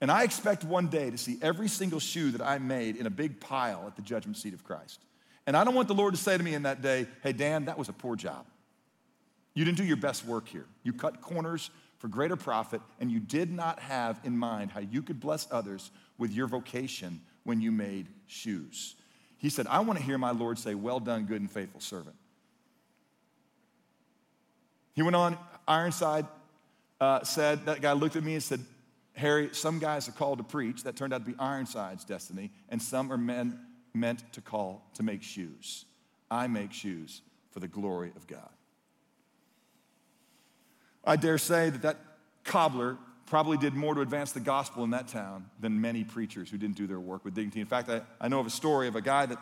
And 0.00 0.10
I 0.10 0.24
expect 0.24 0.64
one 0.64 0.86
day 0.86 1.10
to 1.10 1.18
see 1.18 1.38
every 1.42 1.68
single 1.68 2.00
shoe 2.00 2.30
that 2.30 2.40
I 2.40 2.56
made 2.56 2.96
in 2.96 3.06
a 3.06 3.10
big 3.10 3.38
pile 3.38 3.84
at 3.86 3.96
the 3.96 4.02
judgment 4.02 4.38
seat 4.38 4.54
of 4.54 4.64
Christ. 4.64 5.00
And 5.46 5.58
I 5.58 5.64
don't 5.64 5.74
want 5.74 5.88
the 5.88 5.94
Lord 5.94 6.14
to 6.14 6.20
say 6.20 6.38
to 6.38 6.42
me 6.42 6.54
in 6.54 6.62
that 6.62 6.80
day, 6.80 7.06
hey, 7.22 7.34
Dan, 7.34 7.66
that 7.66 7.76
was 7.76 7.90
a 7.90 7.92
poor 7.92 8.16
job. 8.16 8.46
You 9.56 9.64
didn't 9.64 9.78
do 9.78 9.84
your 9.84 9.96
best 9.96 10.26
work 10.26 10.48
here. 10.48 10.66
You 10.82 10.92
cut 10.92 11.22
corners 11.22 11.70
for 11.98 12.08
greater 12.08 12.36
profit, 12.36 12.82
and 13.00 13.10
you 13.10 13.18
did 13.18 13.50
not 13.50 13.80
have 13.80 14.20
in 14.22 14.36
mind 14.36 14.70
how 14.70 14.80
you 14.80 15.00
could 15.02 15.18
bless 15.18 15.48
others 15.50 15.90
with 16.18 16.30
your 16.30 16.46
vocation 16.46 17.22
when 17.44 17.62
you 17.62 17.72
made 17.72 18.06
shoes. 18.26 18.96
He 19.38 19.48
said, 19.48 19.66
I 19.66 19.80
want 19.80 19.98
to 19.98 20.04
hear 20.04 20.18
my 20.18 20.32
Lord 20.32 20.58
say, 20.58 20.74
Well 20.74 21.00
done, 21.00 21.24
good 21.24 21.40
and 21.40 21.50
faithful 21.50 21.80
servant. 21.80 22.16
He 24.92 25.00
went 25.00 25.16
on, 25.16 25.38
Ironside 25.66 26.26
uh, 27.00 27.24
said, 27.24 27.64
That 27.64 27.80
guy 27.80 27.92
looked 27.92 28.16
at 28.16 28.24
me 28.24 28.34
and 28.34 28.42
said, 28.42 28.60
Harry, 29.14 29.48
some 29.52 29.78
guys 29.78 30.06
are 30.06 30.12
called 30.12 30.36
to 30.36 30.44
preach. 30.44 30.82
That 30.82 30.96
turned 30.96 31.14
out 31.14 31.24
to 31.24 31.30
be 31.32 31.38
Ironside's 31.38 32.04
destiny, 32.04 32.50
and 32.68 32.82
some 32.82 33.10
are 33.10 33.16
men 33.16 33.58
meant 33.94 34.30
to 34.34 34.42
call 34.42 34.82
to 34.96 35.02
make 35.02 35.22
shoes. 35.22 35.86
I 36.30 36.46
make 36.46 36.74
shoes 36.74 37.22
for 37.52 37.60
the 37.60 37.68
glory 37.68 38.12
of 38.16 38.26
God. 38.26 38.50
I 41.06 41.16
dare 41.16 41.38
say 41.38 41.70
that 41.70 41.82
that 41.82 41.96
cobbler 42.44 42.98
probably 43.26 43.56
did 43.56 43.74
more 43.74 43.94
to 43.94 44.00
advance 44.00 44.32
the 44.32 44.40
gospel 44.40 44.84
in 44.84 44.90
that 44.90 45.08
town 45.08 45.46
than 45.60 45.80
many 45.80 46.04
preachers 46.04 46.50
who 46.50 46.58
didn't 46.58 46.76
do 46.76 46.86
their 46.86 47.00
work 47.00 47.24
with 47.24 47.34
dignity. 47.34 47.60
In 47.60 47.66
fact, 47.66 47.88
I, 47.88 48.02
I 48.20 48.28
know 48.28 48.40
of 48.40 48.46
a 48.46 48.50
story 48.50 48.88
of 48.88 48.96
a 48.96 49.00
guy 49.00 49.26
that 49.26 49.38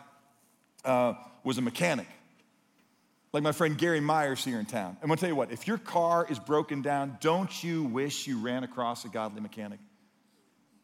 uh, 0.83 1.13
was 1.43 1.57
a 1.57 1.61
mechanic, 1.61 2.07
like 3.33 3.43
my 3.43 3.51
friend 3.51 3.77
Gary 3.77 3.99
Myers 3.99 4.43
here 4.43 4.59
in 4.59 4.65
town. 4.65 4.97
I'm 5.01 5.07
gonna 5.07 5.19
tell 5.19 5.29
you 5.29 5.35
what, 5.35 5.51
if 5.51 5.67
your 5.67 5.77
car 5.77 6.25
is 6.29 6.39
broken 6.39 6.81
down, 6.81 7.17
don't 7.21 7.63
you 7.63 7.83
wish 7.83 8.27
you 8.27 8.39
ran 8.39 8.63
across 8.63 9.05
a 9.05 9.09
godly 9.09 9.41
mechanic? 9.41 9.79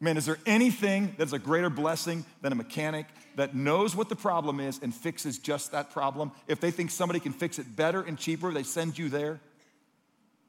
Man, 0.00 0.16
is 0.16 0.26
there 0.26 0.38
anything 0.46 1.14
that's 1.16 1.32
a 1.32 1.38
greater 1.38 1.70
blessing 1.70 2.24
than 2.40 2.50
a 2.50 2.56
mechanic 2.56 3.06
that 3.36 3.54
knows 3.54 3.94
what 3.94 4.08
the 4.08 4.16
problem 4.16 4.58
is 4.58 4.80
and 4.82 4.92
fixes 4.92 5.38
just 5.38 5.70
that 5.70 5.92
problem? 5.92 6.32
If 6.48 6.58
they 6.58 6.72
think 6.72 6.90
somebody 6.90 7.20
can 7.20 7.32
fix 7.32 7.60
it 7.60 7.76
better 7.76 8.02
and 8.02 8.18
cheaper, 8.18 8.52
they 8.52 8.64
send 8.64 8.98
you 8.98 9.08
there. 9.08 9.40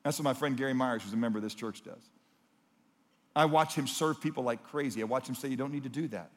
That's 0.03 0.19
what 0.19 0.23
my 0.23 0.33
friend 0.33 0.57
Gary 0.57 0.73
Myers, 0.73 1.03
who's 1.03 1.13
a 1.13 1.17
member 1.17 1.37
of 1.39 1.43
this 1.43 1.55
church, 1.55 1.83
does. 1.83 2.09
I 3.35 3.45
watch 3.45 3.73
him 3.75 3.87
serve 3.87 4.21
people 4.21 4.43
like 4.43 4.63
crazy. 4.65 5.01
I 5.01 5.05
watch 5.05 5.27
him 5.27 5.35
say, 5.35 5.47
You 5.47 5.57
don't 5.57 5.71
need 5.71 5.83
to 5.83 5.89
do 5.89 6.07
that. 6.09 6.29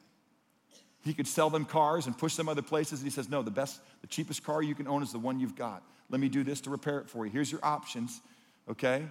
He 1.03 1.13
could 1.13 1.27
sell 1.27 1.49
them 1.49 1.65
cars 1.65 2.05
and 2.05 2.17
push 2.17 2.35
them 2.35 2.49
other 2.49 2.61
places. 2.61 2.99
And 2.99 3.05
he 3.05 3.11
says, 3.11 3.29
No, 3.29 3.41
the 3.43 3.51
best, 3.51 3.79
the 4.01 4.07
cheapest 4.07 4.43
car 4.43 4.63
you 4.63 4.73
can 4.73 4.87
own 4.87 5.03
is 5.03 5.11
the 5.11 5.19
one 5.19 5.39
you've 5.39 5.55
got. 5.55 5.83
Let 6.09 6.21
me 6.21 6.29
do 6.29 6.43
this 6.43 6.61
to 6.61 6.69
repair 6.69 6.99
it 6.99 7.09
for 7.09 7.25
you. 7.25 7.31
Here's 7.31 7.51
your 7.51 7.63
options, 7.63 8.21
okay? 8.69 9.05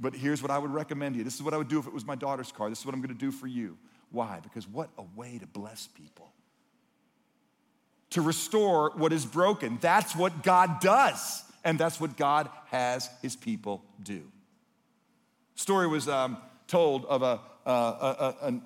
But 0.00 0.14
here's 0.14 0.42
what 0.42 0.50
I 0.50 0.58
would 0.58 0.72
recommend 0.72 1.14
you. 1.14 1.22
This 1.22 1.36
is 1.36 1.42
what 1.42 1.54
I 1.54 1.56
would 1.56 1.68
do 1.68 1.78
if 1.78 1.86
it 1.86 1.92
was 1.92 2.04
my 2.04 2.16
daughter's 2.16 2.50
car. 2.50 2.68
This 2.68 2.80
is 2.80 2.86
what 2.86 2.94
I'm 2.94 3.00
going 3.00 3.16
to 3.16 3.20
do 3.20 3.30
for 3.30 3.46
you. 3.46 3.78
Why? 4.10 4.40
Because 4.42 4.66
what 4.68 4.90
a 4.98 5.04
way 5.16 5.38
to 5.38 5.46
bless 5.46 5.86
people. 5.86 6.32
To 8.10 8.20
restore 8.20 8.90
what 8.96 9.12
is 9.12 9.24
broken. 9.24 9.78
That's 9.80 10.14
what 10.14 10.42
God 10.42 10.80
does 10.80 11.43
and 11.64 11.78
that's 11.78 12.00
what 12.00 12.16
God 12.16 12.48
has 12.66 13.10
his 13.22 13.36
people 13.36 13.82
do. 14.02 14.22
Story 15.54 15.86
was 15.86 16.08
um, 16.08 16.36
told 16.66 17.04
of 17.06 17.22
a, 17.22 17.40
a, 17.66 17.70
a, 17.70 18.36
a 18.42 18.60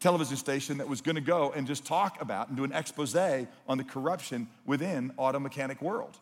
television 0.00 0.36
station 0.36 0.78
that 0.78 0.88
was 0.88 1.00
going 1.00 1.16
to 1.16 1.20
go 1.20 1.52
and 1.52 1.66
just 1.66 1.84
talk 1.84 2.20
about 2.20 2.48
and 2.48 2.56
do 2.56 2.64
an 2.64 2.72
expose 2.72 3.14
on 3.68 3.78
the 3.78 3.84
corruption 3.84 4.48
within 4.64 5.12
auto 5.16 5.38
mechanic 5.38 5.82
world. 5.82 6.16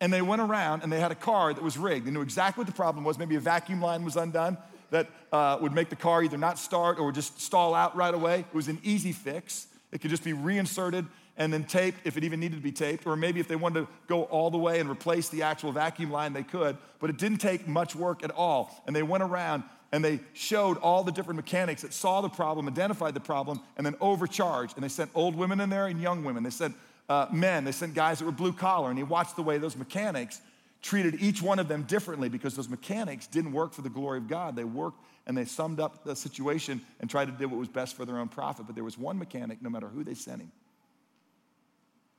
And 0.00 0.12
they 0.12 0.22
went 0.22 0.40
around 0.40 0.82
and 0.82 0.92
they 0.92 1.00
had 1.00 1.10
a 1.10 1.16
car 1.16 1.52
that 1.52 1.62
was 1.62 1.76
rigged. 1.76 2.06
They 2.06 2.10
knew 2.12 2.22
exactly 2.22 2.60
what 2.62 2.68
the 2.68 2.76
problem 2.76 3.04
was. 3.04 3.18
Maybe 3.18 3.34
a 3.34 3.40
vacuum 3.40 3.82
line 3.82 4.04
was 4.04 4.16
undone 4.16 4.56
that 4.90 5.08
uh, 5.32 5.58
would 5.60 5.72
make 5.72 5.90
the 5.90 5.96
car 5.96 6.22
either 6.22 6.38
not 6.38 6.58
start 6.58 6.98
or 6.98 7.10
just 7.10 7.40
stall 7.40 7.74
out 7.74 7.96
right 7.96 8.14
away. 8.14 8.40
It 8.40 8.54
was 8.54 8.68
an 8.68 8.78
easy 8.84 9.12
fix. 9.12 9.66
It 9.90 10.00
could 10.00 10.10
just 10.10 10.24
be 10.24 10.32
reinserted 10.32 11.06
and 11.38 11.52
then 11.52 11.64
taped 11.64 12.00
if 12.04 12.16
it 12.16 12.24
even 12.24 12.40
needed 12.40 12.56
to 12.56 12.62
be 12.62 12.72
taped, 12.72 13.06
or 13.06 13.16
maybe 13.16 13.40
if 13.40 13.48
they 13.48 13.56
wanted 13.56 13.80
to 13.80 13.88
go 14.08 14.24
all 14.24 14.50
the 14.50 14.58
way 14.58 14.80
and 14.80 14.90
replace 14.90 15.28
the 15.28 15.42
actual 15.42 15.72
vacuum 15.72 16.10
line, 16.10 16.32
they 16.32 16.42
could. 16.42 16.76
But 17.00 17.10
it 17.10 17.16
didn't 17.16 17.38
take 17.38 17.66
much 17.66 17.94
work 17.94 18.22
at 18.22 18.30
all. 18.32 18.82
And 18.86 18.94
they 18.94 19.04
went 19.04 19.22
around 19.22 19.62
and 19.92 20.04
they 20.04 20.20
showed 20.34 20.76
all 20.78 21.02
the 21.02 21.12
different 21.12 21.36
mechanics 21.36 21.82
that 21.82 21.94
saw 21.94 22.20
the 22.20 22.28
problem, 22.28 22.68
identified 22.68 23.14
the 23.14 23.20
problem, 23.20 23.60
and 23.76 23.86
then 23.86 23.94
overcharged. 24.00 24.74
And 24.76 24.84
they 24.84 24.88
sent 24.88 25.10
old 25.14 25.34
women 25.34 25.60
in 25.60 25.70
there 25.70 25.86
and 25.86 26.00
young 26.00 26.24
women. 26.24 26.42
They 26.42 26.50
sent 26.50 26.74
uh, 27.08 27.26
men, 27.32 27.64
they 27.64 27.72
sent 27.72 27.94
guys 27.94 28.18
that 28.18 28.26
were 28.26 28.32
blue 28.32 28.52
collar, 28.52 28.90
and 28.90 28.98
he 28.98 29.02
watched 29.02 29.36
the 29.36 29.42
way 29.42 29.56
those 29.56 29.76
mechanics 29.76 30.42
treated 30.82 31.22
each 31.22 31.40
one 31.40 31.58
of 31.58 31.66
them 31.66 31.84
differently 31.84 32.28
because 32.28 32.54
those 32.54 32.68
mechanics 32.68 33.26
didn't 33.26 33.52
work 33.52 33.72
for 33.72 33.82
the 33.82 33.88
glory 33.88 34.18
of 34.18 34.28
God. 34.28 34.54
They 34.56 34.64
worked 34.64 35.00
and 35.26 35.36
they 35.36 35.44
summed 35.44 35.80
up 35.80 36.04
the 36.04 36.14
situation 36.14 36.80
and 37.00 37.08
tried 37.08 37.26
to 37.26 37.32
do 37.32 37.48
what 37.48 37.58
was 37.58 37.68
best 37.68 37.96
for 37.96 38.04
their 38.04 38.18
own 38.18 38.28
profit. 38.28 38.66
But 38.66 38.74
there 38.74 38.84
was 38.84 38.98
one 38.98 39.18
mechanic, 39.18 39.62
no 39.62 39.70
matter 39.70 39.88
who 39.88 40.04
they 40.04 40.14
sent 40.14 40.40
him, 40.40 40.52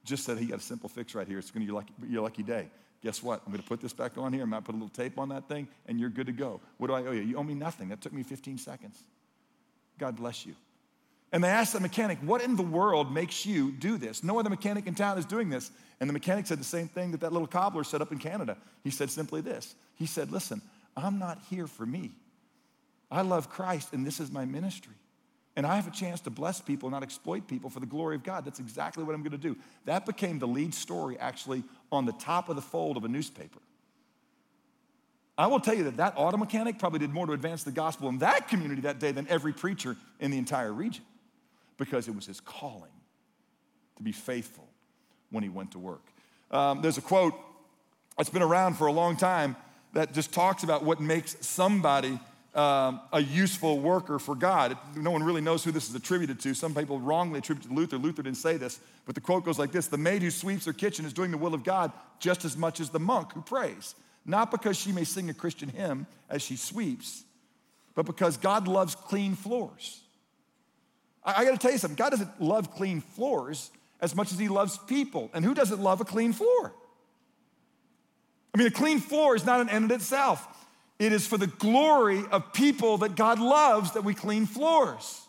just 0.05 0.25
said, 0.25 0.37
he 0.37 0.45
got 0.45 0.59
a 0.59 0.61
simple 0.61 0.89
fix 0.89 1.13
right 1.15 1.27
here. 1.27 1.39
It's 1.39 1.51
going 1.51 1.65
to 1.65 1.65
be 1.65 1.71
your 1.71 1.75
lucky, 1.75 1.93
your 2.07 2.23
lucky 2.23 2.43
day. 2.43 2.69
Guess 3.01 3.23
what? 3.23 3.41
I'm 3.45 3.51
going 3.51 3.61
to 3.61 3.67
put 3.67 3.79
this 3.79 3.93
back 3.93 4.17
on 4.17 4.33
here. 4.33 4.43
I'm 4.43 4.51
to 4.51 4.61
put 4.61 4.73
a 4.73 4.77
little 4.77 4.89
tape 4.89 5.17
on 5.17 5.29
that 5.29 5.47
thing, 5.47 5.67
and 5.87 5.99
you're 5.99 6.09
good 6.09 6.25
to 6.25 6.33
go. 6.33 6.59
What 6.77 6.87
do 6.87 6.93
I 6.93 7.05
owe 7.05 7.11
you? 7.11 7.21
You 7.21 7.37
owe 7.37 7.43
me 7.43 7.53
nothing. 7.53 7.89
That 7.89 8.01
took 8.01 8.11
me 8.11 8.23
15 8.23 8.57
seconds. 8.57 9.01
God 9.97 10.17
bless 10.17 10.45
you. 10.45 10.55
And 11.31 11.43
they 11.43 11.47
asked 11.47 11.73
the 11.73 11.79
mechanic, 11.79 12.17
What 12.21 12.41
in 12.41 12.55
the 12.55 12.63
world 12.63 13.13
makes 13.13 13.45
you 13.45 13.71
do 13.71 13.97
this? 13.97 14.23
No 14.23 14.39
other 14.39 14.49
mechanic 14.49 14.87
in 14.87 14.95
town 14.95 15.17
is 15.17 15.25
doing 15.25 15.49
this. 15.49 15.71
And 15.99 16.09
the 16.09 16.13
mechanic 16.13 16.47
said 16.47 16.59
the 16.59 16.65
same 16.65 16.87
thing 16.87 17.11
that 17.11 17.21
that 17.21 17.31
little 17.31 17.47
cobbler 17.47 17.83
said 17.83 18.01
up 18.01 18.11
in 18.11 18.17
Canada. 18.17 18.57
He 18.83 18.89
said 18.89 19.09
simply 19.09 19.41
this 19.41 19.75
He 19.95 20.05
said, 20.05 20.31
Listen, 20.31 20.61
I'm 20.97 21.19
not 21.19 21.39
here 21.49 21.67
for 21.67 21.85
me. 21.85 22.11
I 23.11 23.21
love 23.21 23.49
Christ, 23.49 23.93
and 23.93 24.05
this 24.05 24.19
is 24.19 24.31
my 24.31 24.45
ministry 24.45 24.93
and 25.55 25.65
I 25.65 25.75
have 25.75 25.87
a 25.87 25.91
chance 25.91 26.21
to 26.21 26.29
bless 26.29 26.61
people, 26.61 26.89
not 26.89 27.03
exploit 27.03 27.47
people 27.47 27.69
for 27.69 27.79
the 27.79 27.85
glory 27.85 28.15
of 28.15 28.23
God. 28.23 28.45
That's 28.45 28.59
exactly 28.59 29.03
what 29.03 29.13
I'm 29.13 29.21
going 29.21 29.31
to 29.31 29.37
do. 29.37 29.57
That 29.85 30.05
became 30.05 30.39
the 30.39 30.47
lead 30.47 30.73
story, 30.73 31.17
actually, 31.19 31.63
on 31.91 32.05
the 32.05 32.13
top 32.13 32.49
of 32.49 32.55
the 32.55 32.61
fold 32.61 32.97
of 32.97 33.03
a 33.03 33.07
newspaper. 33.07 33.59
I 35.37 35.47
will 35.47 35.59
tell 35.59 35.73
you 35.73 35.85
that 35.85 35.97
that 35.97 36.13
auto 36.17 36.37
mechanic 36.37 36.79
probably 36.79 36.99
did 36.99 37.11
more 37.11 37.25
to 37.25 37.31
advance 37.31 37.63
the 37.63 37.71
gospel 37.71 38.09
in 38.09 38.17
that 38.19 38.49
community 38.49 38.81
that 38.81 38.99
day 38.99 39.11
than 39.11 39.25
every 39.29 39.53
preacher 39.53 39.95
in 40.19 40.31
the 40.31 40.37
entire 40.37 40.73
region 40.73 41.03
because 41.77 42.07
it 42.09 42.15
was 42.15 42.25
his 42.25 42.41
calling 42.41 42.91
to 43.95 44.03
be 44.03 44.11
faithful 44.11 44.67
when 45.31 45.41
he 45.41 45.49
went 45.49 45.71
to 45.71 45.79
work. 45.79 46.03
Um, 46.51 46.81
there's 46.81 46.97
a 46.97 47.01
quote 47.01 47.33
that's 48.17 48.29
been 48.29 48.41
around 48.41 48.75
for 48.75 48.87
a 48.87 48.91
long 48.91 49.15
time 49.15 49.55
that 49.93 50.13
just 50.13 50.33
talks 50.33 50.63
about 50.63 50.83
what 50.83 50.99
makes 50.99 51.37
somebody 51.39 52.19
um, 52.55 53.01
a 53.13 53.21
useful 53.21 53.79
worker 53.79 54.17
for 54.17 54.35
God. 54.35 54.77
No 54.95 55.11
one 55.11 55.23
really 55.23 55.41
knows 55.41 55.63
who 55.63 55.71
this 55.71 55.89
is 55.89 55.95
attributed 55.95 56.39
to. 56.41 56.53
Some 56.53 56.73
people 56.73 56.99
wrongly 56.99 57.39
attribute 57.39 57.67
to 57.67 57.73
Luther. 57.73 57.97
Luther 57.97 58.23
didn't 58.23 58.37
say 58.37 58.57
this, 58.57 58.79
but 59.05 59.15
the 59.15 59.21
quote 59.21 59.45
goes 59.45 59.59
like 59.59 59.71
this 59.71 59.87
The 59.87 59.97
maid 59.97 60.21
who 60.21 60.31
sweeps 60.31 60.65
her 60.65 60.73
kitchen 60.73 61.05
is 61.05 61.13
doing 61.13 61.31
the 61.31 61.37
will 61.37 61.53
of 61.53 61.63
God 61.63 61.91
just 62.19 62.45
as 62.45 62.57
much 62.57 62.79
as 62.79 62.89
the 62.89 62.99
monk 62.99 63.33
who 63.33 63.41
prays. 63.41 63.95
Not 64.25 64.51
because 64.51 64.77
she 64.77 64.91
may 64.91 65.03
sing 65.03 65.29
a 65.29 65.33
Christian 65.33 65.69
hymn 65.69 66.07
as 66.29 66.41
she 66.41 66.55
sweeps, 66.55 67.23
but 67.95 68.05
because 68.05 68.37
God 68.37 68.67
loves 68.67 68.95
clean 68.95 69.35
floors. 69.35 70.01
I, 71.23 71.41
I 71.41 71.45
gotta 71.45 71.57
tell 71.57 71.71
you 71.71 71.77
something 71.77 71.95
God 71.95 72.09
doesn't 72.09 72.41
love 72.41 72.71
clean 72.71 73.01
floors 73.01 73.71
as 74.01 74.15
much 74.15 74.31
as 74.31 74.39
He 74.39 74.47
loves 74.47 74.77
people. 74.87 75.29
And 75.33 75.45
who 75.45 75.53
doesn't 75.53 75.79
love 75.79 76.01
a 76.01 76.05
clean 76.05 76.33
floor? 76.33 76.73
I 78.53 78.57
mean, 78.57 78.67
a 78.67 78.71
clean 78.71 78.99
floor 78.99 79.35
is 79.35 79.45
not 79.45 79.61
an 79.61 79.69
end 79.69 79.91
in 79.91 79.97
itself. 79.97 80.47
It 80.99 81.13
is 81.13 81.25
for 81.25 81.37
the 81.37 81.47
glory 81.47 82.23
of 82.29 82.53
people 82.53 82.97
that 82.99 83.15
God 83.15 83.39
loves 83.39 83.93
that 83.93 84.03
we 84.03 84.13
clean 84.13 84.45
floors. 84.45 85.21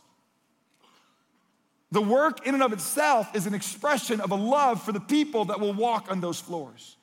The 1.92 2.02
work 2.02 2.46
in 2.46 2.54
and 2.54 2.62
of 2.62 2.72
itself 2.72 3.34
is 3.34 3.46
an 3.46 3.54
expression 3.54 4.20
of 4.20 4.32
a 4.32 4.36
love 4.36 4.82
for 4.82 4.92
the 4.92 5.00
people 5.00 5.46
that 5.46 5.60
will 5.60 5.72
walk 5.72 6.10
on 6.10 6.20
those 6.20 6.40
floors. 6.40 6.96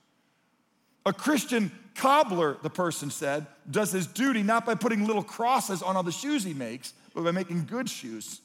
A 1.05 1.13
Christian 1.13 1.71
cobbler, 1.95 2.57
the 2.61 2.69
person 2.69 3.09
said, 3.09 3.47
does 3.71 3.91
his 3.91 4.05
duty 4.05 4.43
not 4.43 4.65
by 4.65 4.75
putting 4.75 5.07
little 5.07 5.23
crosses 5.23 5.81
on 5.81 5.95
all 5.95 6.03
the 6.03 6.11
shoes 6.11 6.43
he 6.43 6.53
makes, 6.53 6.93
but 7.13 7.23
by 7.23 7.31
making 7.31 7.65
good 7.65 7.89
shoes. 7.89 8.41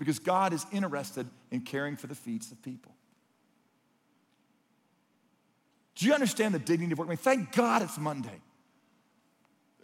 because 0.00 0.18
God 0.18 0.54
is 0.54 0.64
interested 0.72 1.28
in 1.50 1.60
caring 1.60 1.94
for 1.94 2.06
the 2.06 2.14
feet 2.14 2.50
of 2.50 2.62
people. 2.62 2.90
Do 5.94 6.06
you 6.06 6.14
understand 6.14 6.54
the 6.54 6.58
dignity 6.58 6.92
of 6.92 6.98
work? 6.98 7.08
I 7.08 7.10
mean, 7.10 7.18
thank 7.18 7.52
God 7.52 7.82
it's 7.82 7.98
Monday. 7.98 8.40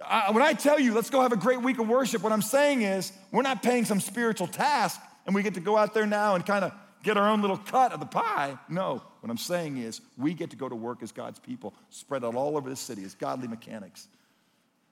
I, 0.05 0.31
when 0.31 0.43
I 0.43 0.53
tell 0.53 0.79
you, 0.79 0.93
let's 0.95 1.11
go 1.11 1.23
have 1.23 1.33
a 1.33 1.37
great 1.37 1.63
week 1.63 1.79
of 1.79 1.89
worship, 1.89 2.23
what 2.23 2.33
I'm 2.33 2.43
saying 2.43 2.83
is 2.83 3.13
we're 3.33 3.43
not 3.43 3.63
paying 3.63 3.85
some 3.85 4.01
spiritual 4.01 4.47
task 4.47 5.01
and 5.25 5.35
we 5.35 5.43
get 5.43 5.55
to 5.55 5.61
go 5.61 5.77
out 5.77 5.95
there 5.95 6.07
now 6.07 6.35
and 6.35 6.45
kind 6.45 6.65
of 6.65 6.73
get 7.03 7.17
our 7.17 7.29
own 7.29 7.41
little 7.41 7.57
cut 7.57 7.93
of 7.93 8.01
the 8.01 8.07
pie. 8.07 8.59
No, 8.69 9.03
what 9.21 9.31
I'm 9.31 9.39
saying 9.39 9.79
is 9.79 10.01
we 10.19 10.35
get 10.35 10.51
to 10.51 10.57
go 10.57 10.69
to 10.69 10.75
work 10.75 11.03
as 11.03 11.13
God's 11.13 11.39
people, 11.39 11.75
spread 11.91 12.25
out 12.25 12.35
all 12.35 12.57
over 12.57 12.69
the 12.69 12.77
city 12.77 13.05
as 13.05 13.15
godly 13.15 13.49
mechanics, 13.49 14.09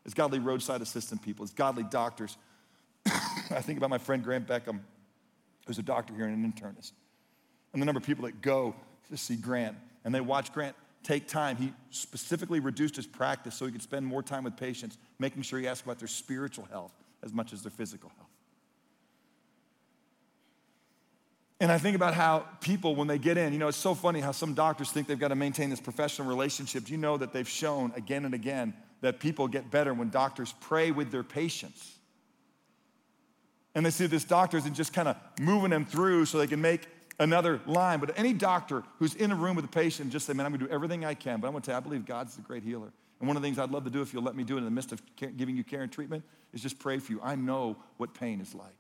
as 0.07 0.15
godly 0.15 0.39
roadside 0.39 0.81
assistant 0.81 1.23
people, 1.23 1.45
as 1.45 1.53
godly 1.53 1.83
doctors. 1.85 2.37
I 3.07 3.61
think 3.61 3.79
about 3.79 3.91
my 3.91 3.99
friend 3.99 4.23
Grant 4.23 4.47
Beckham, 4.47 4.81
who's 5.67 5.79
a 5.79 5.83
doctor 5.83 6.15
here 6.15 6.27
and 6.27 6.45
an 6.45 6.53
internist, 6.53 6.93
and 7.73 7.83
the 7.83 7.87
number 7.87 7.99
of 7.99 8.07
people 8.07 8.25
that 8.25 8.41
go 8.41 8.75
to 9.11 9.17
see 9.17 9.37
Grant 9.37 9.77
and 10.05 10.15
they 10.15 10.21
watch 10.21 10.53
Grant 10.53 10.77
take 11.05 11.29
time. 11.29 11.57
He 11.57 11.73
specifically 11.91 12.61
reduced 12.61 12.97
his 12.97 13.07
practice 13.07 13.55
so 13.55 13.67
he 13.67 13.73
could 13.73 13.83
spend 13.83 14.07
more 14.07 14.23
time 14.23 14.45
with 14.45 14.57
patients, 14.57 14.99
making 15.19 15.43
sure 15.43 15.59
he 15.59 15.69
asked 15.69 15.85
about 15.85 15.99
their 15.99 16.09
spiritual 16.09 16.67
health 16.71 16.93
as 17.23 17.33
much 17.33 17.53
as 17.53 17.63
their 17.63 17.71
physical 17.71 18.11
health. 18.17 18.29
And 21.61 21.71
I 21.71 21.79
think 21.79 21.95
about 21.97 22.15
how 22.15 22.41
people, 22.61 22.97
when 22.97 23.07
they 23.07 23.19
get 23.19 23.39
in, 23.39 23.53
you 23.53 23.59
know, 23.59 23.69
it's 23.69 23.79
so 23.79 23.95
funny 23.95 24.21
how 24.21 24.33
some 24.33 24.55
doctors 24.55 24.91
think 24.91 25.07
they've 25.07 25.19
got 25.19 25.29
to 25.29 25.37
maintain 25.37 25.71
this 25.71 25.81
professional 25.81 26.29
relationship. 26.29 26.85
Do 26.85 26.93
you 26.93 26.99
know 26.99 27.17
that 27.17 27.33
they've 27.33 27.49
shown 27.49 27.93
again 27.97 28.25
and 28.25 28.35
again 28.35 28.75
that 29.03 29.21
people 29.21 29.47
get 29.47 29.71
better 29.71 29.95
when 29.95 30.11
doctors 30.11 30.53
pray 30.61 30.91
with 30.91 31.11
their 31.11 31.23
patients? 31.23 31.95
And 33.75 33.87
they 33.87 33.91
see 33.91 34.07
this 34.07 34.25
doctors 34.25 34.67
and 34.67 34.75
just 34.75 34.93
kind 34.93 35.09
of 35.09 35.17
moving 35.41 35.71
them 35.71 35.85
through 35.85 36.27
so 36.27 36.39
they 36.39 36.47
can 36.47 36.61
make 36.61 36.89
another 37.19 37.61
line. 37.67 38.01
But 38.01 38.19
any 38.19 38.33
doctor 38.33 38.83
who's 38.99 39.15
in 39.15 39.31
a 39.31 39.35
room 39.35 39.57
with 39.57 39.65
a 39.65 39.69
patient 39.69 40.11
just 40.11 40.27
say, 40.27 40.33
man, 40.33 40.47
I'm 40.47 40.53
gonna 40.53 40.67
do 40.67 40.73
everything 40.73 41.05
I 41.05 41.15
can, 41.15 41.41
but 41.41 41.47
I'm 41.47 41.53
gonna 41.53 41.65
tell 41.65 41.75
you, 41.75 41.79
I 41.79 41.81
believe 41.81 42.07
God's 42.07 42.37
the 42.37 42.43
great 42.43 42.63
healer. 42.63 42.93
And 43.21 43.29
one 43.29 43.37
of 43.37 43.43
the 43.43 43.47
things 43.47 43.59
I'd 43.59 43.71
love 43.71 43.85
to 43.85 43.91
do 43.91 44.03
if 44.03 44.13
you'll 44.13 44.23
let 44.23 44.37
me 44.37 44.45
do 44.45 44.57
it 44.57 44.59
in 44.59 44.65
the 44.65 44.71
midst 44.71 44.93
of 44.93 45.01
giving 45.17 45.57
you 45.57 45.65
care 45.65 45.83
and 45.83 45.91
treatment 45.91 46.25
is 46.53 46.61
just 46.61 46.79
pray 46.79 46.99
for 46.99 47.13
you. 47.13 47.21
I 47.23 47.37
know 47.37 47.77
what 47.97 48.15
pain 48.15 48.41
is 48.41 48.55
like. 48.55 48.77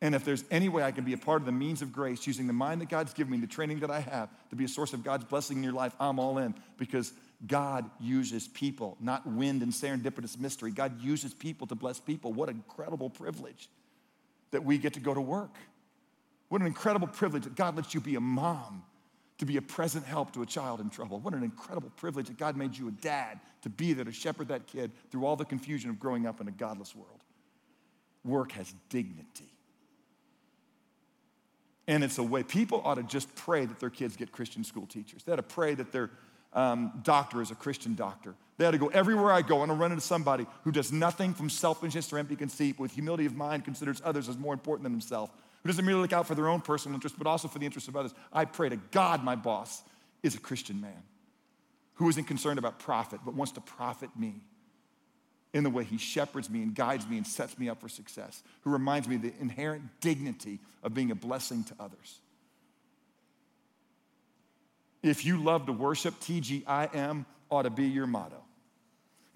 And 0.00 0.14
if 0.14 0.24
there's 0.24 0.44
any 0.50 0.68
way 0.68 0.82
I 0.82 0.90
can 0.90 1.04
be 1.04 1.12
a 1.12 1.18
part 1.18 1.40
of 1.40 1.46
the 1.46 1.52
means 1.52 1.80
of 1.80 1.92
grace, 1.92 2.26
using 2.26 2.46
the 2.46 2.52
mind 2.52 2.80
that 2.80 2.88
God's 2.88 3.14
given 3.14 3.30
me, 3.30 3.38
the 3.38 3.46
training 3.46 3.80
that 3.80 3.90
I 3.90 4.00
have, 4.00 4.28
to 4.50 4.56
be 4.56 4.64
a 4.64 4.68
source 4.68 4.92
of 4.92 5.02
God's 5.02 5.24
blessing 5.24 5.58
in 5.58 5.62
your 5.62 5.72
life, 5.72 5.94
I'm 5.98 6.18
all 6.18 6.38
in 6.38 6.54
because 6.76 7.12
God 7.46 7.88
uses 8.00 8.48
people, 8.48 8.96
not 9.00 9.26
wind 9.26 9.62
and 9.62 9.72
serendipitous 9.72 10.38
mystery. 10.38 10.72
God 10.72 11.00
uses 11.00 11.32
people 11.32 11.66
to 11.68 11.74
bless 11.74 12.00
people. 12.00 12.32
What 12.32 12.48
incredible 12.48 13.10
privilege 13.10 13.68
that 14.50 14.64
we 14.64 14.78
get 14.78 14.94
to 14.94 15.00
go 15.00 15.14
to 15.14 15.20
work. 15.20 15.54
What 16.48 16.60
an 16.60 16.66
incredible 16.66 17.08
privilege 17.08 17.44
that 17.44 17.54
God 17.54 17.76
lets 17.76 17.94
you 17.94 18.00
be 18.00 18.14
a 18.16 18.20
mom 18.20 18.84
to 19.38 19.44
be 19.44 19.56
a 19.56 19.62
present 19.62 20.04
help 20.06 20.32
to 20.32 20.42
a 20.42 20.46
child 20.46 20.80
in 20.80 20.90
trouble. 20.90 21.18
What 21.18 21.34
an 21.34 21.42
incredible 21.42 21.90
privilege 21.96 22.28
that 22.28 22.38
God 22.38 22.56
made 22.56 22.76
you 22.76 22.88
a 22.88 22.92
dad 22.92 23.40
to 23.62 23.68
be 23.68 23.92
there 23.92 24.04
to 24.04 24.12
shepherd 24.12 24.48
that 24.48 24.66
kid 24.66 24.92
through 25.10 25.26
all 25.26 25.36
the 25.36 25.44
confusion 25.44 25.90
of 25.90 25.98
growing 25.98 26.26
up 26.26 26.40
in 26.40 26.48
a 26.48 26.52
godless 26.52 26.94
world. 26.94 27.20
Work 28.24 28.52
has 28.52 28.72
dignity. 28.88 29.50
And 31.86 32.02
it's 32.02 32.18
a 32.18 32.22
way 32.22 32.42
people 32.42 32.80
ought 32.84 32.94
to 32.94 33.02
just 33.02 33.34
pray 33.34 33.66
that 33.66 33.80
their 33.80 33.90
kids 33.90 34.16
get 34.16 34.32
Christian 34.32 34.64
school 34.64 34.86
teachers. 34.86 35.22
They 35.24 35.32
ought 35.32 35.36
to 35.36 35.42
pray 35.42 35.74
that 35.74 35.92
their 35.92 36.10
um, 36.54 37.00
doctor 37.02 37.42
is 37.42 37.50
a 37.50 37.54
Christian 37.54 37.94
doctor. 37.94 38.34
They 38.56 38.64
ought 38.64 38.70
to 38.70 38.78
go 38.78 38.86
everywhere 38.88 39.32
I 39.32 39.42
go. 39.42 39.56
Want 39.56 39.70
to 39.70 39.74
run 39.74 39.90
into 39.90 40.04
somebody 40.04 40.46
who 40.62 40.70
does 40.70 40.92
nothing 40.92 41.34
from 41.34 41.50
selfishness 41.50 42.12
or 42.12 42.18
empty 42.18 42.36
conceit, 42.36 42.76
but 42.76 42.82
with 42.82 42.92
humility 42.92 43.26
of 43.26 43.34
mind, 43.34 43.64
considers 43.64 44.00
others 44.04 44.28
as 44.28 44.38
more 44.38 44.54
important 44.54 44.84
than 44.84 44.92
himself, 44.92 45.30
who 45.64 45.68
doesn't 45.68 45.86
merely 45.86 46.02
look 46.02 46.12
out 46.12 46.26
for 46.26 46.34
their 46.34 46.48
own 46.48 46.60
personal 46.60 46.94
interest, 46.94 47.16
but 47.16 47.26
also 47.26 47.48
for 47.48 47.58
the 47.58 47.64
interests 47.64 47.88
of 47.88 47.96
others. 47.96 48.12
I 48.30 48.44
pray 48.44 48.68
to 48.68 48.76
God, 48.76 49.24
my 49.24 49.34
boss 49.34 49.82
is 50.22 50.34
a 50.34 50.38
Christian 50.38 50.78
man 50.80 51.02
who 51.94 52.08
isn't 52.10 52.24
concerned 52.24 52.58
about 52.58 52.78
profit, 52.78 53.20
but 53.24 53.34
wants 53.34 53.52
to 53.52 53.62
profit 53.62 54.10
me 54.14 54.42
in 55.54 55.64
the 55.64 55.70
way 55.70 55.84
he 55.84 55.96
shepherds 55.96 56.50
me 56.50 56.62
and 56.62 56.74
guides 56.74 57.08
me 57.08 57.16
and 57.16 57.26
sets 57.26 57.58
me 57.58 57.70
up 57.70 57.80
for 57.80 57.88
success, 57.88 58.42
who 58.60 58.70
reminds 58.70 59.08
me 59.08 59.16
of 59.16 59.22
the 59.22 59.32
inherent 59.40 59.84
dignity 60.00 60.58
of 60.82 60.92
being 60.92 61.10
a 61.10 61.14
blessing 61.14 61.64
to 61.64 61.74
others. 61.80 62.20
If 65.02 65.24
you 65.24 65.42
love 65.42 65.64
to 65.66 65.72
worship, 65.72 66.20
TGIM 66.20 67.24
ought 67.50 67.62
to 67.62 67.70
be 67.70 67.86
your 67.86 68.06
motto. 68.06 68.42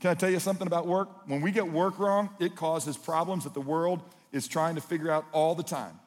Can 0.00 0.10
I 0.10 0.14
tell 0.14 0.30
you 0.30 0.40
something 0.40 0.66
about 0.66 0.86
work? 0.86 1.08
When 1.26 1.40
we 1.40 1.52
get 1.52 1.70
work 1.70 1.98
wrong, 1.98 2.28
it 2.38 2.54
causes 2.54 2.98
problems 2.98 3.44
that 3.44 3.54
the 3.54 3.60
world 3.62 4.02
is 4.30 4.46
trying 4.46 4.74
to 4.74 4.80
figure 4.82 5.10
out 5.10 5.24
all 5.32 5.54
the 5.54 5.62
time 5.62 5.98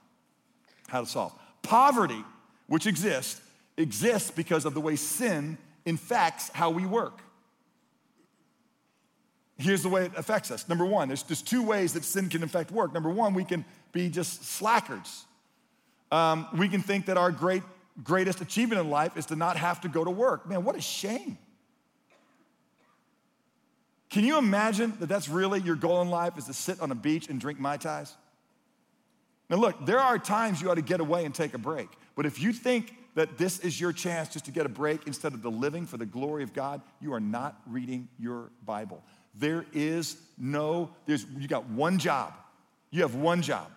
how 0.92 1.02
to 1.02 1.08
solve. 1.08 1.34
Poverty, 1.64 2.24
which 2.68 2.86
exists, 2.86 3.42
exists 3.78 4.30
because 4.30 4.66
of 4.66 4.74
the 4.74 4.82
way 4.82 4.96
sin 4.96 5.58
infects 5.86 6.50
how 6.50 6.70
we 6.70 6.86
work. 6.86 7.22
Here's 9.58 9.84
the 9.84 9.90
way 9.90 10.06
it 10.06 10.12
affects 10.18 10.52
us. 10.52 10.68
Number 10.68 10.86
one, 10.86 11.08
there's 11.08 11.24
just 11.24 11.48
two 11.48 11.64
ways 11.64 11.94
that 11.94 12.04
sin 12.04 12.30
can 12.30 12.44
affect 12.44 12.72
work. 12.72 12.94
Number 12.94 13.10
one, 13.10 13.34
we 13.34 13.44
can 13.44 13.64
be 13.92 14.10
just 14.10 14.44
slackers. 14.44 15.26
Um, 16.12 16.48
we 16.58 16.68
can 16.68 16.82
think 16.82 17.06
that 17.06 17.18
our 17.18 17.32
great, 17.32 17.64
greatest 18.04 18.42
achievement 18.42 18.82
in 18.82 18.90
life 18.90 19.16
is 19.18 19.28
to 19.28 19.36
not 19.36 19.58
have 19.58 19.82
to 19.82 19.88
go 19.88 20.04
to 20.04 20.12
work. 20.12 20.48
Man, 20.48 20.64
what 20.64 20.76
a 20.76 20.82
shame. 20.82 21.38
Can 24.10 24.26
you 24.26 24.38
imagine 24.38 24.94
that 25.00 25.08
that's 25.08 25.30
really 25.30 25.62
your 25.62 25.76
goal 25.76 26.02
in 26.02 26.10
life 26.10 26.38
is 26.38 26.46
to 26.46 26.54
sit 26.54 26.82
on 26.82 26.92
a 26.92 26.96
beach 26.96 27.30
and 27.30 27.40
drink 27.40 27.60
Mai 27.60 27.78
Tais? 27.78 28.14
Now, 29.52 29.58
look, 29.58 29.86
there 29.86 30.00
are 30.00 30.18
times 30.18 30.62
you 30.62 30.72
ought 30.72 30.76
to 30.76 30.82
get 30.82 31.02
away 31.02 31.26
and 31.26 31.36
take 31.36 31.54
a 31.54 31.58
break. 31.58 31.90
But 32.16 32.26
if 32.26 32.42
you 32.42 32.54
think 32.54 32.96
that 33.16 33.38
this 33.38 33.60
is 33.60 33.80
your 33.80 33.92
chance 33.92 34.30
just 34.30 34.46
to 34.46 34.52
get 34.52 34.66
a 34.66 34.70
break 34.70 35.06
instead 35.06 35.34
of 35.34 35.42
the 35.42 35.52
living 35.52 35.86
for 35.86 35.98
the 35.98 36.06
glory 36.06 36.44
of 36.44 36.54
God, 36.54 36.82
you 37.02 37.14
are 37.14 37.20
not 37.20 37.60
reading 37.68 38.08
your 38.18 38.50
Bible. 38.66 39.04
There 39.36 39.66
is 39.74 40.16
no, 40.38 40.90
there's, 41.06 41.26
you 41.38 41.50
got 41.50 41.68
one 41.68 42.00
job. 42.00 42.34
You 42.92 43.02
have 43.02 43.16
one 43.16 43.42
job. 43.42 43.70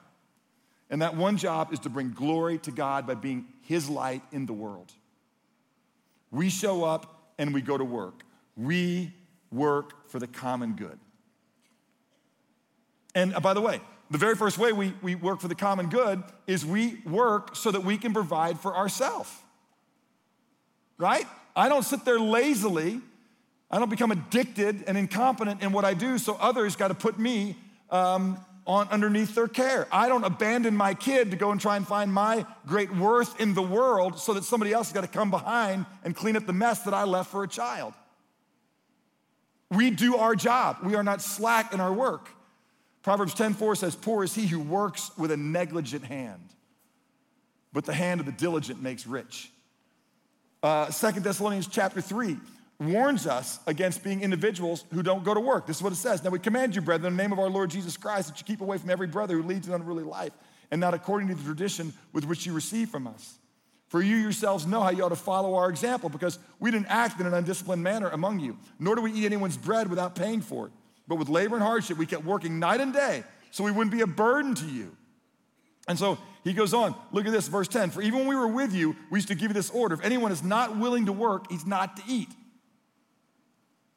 And 0.90 1.02
that 1.02 1.16
one 1.16 1.36
job 1.36 1.72
is 1.72 1.80
to 1.80 1.88
bring 1.88 2.12
glory 2.12 2.58
to 2.58 2.70
God 2.70 3.04
by 3.04 3.14
being 3.14 3.44
His 3.62 3.90
light 3.90 4.22
in 4.30 4.46
the 4.46 4.52
world. 4.52 4.92
We 6.30 6.50
show 6.50 6.84
up 6.84 7.32
and 7.36 7.52
we 7.52 7.60
go 7.60 7.76
to 7.76 7.84
work. 7.84 8.22
We 8.56 9.12
work 9.50 10.08
for 10.08 10.20
the 10.20 10.28
common 10.28 10.74
good. 10.74 11.00
And 13.14 13.34
uh, 13.34 13.40
by 13.40 13.54
the 13.54 13.60
way, 13.60 13.80
the 14.10 14.18
very 14.18 14.34
first 14.34 14.58
way 14.58 14.72
we, 14.72 14.94
we 15.02 15.14
work 15.14 15.40
for 15.40 15.48
the 15.48 15.54
common 15.54 15.88
good 15.88 16.22
is 16.46 16.64
we 16.64 17.00
work 17.06 17.56
so 17.56 17.70
that 17.70 17.84
we 17.84 17.96
can 17.96 18.12
provide 18.12 18.60
for 18.60 18.76
ourselves. 18.76 19.30
Right? 20.98 21.26
I 21.56 21.68
don't 21.68 21.82
sit 21.82 22.04
there 22.04 22.20
lazily 22.20 23.00
I 23.74 23.78
don't 23.80 23.90
become 23.90 24.12
addicted 24.12 24.84
and 24.86 24.96
incompetent 24.96 25.60
in 25.60 25.72
what 25.72 25.84
I 25.84 25.94
do, 25.94 26.16
so 26.18 26.36
others 26.40 26.76
got 26.76 26.88
to 26.88 26.94
put 26.94 27.18
me 27.18 27.56
um, 27.90 28.38
on 28.68 28.86
underneath 28.88 29.34
their 29.34 29.48
care. 29.48 29.88
I 29.90 30.08
don't 30.08 30.22
abandon 30.22 30.76
my 30.76 30.94
kid 30.94 31.32
to 31.32 31.36
go 31.36 31.50
and 31.50 31.60
try 31.60 31.76
and 31.76 31.84
find 31.84 32.12
my 32.12 32.46
great 32.68 32.94
worth 32.94 33.40
in 33.40 33.54
the 33.54 33.62
world 33.62 34.20
so 34.20 34.34
that 34.34 34.44
somebody 34.44 34.72
else 34.72 34.88
has 34.88 34.94
got 34.94 35.00
to 35.00 35.08
come 35.08 35.28
behind 35.28 35.86
and 36.04 36.14
clean 36.14 36.36
up 36.36 36.46
the 36.46 36.52
mess 36.52 36.82
that 36.82 36.94
I 36.94 37.02
left 37.02 37.32
for 37.32 37.42
a 37.42 37.48
child. 37.48 37.94
We 39.72 39.90
do 39.90 40.18
our 40.18 40.36
job. 40.36 40.76
We 40.84 40.94
are 40.94 41.02
not 41.02 41.20
slack 41.20 41.74
in 41.74 41.80
our 41.80 41.92
work. 41.92 42.28
Proverbs 43.04 43.34
10:4 43.34 43.76
says, 43.76 43.94
Poor 43.94 44.24
is 44.24 44.34
he 44.34 44.46
who 44.46 44.58
works 44.58 45.10
with 45.18 45.30
a 45.30 45.36
negligent 45.36 46.04
hand, 46.04 46.48
but 47.70 47.84
the 47.84 47.92
hand 47.92 48.18
of 48.18 48.26
the 48.26 48.32
diligent 48.32 48.82
makes 48.82 49.06
rich. 49.06 49.52
Uh, 50.62 50.86
2 50.86 51.20
Thessalonians 51.20 51.68
chapter 51.68 52.00
3 52.00 52.38
warns 52.80 53.26
us 53.26 53.60
against 53.66 54.02
being 54.02 54.22
individuals 54.22 54.86
who 54.94 55.02
don't 55.02 55.22
go 55.22 55.34
to 55.34 55.40
work. 55.40 55.66
This 55.66 55.76
is 55.76 55.82
what 55.82 55.92
it 55.92 55.96
says. 55.96 56.24
Now 56.24 56.30
we 56.30 56.38
command 56.38 56.74
you, 56.74 56.80
brethren, 56.80 57.12
in 57.12 57.16
the 57.18 57.22
name 57.22 57.30
of 57.30 57.38
our 57.38 57.50
Lord 57.50 57.68
Jesus 57.68 57.98
Christ, 57.98 58.28
that 58.28 58.40
you 58.40 58.44
keep 58.46 58.62
away 58.62 58.78
from 58.78 58.88
every 58.88 59.06
brother 59.06 59.36
who 59.36 59.42
leads 59.42 59.68
an 59.68 59.74
unruly 59.74 60.02
life, 60.02 60.32
and 60.70 60.80
not 60.80 60.94
according 60.94 61.28
to 61.28 61.34
the 61.34 61.44
tradition 61.44 61.92
with 62.14 62.24
which 62.24 62.46
you 62.46 62.54
receive 62.54 62.88
from 62.88 63.06
us. 63.06 63.38
For 63.88 64.00
you 64.00 64.16
yourselves 64.16 64.66
know 64.66 64.80
how 64.80 64.88
you 64.88 65.04
ought 65.04 65.10
to 65.10 65.16
follow 65.16 65.56
our 65.56 65.68
example, 65.68 66.08
because 66.08 66.38
we 66.58 66.70
didn't 66.70 66.86
act 66.86 67.20
in 67.20 67.26
an 67.26 67.34
undisciplined 67.34 67.82
manner 67.82 68.08
among 68.08 68.40
you, 68.40 68.56
nor 68.78 68.96
do 68.96 69.02
we 69.02 69.12
eat 69.12 69.26
anyone's 69.26 69.58
bread 69.58 69.90
without 69.90 70.14
paying 70.14 70.40
for 70.40 70.68
it. 70.68 70.72
But 71.06 71.16
with 71.16 71.28
labor 71.28 71.56
and 71.56 71.62
hardship, 71.62 71.98
we 71.98 72.06
kept 72.06 72.24
working 72.24 72.58
night 72.58 72.80
and 72.80 72.92
day, 72.92 73.24
so 73.50 73.64
we 73.64 73.70
wouldn't 73.70 73.92
be 73.92 74.00
a 74.00 74.06
burden 74.06 74.54
to 74.54 74.66
you. 74.66 74.96
And 75.86 75.98
so 75.98 76.18
he 76.44 76.54
goes 76.54 76.72
on, 76.72 76.94
look 77.12 77.26
at 77.26 77.32
this, 77.32 77.48
verse 77.48 77.68
10. 77.68 77.90
For 77.90 78.00
even 78.00 78.20
when 78.20 78.28
we 78.28 78.36
were 78.36 78.48
with 78.48 78.74
you, 78.74 78.96
we 79.10 79.18
used 79.18 79.28
to 79.28 79.34
give 79.34 79.50
you 79.50 79.54
this 79.54 79.70
order 79.70 79.94
if 79.94 80.04
anyone 80.04 80.32
is 80.32 80.42
not 80.42 80.78
willing 80.78 81.06
to 81.06 81.12
work, 81.12 81.50
he's 81.50 81.66
not 81.66 81.96
to 81.98 82.02
eat. 82.08 82.28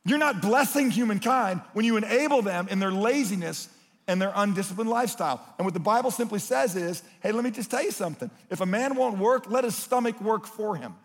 You're 0.05 0.18
not 0.18 0.41
blessing 0.41 0.89
humankind 0.89 1.62
when 1.74 1.86
you 1.86 1.97
enable 1.97 2.41
them 2.41 2.68
in 2.70 2.80
their 2.80 2.91
laziness 2.91 3.70
and 4.08 4.22
their 4.22 4.32
undisciplined 4.34 4.89
lifestyle. 4.89 5.43
And 5.58 5.66
what 5.66 5.74
the 5.74 5.82
Bible 5.82 6.12
simply 6.12 6.39
says 6.39 6.76
is 6.76 7.03
hey, 7.22 7.32
let 7.32 7.43
me 7.43 7.51
just 7.51 7.70
tell 7.70 7.84
you 7.84 7.91
something. 7.91 8.32
If 8.49 8.62
a 8.62 8.66
man 8.66 8.95
won't 8.95 9.18
work, 9.18 9.49
let 9.49 9.66
his 9.66 9.76
stomach 9.76 10.20
work 10.22 10.45
for 10.45 10.78
him. 10.78 10.95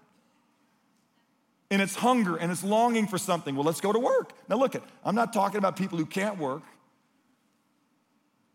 In 1.73 1.81
its 1.81 1.95
hunger 1.95 2.37
and 2.37 2.53
its 2.53 2.63
longing 2.63 3.07
for 3.07 3.17
something, 3.17 3.57
well, 3.57 3.65
let's 3.65 3.81
go 3.81 3.95
to 3.95 3.99
work. 3.99 4.35
Now, 4.47 4.57
look, 4.57 4.75
at, 4.75 4.83
I'm 5.07 5.15
not 5.15 5.33
talking 5.33 5.57
about 5.57 5.75
people 5.75 5.97
who 5.97 6.05
can't 6.05 6.37
work 6.37 6.63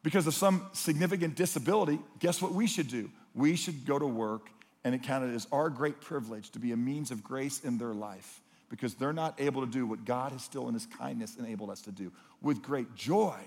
because 0.04 0.28
of 0.28 0.36
some 0.36 0.68
significant 0.74 1.34
disability, 1.34 1.98
guess 2.20 2.44
what 2.44 2.54
we 2.54 2.68
should 2.68 2.88
do? 2.88 3.10
We 3.34 3.56
should 3.56 3.88
go 3.88 3.98
to 3.98 4.06
work 4.06 4.52
and 4.84 4.94
it 4.94 5.02
counted 5.02 5.34
as 5.34 5.48
our 5.52 5.72
great 5.72 6.00
privilege 6.00 6.52
to 6.52 6.60
be 6.60 6.74
a 6.74 6.78
means 6.78 7.10
of 7.10 7.24
grace 7.24 7.62
in 7.64 7.80
their 7.80 7.96
life 7.96 8.40
because 8.70 8.94
they're 8.94 9.14
not 9.14 9.42
able 9.42 9.66
to 9.66 9.72
do 9.72 9.88
what 9.88 10.06
God 10.06 10.32
has 10.32 10.44
still 10.44 10.68
in 10.68 10.76
his 10.76 10.86
kindness 10.86 11.38
enabled 11.38 11.72
us 11.72 11.82
to 11.82 11.92
do. 11.92 12.12
With 12.40 12.62
great 12.62 12.94
joy 12.94 13.40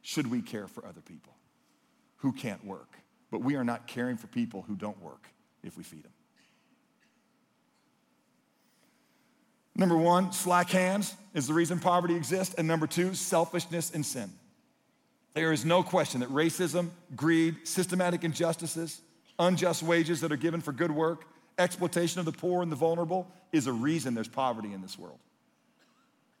should 0.00 0.30
we 0.30 0.40
care 0.40 0.66
for 0.66 0.86
other 0.86 1.02
people 1.02 1.34
who 2.16 2.32
can't 2.32 2.64
work, 2.64 2.94
but 3.30 3.42
we 3.42 3.56
are 3.56 3.64
not 3.64 3.86
caring 3.86 4.16
for 4.16 4.28
people 4.28 4.62
who 4.62 4.76
don't 4.76 4.98
work 5.02 5.28
if 5.62 5.76
we 5.76 5.84
feed 5.84 6.04
them. 6.04 6.12
Number 9.80 9.96
one, 9.96 10.30
slack 10.30 10.68
hands 10.68 11.14
is 11.32 11.46
the 11.46 11.54
reason 11.54 11.78
poverty 11.78 12.14
exists. 12.14 12.54
And 12.54 12.68
number 12.68 12.86
two, 12.86 13.14
selfishness 13.14 13.90
and 13.92 14.04
sin. 14.04 14.30
There 15.32 15.54
is 15.54 15.64
no 15.64 15.82
question 15.82 16.20
that 16.20 16.28
racism, 16.28 16.90
greed, 17.16 17.66
systematic 17.66 18.22
injustices, 18.22 19.00
unjust 19.38 19.82
wages 19.82 20.20
that 20.20 20.32
are 20.32 20.36
given 20.36 20.60
for 20.60 20.72
good 20.72 20.90
work, 20.90 21.24
exploitation 21.58 22.18
of 22.18 22.26
the 22.26 22.32
poor 22.32 22.60
and 22.62 22.70
the 22.70 22.76
vulnerable 22.76 23.26
is 23.52 23.66
a 23.66 23.72
reason 23.72 24.12
there's 24.12 24.28
poverty 24.28 24.74
in 24.74 24.82
this 24.82 24.98
world. 24.98 25.18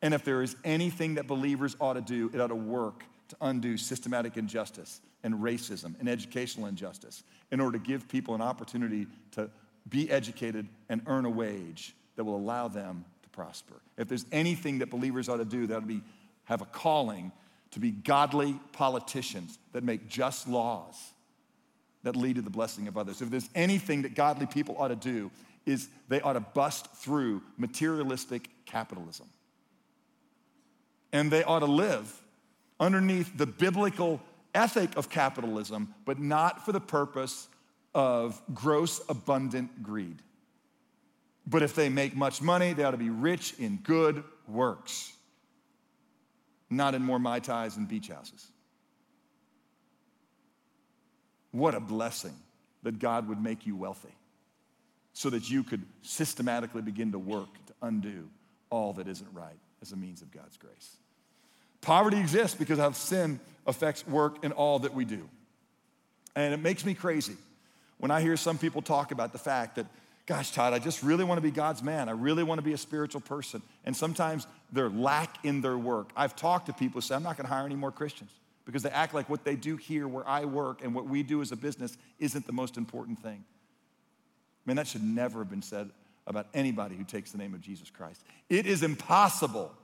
And 0.02 0.12
if 0.12 0.22
there 0.22 0.42
is 0.42 0.54
anything 0.62 1.14
that 1.14 1.26
believers 1.26 1.74
ought 1.80 1.94
to 1.94 2.02
do, 2.02 2.30
it 2.34 2.42
ought 2.42 2.48
to 2.48 2.54
work 2.54 3.04
to 3.28 3.36
undo 3.40 3.78
systematic 3.78 4.36
injustice 4.36 5.00
and 5.24 5.36
racism 5.36 5.98
and 5.98 6.10
educational 6.10 6.66
injustice 6.66 7.22
in 7.50 7.58
order 7.58 7.78
to 7.78 7.84
give 7.84 8.06
people 8.06 8.34
an 8.34 8.42
opportunity 8.42 9.06
to 9.30 9.48
be 9.88 10.10
educated 10.10 10.68
and 10.90 11.00
earn 11.06 11.24
a 11.24 11.30
wage 11.30 11.94
that 12.16 12.24
will 12.24 12.36
allow 12.36 12.68
them 12.68 13.02
prosper. 13.32 13.74
If 13.96 14.08
there's 14.08 14.26
anything 14.32 14.78
that 14.78 14.90
believers 14.90 15.28
ought 15.28 15.38
to 15.38 15.44
do, 15.44 15.66
that 15.68 15.74
would 15.74 15.88
be 15.88 16.02
have 16.44 16.62
a 16.62 16.66
calling 16.66 17.32
to 17.72 17.80
be 17.80 17.90
godly 17.90 18.58
politicians 18.72 19.58
that 19.72 19.84
make 19.84 20.08
just 20.08 20.48
laws 20.48 20.96
that 22.02 22.16
lead 22.16 22.36
to 22.36 22.42
the 22.42 22.50
blessing 22.50 22.88
of 22.88 22.96
others. 22.96 23.20
If 23.22 23.30
there's 23.30 23.48
anything 23.54 24.02
that 24.02 24.14
godly 24.14 24.46
people 24.46 24.76
ought 24.78 24.88
to 24.88 24.96
do, 24.96 25.30
is 25.66 25.88
they 26.08 26.20
ought 26.20 26.32
to 26.32 26.40
bust 26.40 26.92
through 26.96 27.42
materialistic 27.58 28.48
capitalism. 28.66 29.26
And 31.12 31.30
they 31.30 31.44
ought 31.44 31.60
to 31.60 31.66
live 31.66 32.20
underneath 32.78 33.36
the 33.36 33.46
biblical 33.46 34.20
ethic 34.54 34.96
of 34.96 35.10
capitalism, 35.10 35.94
but 36.04 36.18
not 36.18 36.64
for 36.64 36.72
the 36.72 36.80
purpose 36.80 37.48
of 37.94 38.40
gross, 38.54 39.00
abundant 39.08 39.82
greed. 39.82 40.22
But 41.50 41.62
if 41.62 41.74
they 41.74 41.88
make 41.88 42.14
much 42.14 42.40
money, 42.40 42.72
they 42.72 42.84
ought 42.84 42.92
to 42.92 42.96
be 42.96 43.10
rich 43.10 43.54
in 43.58 43.78
good 43.82 44.22
works, 44.46 45.12
not 46.70 46.94
in 46.94 47.02
more 47.02 47.18
Mai 47.18 47.40
Tais 47.40 47.76
and 47.76 47.88
beach 47.88 48.06
houses. 48.06 48.46
What 51.50 51.74
a 51.74 51.80
blessing 51.80 52.36
that 52.84 53.00
God 53.00 53.28
would 53.28 53.42
make 53.42 53.66
you 53.66 53.74
wealthy 53.74 54.14
so 55.12 55.28
that 55.30 55.50
you 55.50 55.64
could 55.64 55.84
systematically 56.02 56.82
begin 56.82 57.10
to 57.12 57.18
work 57.18 57.52
to 57.66 57.74
undo 57.82 58.28
all 58.70 58.92
that 58.92 59.08
isn't 59.08 59.28
right 59.32 59.58
as 59.82 59.90
a 59.90 59.96
means 59.96 60.22
of 60.22 60.30
God's 60.30 60.56
grace. 60.56 60.96
Poverty 61.80 62.20
exists 62.20 62.56
because 62.56 62.78
how 62.78 62.92
sin 62.92 63.40
affects 63.66 64.06
work 64.06 64.44
in 64.44 64.52
all 64.52 64.78
that 64.78 64.94
we 64.94 65.04
do. 65.04 65.28
And 66.36 66.54
it 66.54 66.58
makes 66.58 66.84
me 66.84 66.94
crazy 66.94 67.36
when 67.98 68.12
I 68.12 68.20
hear 68.20 68.36
some 68.36 68.56
people 68.56 68.82
talk 68.82 69.10
about 69.10 69.32
the 69.32 69.38
fact 69.38 69.76
that, 69.76 69.86
gosh, 70.30 70.52
Todd, 70.52 70.72
I 70.72 70.78
just 70.78 71.02
really 71.02 71.24
want 71.24 71.38
to 71.38 71.42
be 71.42 71.50
God's 71.50 71.82
man. 71.82 72.08
I 72.08 72.12
really 72.12 72.44
want 72.44 72.60
to 72.60 72.62
be 72.62 72.72
a 72.72 72.78
spiritual 72.78 73.20
person. 73.20 73.62
And 73.84 73.96
sometimes 73.96 74.46
they're 74.70 74.88
lack 74.88 75.44
in 75.44 75.60
their 75.60 75.76
work. 75.76 76.10
I've 76.14 76.36
talked 76.36 76.66
to 76.66 76.72
people 76.72 77.00
who 77.00 77.04
say, 77.04 77.16
I'm 77.16 77.24
not 77.24 77.36
going 77.36 77.48
to 77.48 77.52
hire 77.52 77.66
any 77.66 77.74
more 77.74 77.90
Christians 77.90 78.30
because 78.64 78.84
they 78.84 78.90
act 78.90 79.12
like 79.12 79.28
what 79.28 79.44
they 79.44 79.56
do 79.56 79.76
here 79.76 80.06
where 80.06 80.24
I 80.28 80.44
work 80.44 80.84
and 80.84 80.94
what 80.94 81.06
we 81.06 81.24
do 81.24 81.42
as 81.42 81.50
a 81.50 81.56
business 81.56 81.98
isn't 82.20 82.46
the 82.46 82.52
most 82.52 82.76
important 82.76 83.20
thing. 83.20 83.44
Man, 84.66 84.76
that 84.76 84.86
should 84.86 85.02
never 85.02 85.40
have 85.40 85.50
been 85.50 85.62
said 85.62 85.90
about 86.28 86.46
anybody 86.54 86.94
who 86.94 87.02
takes 87.02 87.32
the 87.32 87.38
name 87.38 87.52
of 87.52 87.60
Jesus 87.60 87.90
Christ. 87.90 88.22
It 88.48 88.66
is 88.66 88.84
impossible 88.84 89.74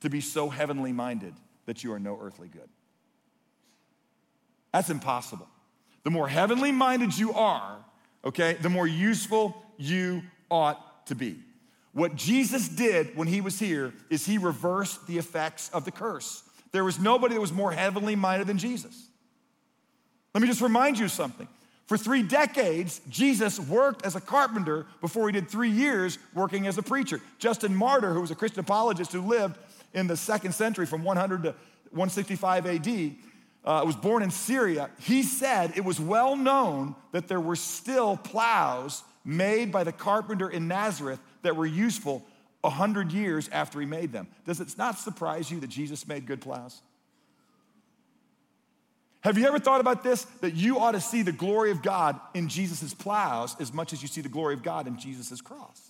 to 0.00 0.10
be 0.10 0.20
so 0.20 0.50
heavenly 0.50 0.92
minded 0.92 1.32
that 1.64 1.82
you 1.82 1.94
are 1.94 1.98
no 1.98 2.18
earthly 2.20 2.48
good. 2.48 2.68
That's 4.70 4.90
impossible. 4.90 5.48
The 6.02 6.10
more 6.10 6.28
heavenly 6.28 6.72
minded 6.72 7.16
you 7.16 7.32
are, 7.32 7.78
okay, 8.22 8.58
the 8.60 8.68
more 8.68 8.86
useful 8.86 9.63
you 9.76 10.22
ought 10.50 11.06
to 11.06 11.14
be. 11.14 11.36
What 11.92 12.16
Jesus 12.16 12.68
did 12.68 13.16
when 13.16 13.28
he 13.28 13.40
was 13.40 13.58
here 13.58 13.92
is 14.10 14.26
he 14.26 14.38
reversed 14.38 15.06
the 15.06 15.18
effects 15.18 15.70
of 15.72 15.84
the 15.84 15.92
curse. 15.92 16.42
There 16.72 16.84
was 16.84 16.98
nobody 16.98 17.34
that 17.34 17.40
was 17.40 17.52
more 17.52 17.70
heavenly 17.70 18.16
minded 18.16 18.48
than 18.48 18.58
Jesus. 18.58 19.08
Let 20.34 20.40
me 20.40 20.48
just 20.48 20.60
remind 20.60 20.98
you 20.98 21.06
something. 21.06 21.46
For 21.86 21.96
three 21.96 22.22
decades, 22.22 23.00
Jesus 23.08 23.60
worked 23.60 24.04
as 24.04 24.16
a 24.16 24.20
carpenter 24.20 24.86
before 25.00 25.28
he 25.28 25.32
did 25.32 25.48
three 25.48 25.70
years 25.70 26.18
working 26.34 26.66
as 26.66 26.78
a 26.78 26.82
preacher. 26.82 27.20
Justin 27.38 27.74
Martyr, 27.76 28.12
who 28.12 28.20
was 28.20 28.30
a 28.30 28.34
Christian 28.34 28.60
apologist 28.60 29.12
who 29.12 29.20
lived 29.20 29.56
in 29.92 30.06
the 30.06 30.16
second 30.16 30.52
century 30.52 30.86
from 30.86 31.04
100 31.04 31.42
to 31.44 31.50
165 31.90 32.66
AD, 32.66 33.14
uh, 33.64 33.82
was 33.86 33.96
born 33.96 34.22
in 34.22 34.30
Syria. 34.30 34.90
He 34.98 35.22
said 35.22 35.72
it 35.76 35.84
was 35.84 36.00
well 36.00 36.36
known 36.36 36.96
that 37.12 37.28
there 37.28 37.40
were 37.40 37.56
still 37.56 38.16
plows 38.16 39.04
made 39.24 39.72
by 39.72 39.84
the 39.84 39.92
carpenter 39.92 40.48
in 40.48 40.68
Nazareth 40.68 41.20
that 41.42 41.56
were 41.56 41.66
useful 41.66 42.24
100 42.62 43.12
years 43.12 43.48
after 43.50 43.80
he 43.80 43.86
made 43.86 44.12
them. 44.12 44.26
Does 44.46 44.60
it 44.60 44.76
not 44.78 44.98
surprise 44.98 45.50
you 45.50 45.60
that 45.60 45.68
Jesus 45.68 46.06
made 46.06 46.26
good 46.26 46.40
plows? 46.40 46.80
Have 49.20 49.38
you 49.38 49.46
ever 49.46 49.58
thought 49.58 49.80
about 49.80 50.02
this? 50.02 50.24
That 50.42 50.54
you 50.54 50.78
ought 50.78 50.92
to 50.92 51.00
see 51.00 51.22
the 51.22 51.32
glory 51.32 51.70
of 51.70 51.82
God 51.82 52.20
in 52.34 52.48
Jesus' 52.48 52.92
plows 52.92 53.56
as 53.58 53.72
much 53.72 53.94
as 53.94 54.02
you 54.02 54.08
see 54.08 54.20
the 54.20 54.28
glory 54.28 54.52
of 54.52 54.62
God 54.62 54.86
in 54.86 54.98
Jesus' 54.98 55.40
cross. 55.40 55.83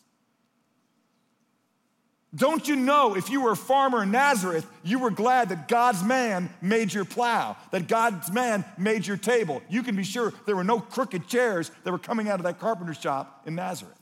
Don't 2.34 2.66
you 2.66 2.74
know 2.74 3.14
if 3.14 3.30
you 3.30 3.42
were 3.42 3.52
a 3.52 3.56
farmer 3.56 4.02
in 4.02 4.10
Nazareth, 4.10 4.66
you 4.82 4.98
were 4.98 5.10
glad 5.10 5.50
that 5.50 5.68
God's 5.68 6.02
man 6.02 6.50
made 6.60 6.92
your 6.92 7.04
plow, 7.04 7.56
that 7.70 7.86
God's 7.86 8.32
man 8.32 8.64
made 8.76 9.06
your 9.06 9.16
table? 9.16 9.62
You 9.68 9.82
can 9.84 9.94
be 9.94 10.02
sure 10.02 10.32
there 10.44 10.56
were 10.56 10.64
no 10.64 10.80
crooked 10.80 11.28
chairs 11.28 11.70
that 11.84 11.92
were 11.92 11.98
coming 11.98 12.28
out 12.28 12.40
of 12.40 12.44
that 12.44 12.58
carpenter 12.58 12.94
shop 12.94 13.42
in 13.46 13.54
Nazareth 13.54 14.00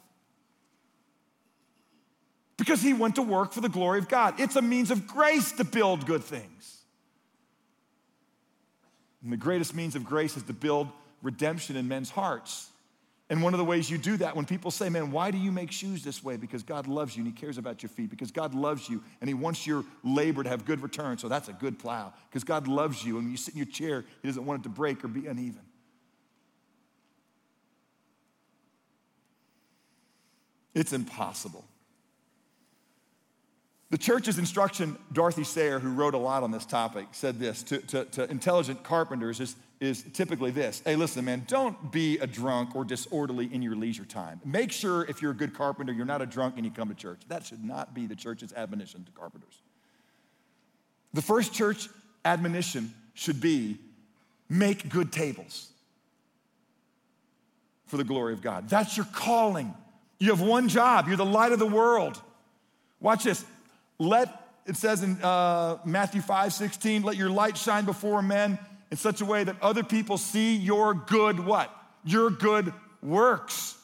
because 2.62 2.80
he 2.80 2.92
went 2.92 3.16
to 3.16 3.22
work 3.22 3.52
for 3.52 3.60
the 3.60 3.68
glory 3.68 3.98
of 3.98 4.08
God. 4.08 4.38
It's 4.38 4.54
a 4.56 4.62
means 4.62 4.90
of 4.92 5.06
grace 5.06 5.50
to 5.52 5.64
build 5.64 6.06
good 6.06 6.22
things. 6.22 6.78
And 9.22 9.32
the 9.32 9.36
greatest 9.36 9.74
means 9.74 9.96
of 9.96 10.04
grace 10.04 10.36
is 10.36 10.44
to 10.44 10.52
build 10.52 10.88
redemption 11.22 11.76
in 11.76 11.88
men's 11.88 12.10
hearts. 12.10 12.68
And 13.32 13.42
one 13.42 13.54
of 13.54 13.58
the 13.58 13.64
ways 13.64 13.88
you 13.88 13.96
do 13.96 14.18
that, 14.18 14.36
when 14.36 14.44
people 14.44 14.70
say, 14.70 14.90
Man, 14.90 15.10
why 15.10 15.30
do 15.30 15.38
you 15.38 15.50
make 15.50 15.72
shoes 15.72 16.04
this 16.04 16.22
way? 16.22 16.36
Because 16.36 16.62
God 16.62 16.86
loves 16.86 17.16
you 17.16 17.24
and 17.24 17.32
He 17.32 17.40
cares 17.40 17.56
about 17.56 17.82
your 17.82 17.88
feet. 17.88 18.10
Because 18.10 18.30
God 18.30 18.54
loves 18.54 18.90
you 18.90 19.02
and 19.22 19.28
He 19.28 19.32
wants 19.32 19.66
your 19.66 19.86
labor 20.04 20.42
to 20.42 20.50
have 20.50 20.66
good 20.66 20.82
return. 20.82 21.16
So 21.16 21.28
that's 21.30 21.48
a 21.48 21.54
good 21.54 21.78
plow. 21.78 22.12
Because 22.28 22.44
God 22.44 22.68
loves 22.68 23.02
you 23.02 23.16
and 23.16 23.24
when 23.24 23.30
you 23.30 23.38
sit 23.38 23.54
in 23.54 23.58
your 23.58 23.66
chair, 23.66 24.04
He 24.20 24.28
doesn't 24.28 24.44
want 24.44 24.60
it 24.60 24.62
to 24.64 24.68
break 24.68 25.02
or 25.02 25.08
be 25.08 25.26
uneven. 25.28 25.62
It's 30.74 30.92
impossible 30.92 31.64
the 33.93 33.99
church's 33.99 34.38
instruction, 34.38 34.97
Dorothy 35.12 35.45
Sayers, 35.45 35.82
who 35.82 35.93
wrote 35.93 36.14
a 36.14 36.18
lot 36.18 36.43
on 36.43 36.51
this 36.51 36.64
topic, 36.64 37.09
said 37.12 37.38
this 37.38 37.62
to, 37.64 37.78
to, 37.78 38.05
to, 38.07 38.30
intelligent 38.30 38.82
carpenters 38.82 39.38
is, 39.38 39.55
is 39.80 40.03
typically 40.14 40.51
this 40.51 40.80
Hey, 40.82 40.97
listen, 40.97 41.26
man, 41.26 41.45
don't 41.47 41.93
be 41.93 42.16
a 42.16 42.26
drunk 42.26 42.74
or 42.74 42.86
disorderly 42.86 43.53
in 43.53 43.61
your 43.61 43.76
leisure 43.76 44.07
time. 44.07 44.40
Make 44.47 44.72
sure 44.72 45.05
if 45.11 45.20
you're 45.20 45.32
a 45.32 45.36
good 45.36 45.53
carpenter, 45.53 45.93
you're 45.93 46.07
not 46.07 46.22
a 46.22 46.26
drunk 46.26 46.55
and 46.57 46.64
you 46.64 46.72
come 46.72 46.88
to 46.88 46.95
church. 46.95 47.20
That 47.28 47.45
should 47.45 47.62
not 47.62 47.93
be 47.93 48.07
the 48.07 48.16
church's 48.16 48.55
admonition 48.55 49.05
to 49.05 49.12
carpenters. 49.12 49.61
The 51.12 51.22
first 51.22 51.53
church 51.53 51.90
admonition 52.24 52.95
should 53.12 53.43
be 53.43 53.76
make 54.49 54.88
good 54.88 55.12
tables 55.12 55.68
for 57.88 57.99
the 57.99 58.05
glory 58.05 58.32
of 58.32 58.40
God. 58.40 58.70
That's 58.70 58.97
your 58.97 59.07
calling. 59.12 59.74
You 60.18 60.30
have 60.30 60.40
one 60.40 60.70
job, 60.70 61.09
you're 61.09 61.18
the 61.18 61.26
light 61.26 61.53
of 61.53 61.59
the 61.59 61.66
world. 61.66 62.18
Watch 63.03 63.24
this. 63.24 63.45
Let, 64.03 64.48
it 64.66 64.76
says 64.76 65.05
in 65.05 65.22
uh, 65.22 65.78
Matthew 65.84 66.22
5 66.22 66.53
16, 66.53 67.03
let 67.03 67.16
your 67.16 67.30
light 67.30 67.57
shine 67.57 67.84
before 67.84 68.20
men 68.20 68.59
in 68.90 68.96
such 68.96 69.20
a 69.20 69.24
way 69.24 69.44
that 69.44 69.55
other 69.62 69.84
people 69.84 70.18
see 70.18 70.57
your 70.57 70.92
good 70.92 71.38
what? 71.38 71.70
Your 72.05 72.28
good 72.28 72.74
works. 73.00 73.76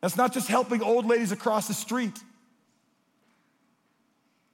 That's 0.00 0.16
not 0.16 0.32
just 0.32 0.48
helping 0.48 0.82
old 0.82 1.06
ladies 1.06 1.30
across 1.30 1.68
the 1.68 1.74
street. 1.74 2.18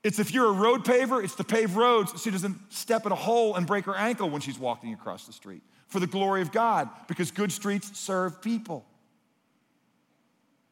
It's 0.04 0.18
if 0.18 0.34
you're 0.34 0.50
a 0.50 0.52
road 0.52 0.84
paver, 0.84 1.24
it's 1.24 1.34
to 1.36 1.44
pave 1.44 1.74
roads 1.74 2.12
so 2.12 2.18
she 2.18 2.30
doesn't 2.30 2.56
step 2.68 3.06
in 3.06 3.12
a 3.12 3.16
hole 3.16 3.54
and 3.54 3.66
break 3.66 3.86
her 3.86 3.96
ankle 3.96 4.28
when 4.28 4.42
she's 4.42 4.58
walking 4.58 4.92
across 4.92 5.26
the 5.26 5.32
street. 5.32 5.62
For 5.88 5.98
the 5.98 6.06
glory 6.06 6.42
of 6.42 6.52
God, 6.52 6.90
because 7.08 7.30
good 7.30 7.52
streets 7.52 7.98
serve 7.98 8.42
people. 8.42 8.84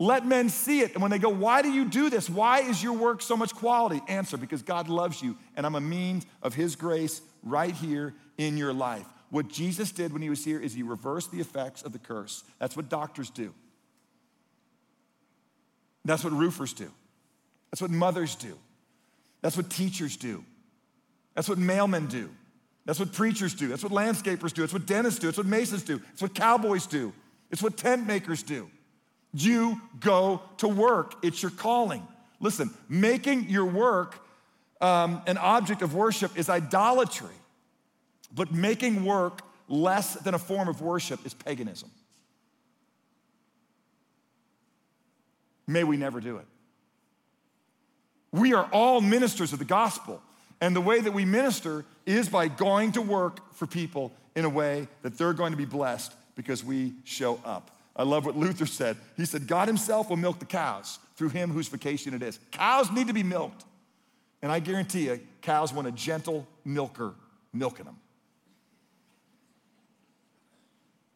Let 0.04 0.26
men 0.26 0.50
see 0.50 0.80
it. 0.80 0.92
And 0.92 1.00
when 1.00 1.10
they 1.10 1.18
go, 1.18 1.30
Why 1.30 1.62
do 1.62 1.72
you 1.72 1.86
do 1.86 2.10
this? 2.10 2.28
Why 2.28 2.60
is 2.60 2.82
your 2.82 2.92
work 2.92 3.22
so 3.22 3.38
much 3.38 3.54
quality? 3.54 4.02
Answer, 4.06 4.36
because 4.36 4.60
God 4.60 4.88
loves 4.88 5.22
you, 5.22 5.36
and 5.56 5.64
I'm 5.64 5.76
a 5.76 5.80
means 5.80 6.26
of 6.42 6.52
His 6.52 6.76
grace 6.76 7.22
right 7.42 7.74
here 7.74 8.12
in 8.36 8.58
your 8.58 8.74
life. 8.74 9.06
What 9.30 9.48
Jesus 9.48 9.90
did 9.90 10.12
when 10.12 10.22
he 10.22 10.30
was 10.30 10.44
here 10.44 10.60
is 10.60 10.74
he 10.74 10.82
reversed 10.82 11.32
the 11.32 11.40
effects 11.40 11.82
of 11.82 11.92
the 11.92 11.98
curse. 11.98 12.44
That's 12.58 12.76
what 12.76 12.88
doctors 12.88 13.30
do. 13.30 13.52
That's 16.04 16.22
what 16.22 16.32
roofers 16.32 16.72
do. 16.72 16.90
That's 17.70 17.82
what 17.82 17.90
mothers 17.90 18.36
do. 18.36 18.56
That's 19.40 19.56
what 19.56 19.70
teachers 19.70 20.16
do. 20.16 20.44
That's 21.34 21.48
what 21.48 21.58
mailmen 21.58 22.08
do. 22.08 22.30
That's 22.84 23.00
what 23.00 23.12
preachers 23.12 23.54
do. 23.54 23.68
That's 23.68 23.82
what 23.82 23.92
landscapers 23.92 24.52
do. 24.52 24.62
That's 24.62 24.72
what 24.72 24.86
dentists 24.86 25.18
do. 25.18 25.26
That's 25.26 25.38
what 25.38 25.46
masons 25.46 25.82
do. 25.82 26.00
It's 26.12 26.22
what 26.22 26.34
cowboys 26.34 26.86
do. 26.86 27.12
It's 27.50 27.62
what 27.62 27.76
tent 27.76 28.06
makers 28.06 28.42
do. 28.42 28.70
You 29.34 29.80
go 29.98 30.40
to 30.58 30.68
work, 30.68 31.16
it's 31.22 31.42
your 31.42 31.50
calling. 31.50 32.06
Listen, 32.40 32.70
making 32.88 33.48
your 33.50 33.66
work 33.66 34.18
um, 34.80 35.22
an 35.26 35.38
object 35.38 35.82
of 35.82 35.94
worship 35.94 36.38
is 36.38 36.48
idolatry, 36.48 37.34
but 38.32 38.52
making 38.52 39.04
work 39.04 39.40
less 39.68 40.14
than 40.14 40.34
a 40.34 40.38
form 40.38 40.68
of 40.68 40.80
worship 40.80 41.24
is 41.26 41.34
paganism. 41.34 41.90
May 45.66 45.84
we 45.84 45.96
never 45.96 46.20
do 46.20 46.36
it. 46.36 46.46
We 48.30 48.52
are 48.52 48.68
all 48.72 49.00
ministers 49.00 49.52
of 49.52 49.58
the 49.58 49.64
gospel. 49.64 50.20
And 50.60 50.74
the 50.74 50.80
way 50.80 51.00
that 51.00 51.12
we 51.12 51.24
minister 51.24 51.84
is 52.06 52.28
by 52.28 52.48
going 52.48 52.92
to 52.92 53.02
work 53.02 53.54
for 53.54 53.66
people 53.66 54.12
in 54.34 54.44
a 54.44 54.48
way 54.48 54.88
that 55.02 55.16
they're 55.16 55.32
going 55.32 55.52
to 55.52 55.56
be 55.56 55.64
blessed 55.64 56.12
because 56.34 56.64
we 56.64 56.94
show 57.04 57.40
up. 57.44 57.70
I 57.96 58.02
love 58.02 58.26
what 58.26 58.36
Luther 58.36 58.66
said. 58.66 58.96
He 59.16 59.24
said, 59.24 59.46
God 59.46 59.68
Himself 59.68 60.10
will 60.10 60.16
milk 60.16 60.38
the 60.40 60.46
cows 60.46 60.98
through 61.16 61.28
Him 61.28 61.50
whose 61.50 61.68
vocation 61.68 62.12
it 62.14 62.22
is. 62.22 62.38
Cows 62.50 62.90
need 62.90 63.06
to 63.06 63.12
be 63.12 63.22
milked. 63.22 63.64
And 64.42 64.50
I 64.50 64.58
guarantee 64.58 65.06
you, 65.06 65.20
cows 65.42 65.72
want 65.72 65.86
a 65.86 65.92
gentle 65.92 66.46
milker 66.64 67.14
milking 67.52 67.86
them. 67.86 67.96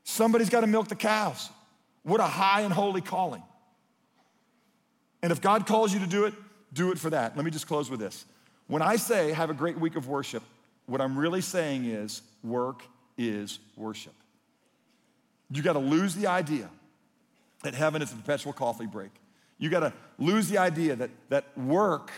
Somebody's 0.04 0.48
got 0.48 0.62
to 0.62 0.66
milk 0.66 0.88
the 0.88 0.94
cows. 0.94 1.50
What 2.02 2.20
a 2.20 2.24
high 2.24 2.62
and 2.62 2.72
holy 2.72 3.00
calling. 3.00 3.42
And 5.22 5.32
if 5.32 5.40
God 5.40 5.66
calls 5.66 5.92
you 5.92 6.00
to 6.00 6.06
do 6.06 6.24
it, 6.24 6.34
do 6.72 6.90
it 6.92 6.98
for 6.98 7.10
that. 7.10 7.36
Let 7.36 7.44
me 7.44 7.50
just 7.50 7.66
close 7.66 7.90
with 7.90 8.00
this. 8.00 8.24
When 8.68 8.82
I 8.82 8.96
say 8.96 9.32
have 9.32 9.50
a 9.50 9.54
great 9.54 9.78
week 9.78 9.96
of 9.96 10.08
worship, 10.08 10.42
what 10.86 11.00
I'm 11.00 11.18
really 11.18 11.40
saying 11.40 11.84
is 11.84 12.22
work 12.42 12.82
is 13.18 13.58
worship. 13.76 14.14
You 15.50 15.62
got 15.62 15.74
to 15.74 15.78
lose 15.78 16.14
the 16.14 16.26
idea 16.26 16.68
that 17.62 17.74
heaven 17.74 18.02
is 18.02 18.12
a 18.12 18.16
perpetual 18.16 18.52
coffee 18.52 18.86
break. 18.86 19.10
You 19.58 19.70
got 19.70 19.80
to 19.80 19.92
lose 20.18 20.48
the 20.48 20.58
idea 20.58 20.94
that, 20.96 21.10
that 21.30 21.56
work 21.58 22.10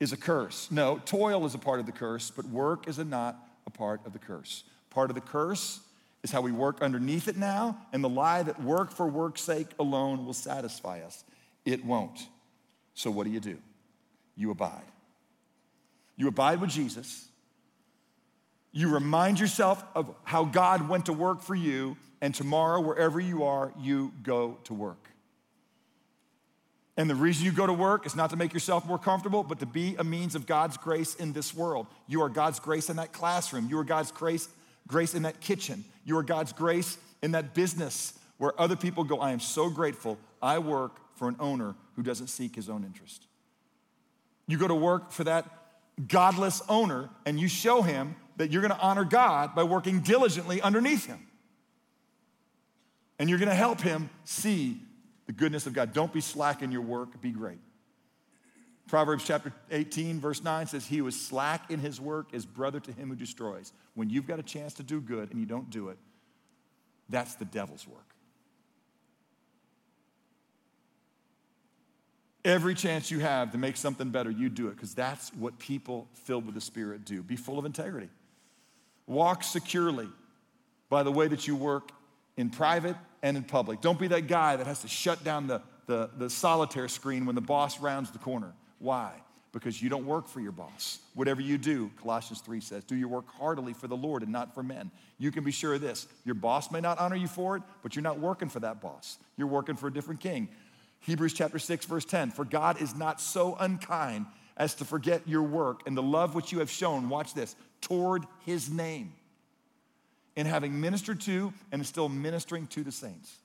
is 0.00 0.12
a 0.12 0.16
curse. 0.16 0.68
No, 0.70 1.00
toil 1.04 1.46
is 1.46 1.54
a 1.54 1.58
part 1.58 1.78
of 1.78 1.86
the 1.86 1.92
curse, 1.92 2.30
but 2.30 2.44
work 2.46 2.88
is 2.88 2.98
a 2.98 3.04
not 3.04 3.36
a 3.66 3.70
part 3.70 4.04
of 4.04 4.12
the 4.12 4.18
curse. 4.18 4.64
Part 4.90 5.10
of 5.10 5.14
the 5.14 5.20
curse 5.20 5.80
is 6.22 6.30
how 6.30 6.40
we 6.40 6.52
work 6.52 6.82
underneath 6.82 7.28
it 7.28 7.36
now, 7.36 7.78
and 7.92 8.02
the 8.02 8.08
lie 8.08 8.42
that 8.42 8.62
work 8.62 8.90
for 8.90 9.06
work's 9.06 9.42
sake 9.42 9.68
alone 9.78 10.24
will 10.26 10.32
satisfy 10.32 11.00
us. 11.00 11.24
It 11.64 11.84
won't. 11.84 12.26
So, 12.94 13.10
what 13.10 13.24
do 13.24 13.30
you 13.30 13.40
do? 13.40 13.58
You 14.36 14.50
abide. 14.50 14.82
You 16.16 16.28
abide 16.28 16.60
with 16.60 16.70
Jesus. 16.70 17.28
You 18.72 18.88
remind 18.92 19.38
yourself 19.38 19.84
of 19.94 20.14
how 20.24 20.44
God 20.44 20.88
went 20.88 21.06
to 21.06 21.12
work 21.12 21.42
for 21.42 21.54
you, 21.54 21.96
and 22.22 22.32
tomorrow, 22.32 22.80
wherever 22.80 23.18
you 23.18 23.42
are, 23.42 23.72
you 23.80 24.12
go 24.22 24.56
to 24.64 24.72
work. 24.72 25.08
And 26.96 27.10
the 27.10 27.16
reason 27.16 27.44
you 27.44 27.50
go 27.50 27.66
to 27.66 27.72
work 27.72 28.06
is 28.06 28.14
not 28.14 28.30
to 28.30 28.36
make 28.36 28.54
yourself 28.54 28.86
more 28.86 28.98
comfortable, 28.98 29.42
but 29.42 29.58
to 29.58 29.66
be 29.66 29.96
a 29.98 30.04
means 30.04 30.36
of 30.36 30.46
God's 30.46 30.76
grace 30.76 31.16
in 31.16 31.32
this 31.32 31.52
world. 31.52 31.88
You 32.06 32.22
are 32.22 32.28
God's 32.28 32.60
grace 32.60 32.88
in 32.88 32.96
that 32.96 33.12
classroom. 33.12 33.68
You 33.68 33.78
are 33.80 33.84
God's 33.84 34.12
grace, 34.12 34.48
grace 34.86 35.14
in 35.14 35.22
that 35.22 35.40
kitchen. 35.40 35.84
You 36.04 36.16
are 36.16 36.22
God's 36.22 36.52
grace 36.52 36.96
in 37.22 37.32
that 37.32 37.54
business 37.54 38.16
where 38.38 38.58
other 38.60 38.76
people 38.76 39.02
go, 39.02 39.18
I 39.18 39.32
am 39.32 39.40
so 39.40 39.68
grateful 39.68 40.16
I 40.40 40.58
work 40.58 41.00
for 41.16 41.28
an 41.28 41.36
owner 41.40 41.74
who 41.96 42.04
doesn't 42.04 42.28
seek 42.28 42.54
his 42.54 42.68
own 42.68 42.84
interest. 42.84 43.26
You 44.46 44.58
go 44.58 44.68
to 44.68 44.74
work 44.76 45.10
for 45.10 45.24
that 45.24 45.48
godless 46.06 46.62
owner 46.68 47.10
and 47.26 47.40
you 47.40 47.48
show 47.48 47.82
him 47.82 48.14
that 48.36 48.52
you're 48.52 48.62
going 48.62 48.74
to 48.74 48.80
honor 48.80 49.04
God 49.04 49.56
by 49.56 49.64
working 49.64 50.00
diligently 50.00 50.62
underneath 50.62 51.06
him. 51.06 51.26
And 53.22 53.30
you're 53.30 53.38
going 53.38 53.48
to 53.48 53.54
help 53.54 53.80
him 53.80 54.10
see 54.24 54.80
the 55.26 55.32
goodness 55.32 55.68
of 55.68 55.72
God. 55.72 55.92
Don't 55.92 56.12
be 56.12 56.20
slack 56.20 56.60
in 56.60 56.72
your 56.72 56.82
work, 56.82 57.20
be 57.20 57.30
great. 57.30 57.60
Proverbs 58.88 59.22
chapter 59.24 59.52
18, 59.70 60.18
verse 60.18 60.42
9 60.42 60.66
says, 60.66 60.86
He 60.86 60.96
who 60.96 61.06
is 61.06 61.24
slack 61.24 61.70
in 61.70 61.78
his 61.78 62.00
work 62.00 62.34
is 62.34 62.44
brother 62.44 62.80
to 62.80 62.90
him 62.90 63.10
who 63.10 63.14
destroys. 63.14 63.72
When 63.94 64.10
you've 64.10 64.26
got 64.26 64.40
a 64.40 64.42
chance 64.42 64.74
to 64.74 64.82
do 64.82 65.00
good 65.00 65.30
and 65.30 65.38
you 65.38 65.46
don't 65.46 65.70
do 65.70 65.90
it, 65.90 65.98
that's 67.08 67.36
the 67.36 67.44
devil's 67.44 67.86
work. 67.86 68.12
Every 72.44 72.74
chance 72.74 73.08
you 73.08 73.20
have 73.20 73.52
to 73.52 73.56
make 73.56 73.76
something 73.76 74.10
better, 74.10 74.32
you 74.32 74.48
do 74.48 74.66
it 74.66 74.74
because 74.74 74.96
that's 74.96 75.32
what 75.34 75.60
people 75.60 76.08
filled 76.24 76.44
with 76.44 76.56
the 76.56 76.60
Spirit 76.60 77.04
do. 77.04 77.22
Be 77.22 77.36
full 77.36 77.60
of 77.60 77.66
integrity. 77.66 78.08
Walk 79.06 79.44
securely 79.44 80.08
by 80.90 81.04
the 81.04 81.12
way 81.12 81.28
that 81.28 81.46
you 81.46 81.54
work 81.54 81.92
in 82.36 82.50
private 82.50 82.96
and 83.22 83.36
in 83.36 83.44
public. 83.44 83.80
Don't 83.80 83.98
be 83.98 84.08
that 84.08 84.26
guy 84.26 84.56
that 84.56 84.66
has 84.66 84.80
to 84.80 84.88
shut 84.88 85.22
down 85.24 85.46
the, 85.46 85.62
the, 85.86 86.10
the 86.16 86.30
solitaire 86.30 86.88
screen 86.88 87.26
when 87.26 87.34
the 87.34 87.40
boss 87.40 87.80
rounds 87.80 88.10
the 88.10 88.18
corner. 88.18 88.52
Why? 88.78 89.12
Because 89.52 89.82
you 89.82 89.88
don't 89.88 90.06
work 90.06 90.28
for 90.28 90.40
your 90.40 90.52
boss. 90.52 90.98
Whatever 91.14 91.42
you 91.42 91.58
do, 91.58 91.90
Colossians 92.00 92.40
3 92.40 92.60
says, 92.60 92.84
do 92.84 92.96
your 92.96 93.08
work 93.08 93.28
heartily 93.28 93.74
for 93.74 93.86
the 93.86 93.96
Lord 93.96 94.22
and 94.22 94.32
not 94.32 94.54
for 94.54 94.62
men. 94.62 94.90
You 95.18 95.30
can 95.30 95.44
be 95.44 95.52
sure 95.52 95.74
of 95.74 95.80
this 95.80 96.06
your 96.24 96.34
boss 96.34 96.70
may 96.70 96.80
not 96.80 96.98
honor 96.98 97.16
you 97.16 97.28
for 97.28 97.56
it, 97.56 97.62
but 97.82 97.94
you're 97.94 98.02
not 98.02 98.18
working 98.18 98.48
for 98.48 98.60
that 98.60 98.80
boss. 98.80 99.18
You're 99.36 99.46
working 99.46 99.76
for 99.76 99.88
a 99.88 99.92
different 99.92 100.20
king. 100.20 100.48
Hebrews 101.00 101.34
chapter 101.34 101.58
6, 101.58 101.84
verse 101.86 102.04
10 102.04 102.30
For 102.30 102.44
God 102.44 102.80
is 102.80 102.94
not 102.94 103.20
so 103.20 103.56
unkind 103.56 104.26
as 104.56 104.74
to 104.76 104.84
forget 104.84 105.26
your 105.26 105.42
work 105.42 105.82
and 105.86 105.96
the 105.96 106.02
love 106.02 106.34
which 106.34 106.52
you 106.52 106.60
have 106.60 106.70
shown, 106.70 107.08
watch 107.08 107.34
this, 107.34 107.56
toward 107.80 108.24
his 108.44 108.70
name, 108.70 109.12
in 110.36 110.46
having 110.46 110.80
ministered 110.80 111.20
to 111.22 111.52
and 111.70 111.84
still 111.86 112.08
ministering 112.08 112.66
to 112.68 112.82
the 112.82 112.92
saints. 112.92 113.36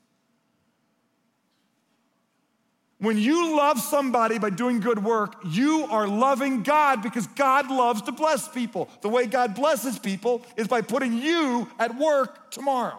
When 2.99 3.17
you 3.19 3.55
love 3.55 3.79
somebody 3.79 4.39
by 4.39 4.49
doing 4.49 4.79
good 4.79 5.03
work, 5.03 5.35
you 5.45 5.85
are 5.91 6.07
loving 6.07 6.63
God 6.63 7.03
because 7.03 7.27
God 7.27 7.69
loves 7.69 8.01
to 8.03 8.11
bless 8.11 8.47
people. 8.47 8.89
The 9.01 9.09
way 9.09 9.27
God 9.27 9.53
blesses 9.53 9.99
people 9.99 10.43
is 10.55 10.67
by 10.67 10.81
putting 10.81 11.13
you 11.13 11.69
at 11.77 11.95
work 11.95 12.49
tomorrow. 12.49 12.97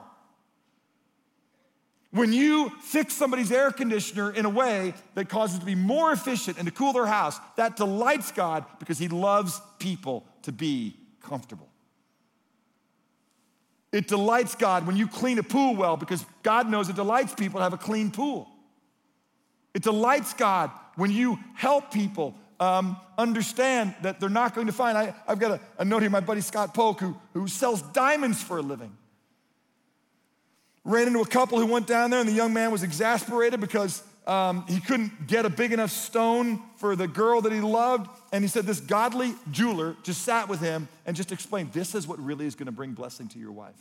When 2.11 2.32
you 2.32 2.70
fix 2.80 3.14
somebody's 3.14 3.53
air 3.53 3.70
conditioner 3.70 4.30
in 4.30 4.45
a 4.47 4.49
way 4.49 4.95
that 5.14 5.28
causes 5.28 5.57
it 5.57 5.61
to 5.61 5.66
be 5.66 5.74
more 5.74 6.12
efficient 6.12 6.59
and 6.59 6.66
to 6.66 6.72
cool 6.72 6.93
their 6.93 7.07
house, 7.07 7.39
that 7.57 7.76
delights 7.76 8.32
God 8.32 8.64
because 8.78 8.99
He 8.99 9.09
loves 9.09 9.61
people 9.78 10.24
to 10.43 10.53
be 10.53 10.97
comfortable. 11.20 11.68
It 13.93 14.09
delights 14.09 14.55
God 14.55 14.86
when 14.86 14.97
you 14.97 15.07
clean 15.07 15.39
a 15.39 15.43
pool 15.43 15.74
well 15.74 15.97
because 15.97 16.24
God 16.43 16.68
knows 16.68 16.89
it 16.89 16.97
delights 16.97 17.34
people 17.34 17.59
to 17.59 17.64
have 17.64 17.72
a 17.72 17.78
clean 17.78 18.11
pool. 18.11 18.49
It 19.74 19.82
delights 19.82 20.34
God 20.34 20.70
when 20.97 21.11
you 21.11 21.39
help 21.55 21.93
people 21.93 22.34
um, 22.61 22.99
understand 23.16 23.95
that 24.03 24.20
they're 24.20 24.28
not 24.28 24.55
going 24.55 24.66
to 24.66 24.72
find. 24.72 24.99
I, 24.99 25.14
have 25.26 25.39
got 25.39 25.53
a, 25.53 25.61
a, 25.78 25.84
note 25.84 26.03
here, 26.03 26.11
my 26.11 26.20
buddy 26.20 26.41
Scott 26.41 26.74
Polk, 26.74 27.01
who, 27.01 27.16
who 27.32 27.49
sells 27.49 27.80
diamonds 27.82 28.43
for 28.43 28.59
a 28.59 28.62
living 28.62 28.97
ran 30.89 31.07
into 31.07 31.20
a 31.20 31.26
couple 31.26 31.59
who 31.59 31.66
went 31.66 31.86
down 31.86 32.11
there, 32.11 32.20
and 32.20 32.28
the 32.28 32.32
young 32.32 32.53
man 32.53 32.72
was 32.72 32.82
exasperated 32.82 33.61
because 33.61 34.03
um, 34.29 34.66
he 34.68 34.79
couldn't 34.79 35.26
get 35.26 35.47
a 35.47 35.51
big 35.51 35.72
enough 35.72 35.91
stone 35.91 36.62
for 36.76 36.95
the 36.95 37.09
girl 37.09 37.41
that 37.41 37.53
he 37.53 37.61
loved. 37.61 38.11
And 38.31 38.45
he 38.45 38.49
said, 38.49 38.66
This 38.66 38.79
godly 38.79 39.33
jeweler 39.51 39.97
just 40.03 40.22
sat 40.22 40.49
with 40.49 40.61
him 40.61 40.87
and 41.07 41.16
just 41.16 41.33
explained, 41.33 41.72
This 41.72 41.95
is 41.95 42.07
what 42.07 42.18
really 42.22 42.47
is 42.47 42.55
going 42.55 42.66
to 42.66 42.72
bring 42.72 42.93
blessing 42.93 43.29
to 43.29 43.39
your 43.39 43.53
wife. 43.53 43.74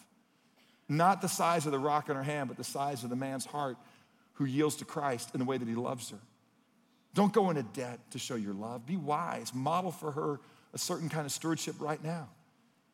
Not 0.88 1.22
the 1.22 1.28
size 1.28 1.66
of 1.66 1.74
the 1.74 1.80
rock 1.80 2.08
in 2.10 2.16
her 2.16 2.24
hand, 2.24 2.48
but 2.48 2.56
the 2.56 2.64
size 2.64 3.04
of 3.04 3.10
the 3.10 3.16
man's 3.18 3.46
heart 3.46 3.76
who 4.36 4.46
yields 4.46 4.78
to 4.78 4.86
Christ 4.86 5.32
in 5.34 5.40
the 5.40 5.46
way 5.46 5.58
that 5.58 5.68
he 5.68 5.76
loves 5.76 6.12
her. 6.12 6.20
Don't 7.14 7.34
go 7.34 7.50
into 7.50 7.64
debt 7.64 8.00
to 8.12 8.20
show 8.20 8.36
your 8.36 8.54
love. 8.54 8.86
Be 8.86 8.96
wise. 8.96 9.54
Model 9.54 9.92
for 9.92 10.12
her 10.12 10.40
a 10.74 10.78
certain 10.78 11.10
kind 11.10 11.26
of 11.26 11.32
stewardship 11.34 11.76
right 11.80 12.02
now. 12.02 12.30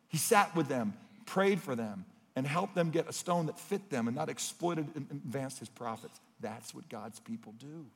He 0.08 0.18
sat 0.18 0.56
with 0.56 0.68
them, 0.68 0.94
prayed 1.26 1.62
for 1.62 1.76
them, 1.76 2.06
and 2.36 2.48
helped 2.48 2.74
them 2.74 2.90
get 2.90 3.08
a 3.08 3.14
stone 3.14 3.46
that 3.46 3.60
fit 3.60 3.92
them 3.92 4.08
and 4.08 4.16
not 4.16 4.30
exploited 4.30 4.88
and 4.96 5.06
advanced 5.12 5.60
his 5.60 5.70
profits. 5.70 6.20
That's 6.44 6.76
what 6.76 6.88
God's 6.90 7.20
people 7.20 7.54
do. 7.58 7.88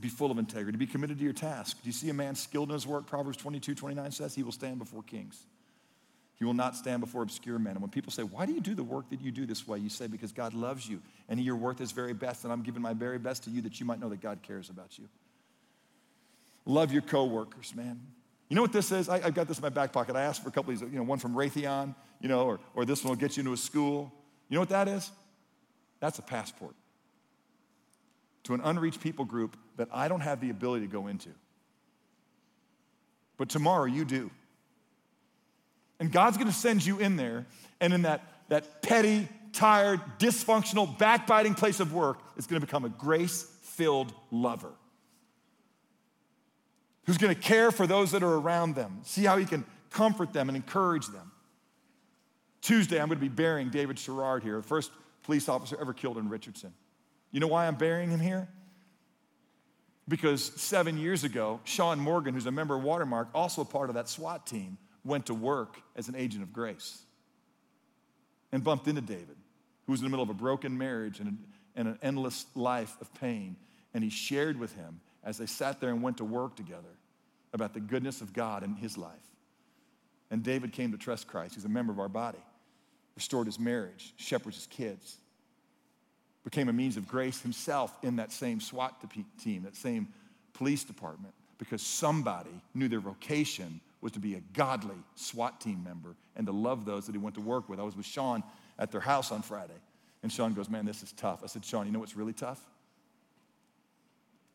Be 0.00 0.08
full 0.08 0.30
of 0.30 0.38
integrity, 0.38 0.76
be 0.76 0.86
committed 0.86 1.18
to 1.18 1.24
your 1.24 1.32
task. 1.32 1.80
Do 1.82 1.88
you 1.88 1.92
see 1.92 2.10
a 2.10 2.14
man 2.14 2.34
skilled 2.34 2.70
in 2.70 2.74
his 2.74 2.86
work? 2.86 3.06
Proverbs 3.06 3.36
22, 3.36 3.74
29 3.74 4.10
says 4.10 4.34
he 4.34 4.42
will 4.42 4.52
stand 4.52 4.78
before 4.78 5.02
kings. 5.02 5.46
He 6.38 6.44
will 6.44 6.54
not 6.54 6.76
stand 6.76 7.00
before 7.00 7.22
obscure 7.22 7.58
men. 7.58 7.72
And 7.72 7.80
when 7.80 7.90
people 7.90 8.12
say, 8.12 8.22
Why 8.22 8.44
do 8.44 8.52
you 8.52 8.60
do 8.60 8.74
the 8.74 8.84
work 8.84 9.08
that 9.08 9.22
you 9.22 9.30
do 9.30 9.46
this 9.46 9.66
way? 9.66 9.78
You 9.78 9.88
say, 9.88 10.06
Because 10.06 10.32
God 10.32 10.52
loves 10.52 10.86
you 10.86 11.00
and 11.28 11.40
you're 11.40 11.56
worth 11.56 11.78
his 11.78 11.92
very 11.92 12.12
best, 12.12 12.44
and 12.44 12.52
I'm 12.52 12.62
giving 12.62 12.82
my 12.82 12.92
very 12.92 13.18
best 13.18 13.44
to 13.44 13.50
you 13.50 13.62
that 13.62 13.80
you 13.80 13.86
might 13.86 14.00
know 14.00 14.10
that 14.10 14.20
God 14.20 14.40
cares 14.42 14.68
about 14.68 14.98
you. 14.98 15.08
Love 16.66 16.92
your 16.92 17.02
coworkers, 17.02 17.74
man. 17.74 18.00
You 18.48 18.56
know 18.56 18.62
what 18.62 18.72
this 18.72 18.92
is? 18.92 19.08
I, 19.08 19.20
have 19.20 19.34
got 19.34 19.48
this 19.48 19.58
in 19.58 19.62
my 19.62 19.70
back 19.70 19.92
pocket. 19.92 20.14
I 20.14 20.22
asked 20.22 20.42
for 20.42 20.50
a 20.50 20.52
couple 20.52 20.72
of 20.72 20.80
these, 20.80 20.88
you 20.90 20.98
know, 20.98 21.04
one 21.04 21.18
from 21.18 21.34
Raytheon, 21.34 21.94
you 22.20 22.28
know, 22.28 22.44
or, 22.44 22.60
or 22.74 22.84
this 22.84 23.02
one 23.02 23.10
will 23.10 23.16
get 23.16 23.36
you 23.36 23.40
into 23.40 23.52
a 23.52 23.56
school. 23.56 24.12
You 24.48 24.56
know 24.56 24.60
what 24.60 24.68
that 24.68 24.88
is? 24.88 25.10
That's 26.00 26.18
a 26.18 26.22
passport 26.22 26.74
to 28.44 28.54
an 28.54 28.60
unreached 28.62 29.00
people 29.00 29.24
group 29.24 29.56
that 29.76 29.88
I 29.92 30.08
don't 30.08 30.20
have 30.20 30.40
the 30.40 30.50
ability 30.50 30.86
to 30.86 30.92
go 30.92 31.08
into. 31.08 31.30
But 33.36 33.48
tomorrow 33.48 33.84
you 33.84 34.04
do. 34.04 34.30
And 35.98 36.12
God's 36.12 36.36
gonna 36.36 36.52
send 36.52 36.84
you 36.84 36.98
in 36.98 37.16
there, 37.16 37.46
and 37.80 37.92
in 37.92 38.02
that, 38.02 38.22
that 38.48 38.82
petty, 38.82 39.28
tired, 39.52 40.00
dysfunctional, 40.18 40.96
backbiting 40.98 41.54
place 41.54 41.80
of 41.80 41.92
work, 41.92 42.18
it's 42.36 42.46
gonna 42.46 42.60
become 42.60 42.84
a 42.84 42.88
grace 42.88 43.42
filled 43.62 44.12
lover 44.30 44.72
who's 47.06 47.18
gonna 47.18 47.34
care 47.34 47.70
for 47.70 47.86
those 47.86 48.10
that 48.12 48.22
are 48.22 48.34
around 48.34 48.74
them, 48.74 49.00
see 49.02 49.24
how 49.24 49.36
he 49.36 49.44
can 49.44 49.64
comfort 49.90 50.32
them 50.32 50.48
and 50.48 50.56
encourage 50.56 51.06
them. 51.06 51.32
Tuesday, 52.60 53.00
I'm 53.00 53.08
gonna 53.08 53.20
be 53.20 53.28
burying 53.28 53.70
David 53.70 53.98
Sherrard 53.98 54.42
here, 54.42 54.60
first 54.62 54.90
police 55.26 55.48
officer 55.48 55.76
ever 55.78 55.92
killed 55.92 56.16
in 56.16 56.28
Richardson. 56.28 56.72
You 57.32 57.40
know 57.40 57.48
why 57.48 57.66
I'm 57.66 57.74
burying 57.74 58.10
him 58.10 58.20
here? 58.20 58.48
Because 60.08 60.42
seven 60.42 60.96
years 60.98 61.24
ago, 61.24 61.60
Sean 61.64 61.98
Morgan, 61.98 62.32
who's 62.32 62.46
a 62.46 62.52
member 62.52 62.76
of 62.76 62.82
Watermark, 62.82 63.28
also 63.34 63.64
part 63.64 63.90
of 63.90 63.96
that 63.96 64.08
SWAT 64.08 64.46
team, 64.46 64.78
went 65.04 65.26
to 65.26 65.34
work 65.34 65.76
as 65.96 66.08
an 66.08 66.14
agent 66.14 66.44
of 66.44 66.52
grace 66.52 67.02
and 68.52 68.62
bumped 68.62 68.86
into 68.86 69.00
David, 69.00 69.36
who 69.86 69.92
was 69.92 70.00
in 70.00 70.04
the 70.04 70.10
middle 70.10 70.22
of 70.22 70.30
a 70.30 70.34
broken 70.34 70.78
marriage 70.78 71.18
and, 71.18 71.28
a, 71.76 71.80
and 71.80 71.88
an 71.88 71.98
endless 72.02 72.46
life 72.54 72.96
of 73.00 73.12
pain. 73.14 73.56
And 73.92 74.04
he 74.04 74.10
shared 74.10 74.58
with 74.58 74.74
him 74.74 75.00
as 75.24 75.38
they 75.38 75.46
sat 75.46 75.80
there 75.80 75.90
and 75.90 76.02
went 76.02 76.18
to 76.18 76.24
work 76.24 76.54
together 76.54 76.82
about 77.52 77.74
the 77.74 77.80
goodness 77.80 78.20
of 78.20 78.32
God 78.32 78.62
in 78.62 78.74
his 78.76 78.96
life. 78.96 79.12
And 80.30 80.42
David 80.42 80.72
came 80.72 80.92
to 80.92 80.98
trust 80.98 81.26
Christ. 81.26 81.54
He's 81.54 81.64
a 81.64 81.68
member 81.68 81.92
of 81.92 81.98
our 81.98 82.08
body, 82.08 82.38
restored 83.16 83.46
his 83.46 83.58
marriage, 83.58 84.12
shepherds 84.16 84.56
his 84.56 84.66
kids, 84.66 85.16
became 86.44 86.68
a 86.68 86.72
means 86.72 86.96
of 86.96 87.08
grace 87.08 87.40
himself 87.40 87.96
in 88.02 88.16
that 88.16 88.30
same 88.30 88.60
SWAT 88.60 88.94
team, 89.42 89.64
that 89.64 89.74
same 89.74 90.06
police 90.52 90.84
department, 90.84 91.34
because 91.58 91.82
somebody 91.82 92.50
knew 92.74 92.86
their 92.86 93.00
vocation 93.00 93.80
was 94.00 94.12
to 94.12 94.20
be 94.20 94.34
a 94.34 94.40
godly 94.52 94.94
SWAT 95.16 95.60
team 95.60 95.82
member 95.82 96.14
and 96.36 96.46
to 96.46 96.52
love 96.52 96.84
those 96.84 97.06
that 97.06 97.12
he 97.12 97.18
went 97.18 97.34
to 97.34 97.40
work 97.40 97.68
with. 97.68 97.80
I 97.80 97.82
was 97.82 97.96
with 97.96 98.06
Sean 98.06 98.44
at 98.78 98.92
their 98.92 99.00
house 99.00 99.32
on 99.32 99.42
Friday, 99.42 99.72
and 100.22 100.30
Sean 100.30 100.52
goes, 100.52 100.68
Man, 100.68 100.84
this 100.84 101.02
is 101.02 101.12
tough. 101.12 101.40
I 101.42 101.46
said, 101.46 101.64
Sean, 101.64 101.86
you 101.86 101.92
know 101.92 101.98
what's 101.98 102.16
really 102.16 102.34
tough? 102.34 102.60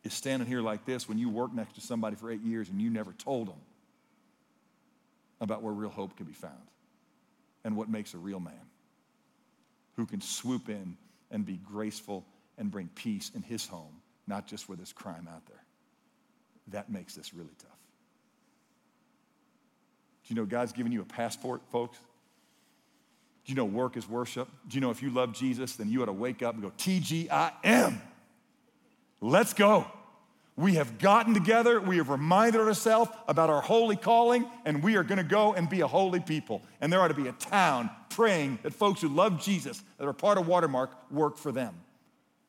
Is 0.04 0.14
standing 0.14 0.48
here 0.48 0.62
like 0.62 0.86
this 0.86 1.10
when 1.10 1.18
you 1.18 1.30
work 1.30 1.54
next 1.54 1.76
to 1.76 1.82
somebody 1.82 2.16
for 2.16 2.32
eight 2.32 2.42
years 2.42 2.70
and 2.70 2.82
you 2.82 2.90
never 2.90 3.12
told 3.14 3.48
them 3.48 3.60
about 5.42 5.62
where 5.62 5.74
real 5.74 5.90
hope 5.90 6.16
can 6.16 6.26
be 6.26 6.34
found 6.34 6.71
and 7.64 7.76
what 7.76 7.90
makes 7.90 8.14
a 8.14 8.18
real 8.18 8.40
man 8.40 8.54
who 9.96 10.06
can 10.06 10.22
swoop 10.22 10.70
in 10.70 10.98
and 11.30 11.46
be 11.46 11.58
graceful 11.58 12.26
and 12.58 12.72
bring 12.72 12.90
peace 12.96 13.32
in 13.36 13.42
his 13.42 13.68
home, 13.68 14.02
not 14.28 14.48
just 14.48 14.68
where 14.68 14.76
there's 14.76 14.94
crime 14.94 15.28
out 15.32 15.46
there. 15.48 15.64
That 16.68 16.90
makes 16.90 17.16
this 17.16 17.34
really 17.34 17.54
tough. 17.60 17.70
Do 20.28 20.34
you 20.34 20.40
know 20.40 20.46
God's 20.46 20.72
given 20.72 20.92
you 20.92 21.02
a 21.02 21.06
passport, 21.06 21.62
folks? 21.72 21.98
Do 23.46 23.52
you 23.52 23.56
know 23.56 23.66
work 23.66 23.98
is 23.98 24.08
worship? 24.08 24.48
Do 24.68 24.76
you 24.76 24.82
know 24.82 24.92
if 24.92 25.02
you 25.02 25.10
love 25.10 25.34
Jesus, 25.34 25.76
then 25.76 25.90
you 25.90 26.02
ought 26.04 26.06
to 26.06 26.14
wake 26.14 26.44
up 26.44 26.54
and 26.54 26.64
go, 26.64 26.72
TGIM. 26.78 28.00
Let's 29.20 29.54
go. 29.54 29.88
We 30.62 30.76
have 30.76 31.00
gotten 31.00 31.34
together, 31.34 31.82
we 31.82 31.98
have 31.98 32.10
reminded 32.10 32.62
ourselves 32.62 33.10
about 33.28 33.50
our 33.50 33.62
holy 33.62 33.96
calling, 33.96 34.46
and 34.64 34.84
we 34.84 34.96
are 34.96 35.04
gonna 35.04 35.24
go 35.24 35.56
and 35.56 35.68
be 35.68 35.82
a 35.82 35.88
holy 35.88 36.20
people. 36.20 36.62
And 36.80 36.94
there 36.94 37.02
ought 37.02 37.08
to 37.08 37.16
be 37.16 37.28
a 37.28 37.32
town 37.34 37.90
praying 38.10 38.60
that 38.62 38.72
folks 38.72 39.02
who 39.02 39.08
love 39.08 39.42
Jesus, 39.42 39.82
that 39.98 40.08
are 40.08 40.14
part 40.14 40.38
of 40.38 40.46
Watermark, 40.48 40.92
work 41.10 41.38
for 41.38 41.52
them, 41.52 41.74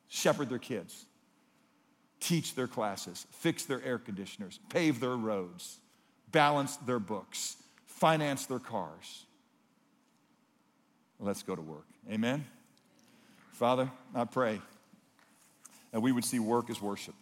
shepherd 0.09 0.51
their 0.51 0.59
kids, 0.59 1.07
teach 2.21 2.55
their 2.55 2.67
classes, 2.67 3.27
fix 3.31 3.65
their 3.65 3.83
air 3.83 3.97
conditioners, 3.97 4.61
pave 4.69 5.01
their 5.01 5.17
roads, 5.17 5.79
balance 6.31 6.77
their 6.77 6.99
books, 6.99 7.57
finance 7.87 8.45
their 8.45 8.59
cars. 8.59 9.25
Let's 11.19 11.43
go 11.43 11.57
to 11.57 11.63
work. 11.63 11.87
Amen? 12.11 12.45
Father, 13.53 13.91
I 14.15 14.25
pray 14.25 14.61
that 15.93 16.01
we 16.01 16.13
would 16.13 16.27
see 16.27 16.39
work 16.39 16.69
as 16.69 16.83
worship. 16.83 17.15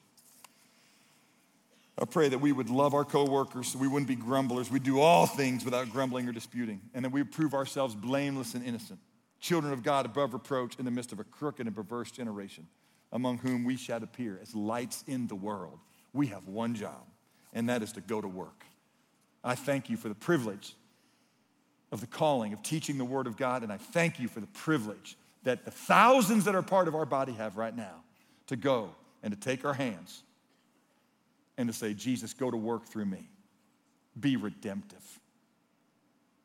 I 2.00 2.06
pray 2.06 2.30
that 2.30 2.38
we 2.38 2.50
would 2.50 2.70
love 2.70 2.94
our 2.94 3.04
coworkers 3.04 3.68
so 3.68 3.78
we 3.78 3.86
wouldn't 3.86 4.08
be 4.08 4.14
grumblers. 4.14 4.70
We'd 4.70 4.82
do 4.82 5.00
all 5.00 5.26
things 5.26 5.66
without 5.66 5.90
grumbling 5.90 6.26
or 6.26 6.32
disputing, 6.32 6.80
and 6.94 7.04
that 7.04 7.12
we 7.12 7.20
would 7.20 7.30
prove 7.30 7.52
ourselves 7.52 7.94
blameless 7.94 8.54
and 8.54 8.64
innocent, 8.64 8.98
children 9.38 9.72
of 9.74 9.82
God 9.82 10.06
above 10.06 10.32
reproach 10.32 10.76
in 10.78 10.86
the 10.86 10.90
midst 10.90 11.12
of 11.12 11.20
a 11.20 11.24
crooked 11.24 11.66
and 11.66 11.76
perverse 11.76 12.10
generation, 12.10 12.66
among 13.12 13.38
whom 13.38 13.64
we 13.64 13.76
shall 13.76 14.02
appear 14.02 14.38
as 14.40 14.54
lights 14.54 15.04
in 15.06 15.26
the 15.26 15.34
world. 15.34 15.78
We 16.14 16.28
have 16.28 16.48
one 16.48 16.74
job, 16.74 17.04
and 17.52 17.68
that 17.68 17.82
is 17.82 17.92
to 17.92 18.00
go 18.00 18.22
to 18.22 18.28
work. 18.28 18.64
I 19.44 19.54
thank 19.54 19.90
you 19.90 19.98
for 19.98 20.08
the 20.08 20.14
privilege 20.14 20.74
of 21.92 22.00
the 22.00 22.06
calling 22.06 22.54
of 22.54 22.62
teaching 22.62 22.96
the 22.96 23.04
Word 23.04 23.26
of 23.26 23.36
God, 23.36 23.62
and 23.62 23.70
I 23.70 23.76
thank 23.76 24.18
you 24.18 24.26
for 24.26 24.40
the 24.40 24.46
privilege 24.46 25.18
that 25.42 25.66
the 25.66 25.70
thousands 25.70 26.46
that 26.46 26.54
are 26.54 26.62
part 26.62 26.88
of 26.88 26.94
our 26.94 27.06
body 27.06 27.32
have 27.32 27.58
right 27.58 27.76
now 27.76 28.04
to 28.46 28.56
go 28.56 28.90
and 29.22 29.34
to 29.34 29.38
take 29.38 29.66
our 29.66 29.74
hands 29.74 30.22
and 31.60 31.68
to 31.68 31.74
say, 31.74 31.92
Jesus, 31.92 32.32
go 32.32 32.50
to 32.50 32.56
work 32.56 32.86
through 32.86 33.04
me. 33.04 33.28
Be 34.18 34.36
redemptive. 34.36 35.20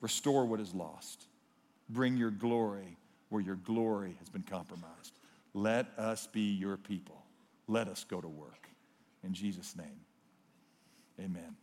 Restore 0.01 0.45
what 0.45 0.59
is 0.59 0.74
lost. 0.74 1.24
Bring 1.89 2.18
your 2.18 2.32
glory 2.32 2.97
where 3.30 3.41
your 3.41 3.55
glory 3.55 4.16
has 4.20 4.28
been 4.28 4.43
compromised. 4.43 5.13
Let 5.53 5.88
us 5.97 6.28
be 6.28 6.41
your 6.41 6.76
people. 6.76 7.24
Let 7.68 7.88
us 7.88 8.03
go 8.03 8.20
to 8.20 8.28
work. 8.28 8.68
In 9.24 9.34
Jesus' 9.34 9.76
name, 9.78 10.01
amen. 11.18 11.55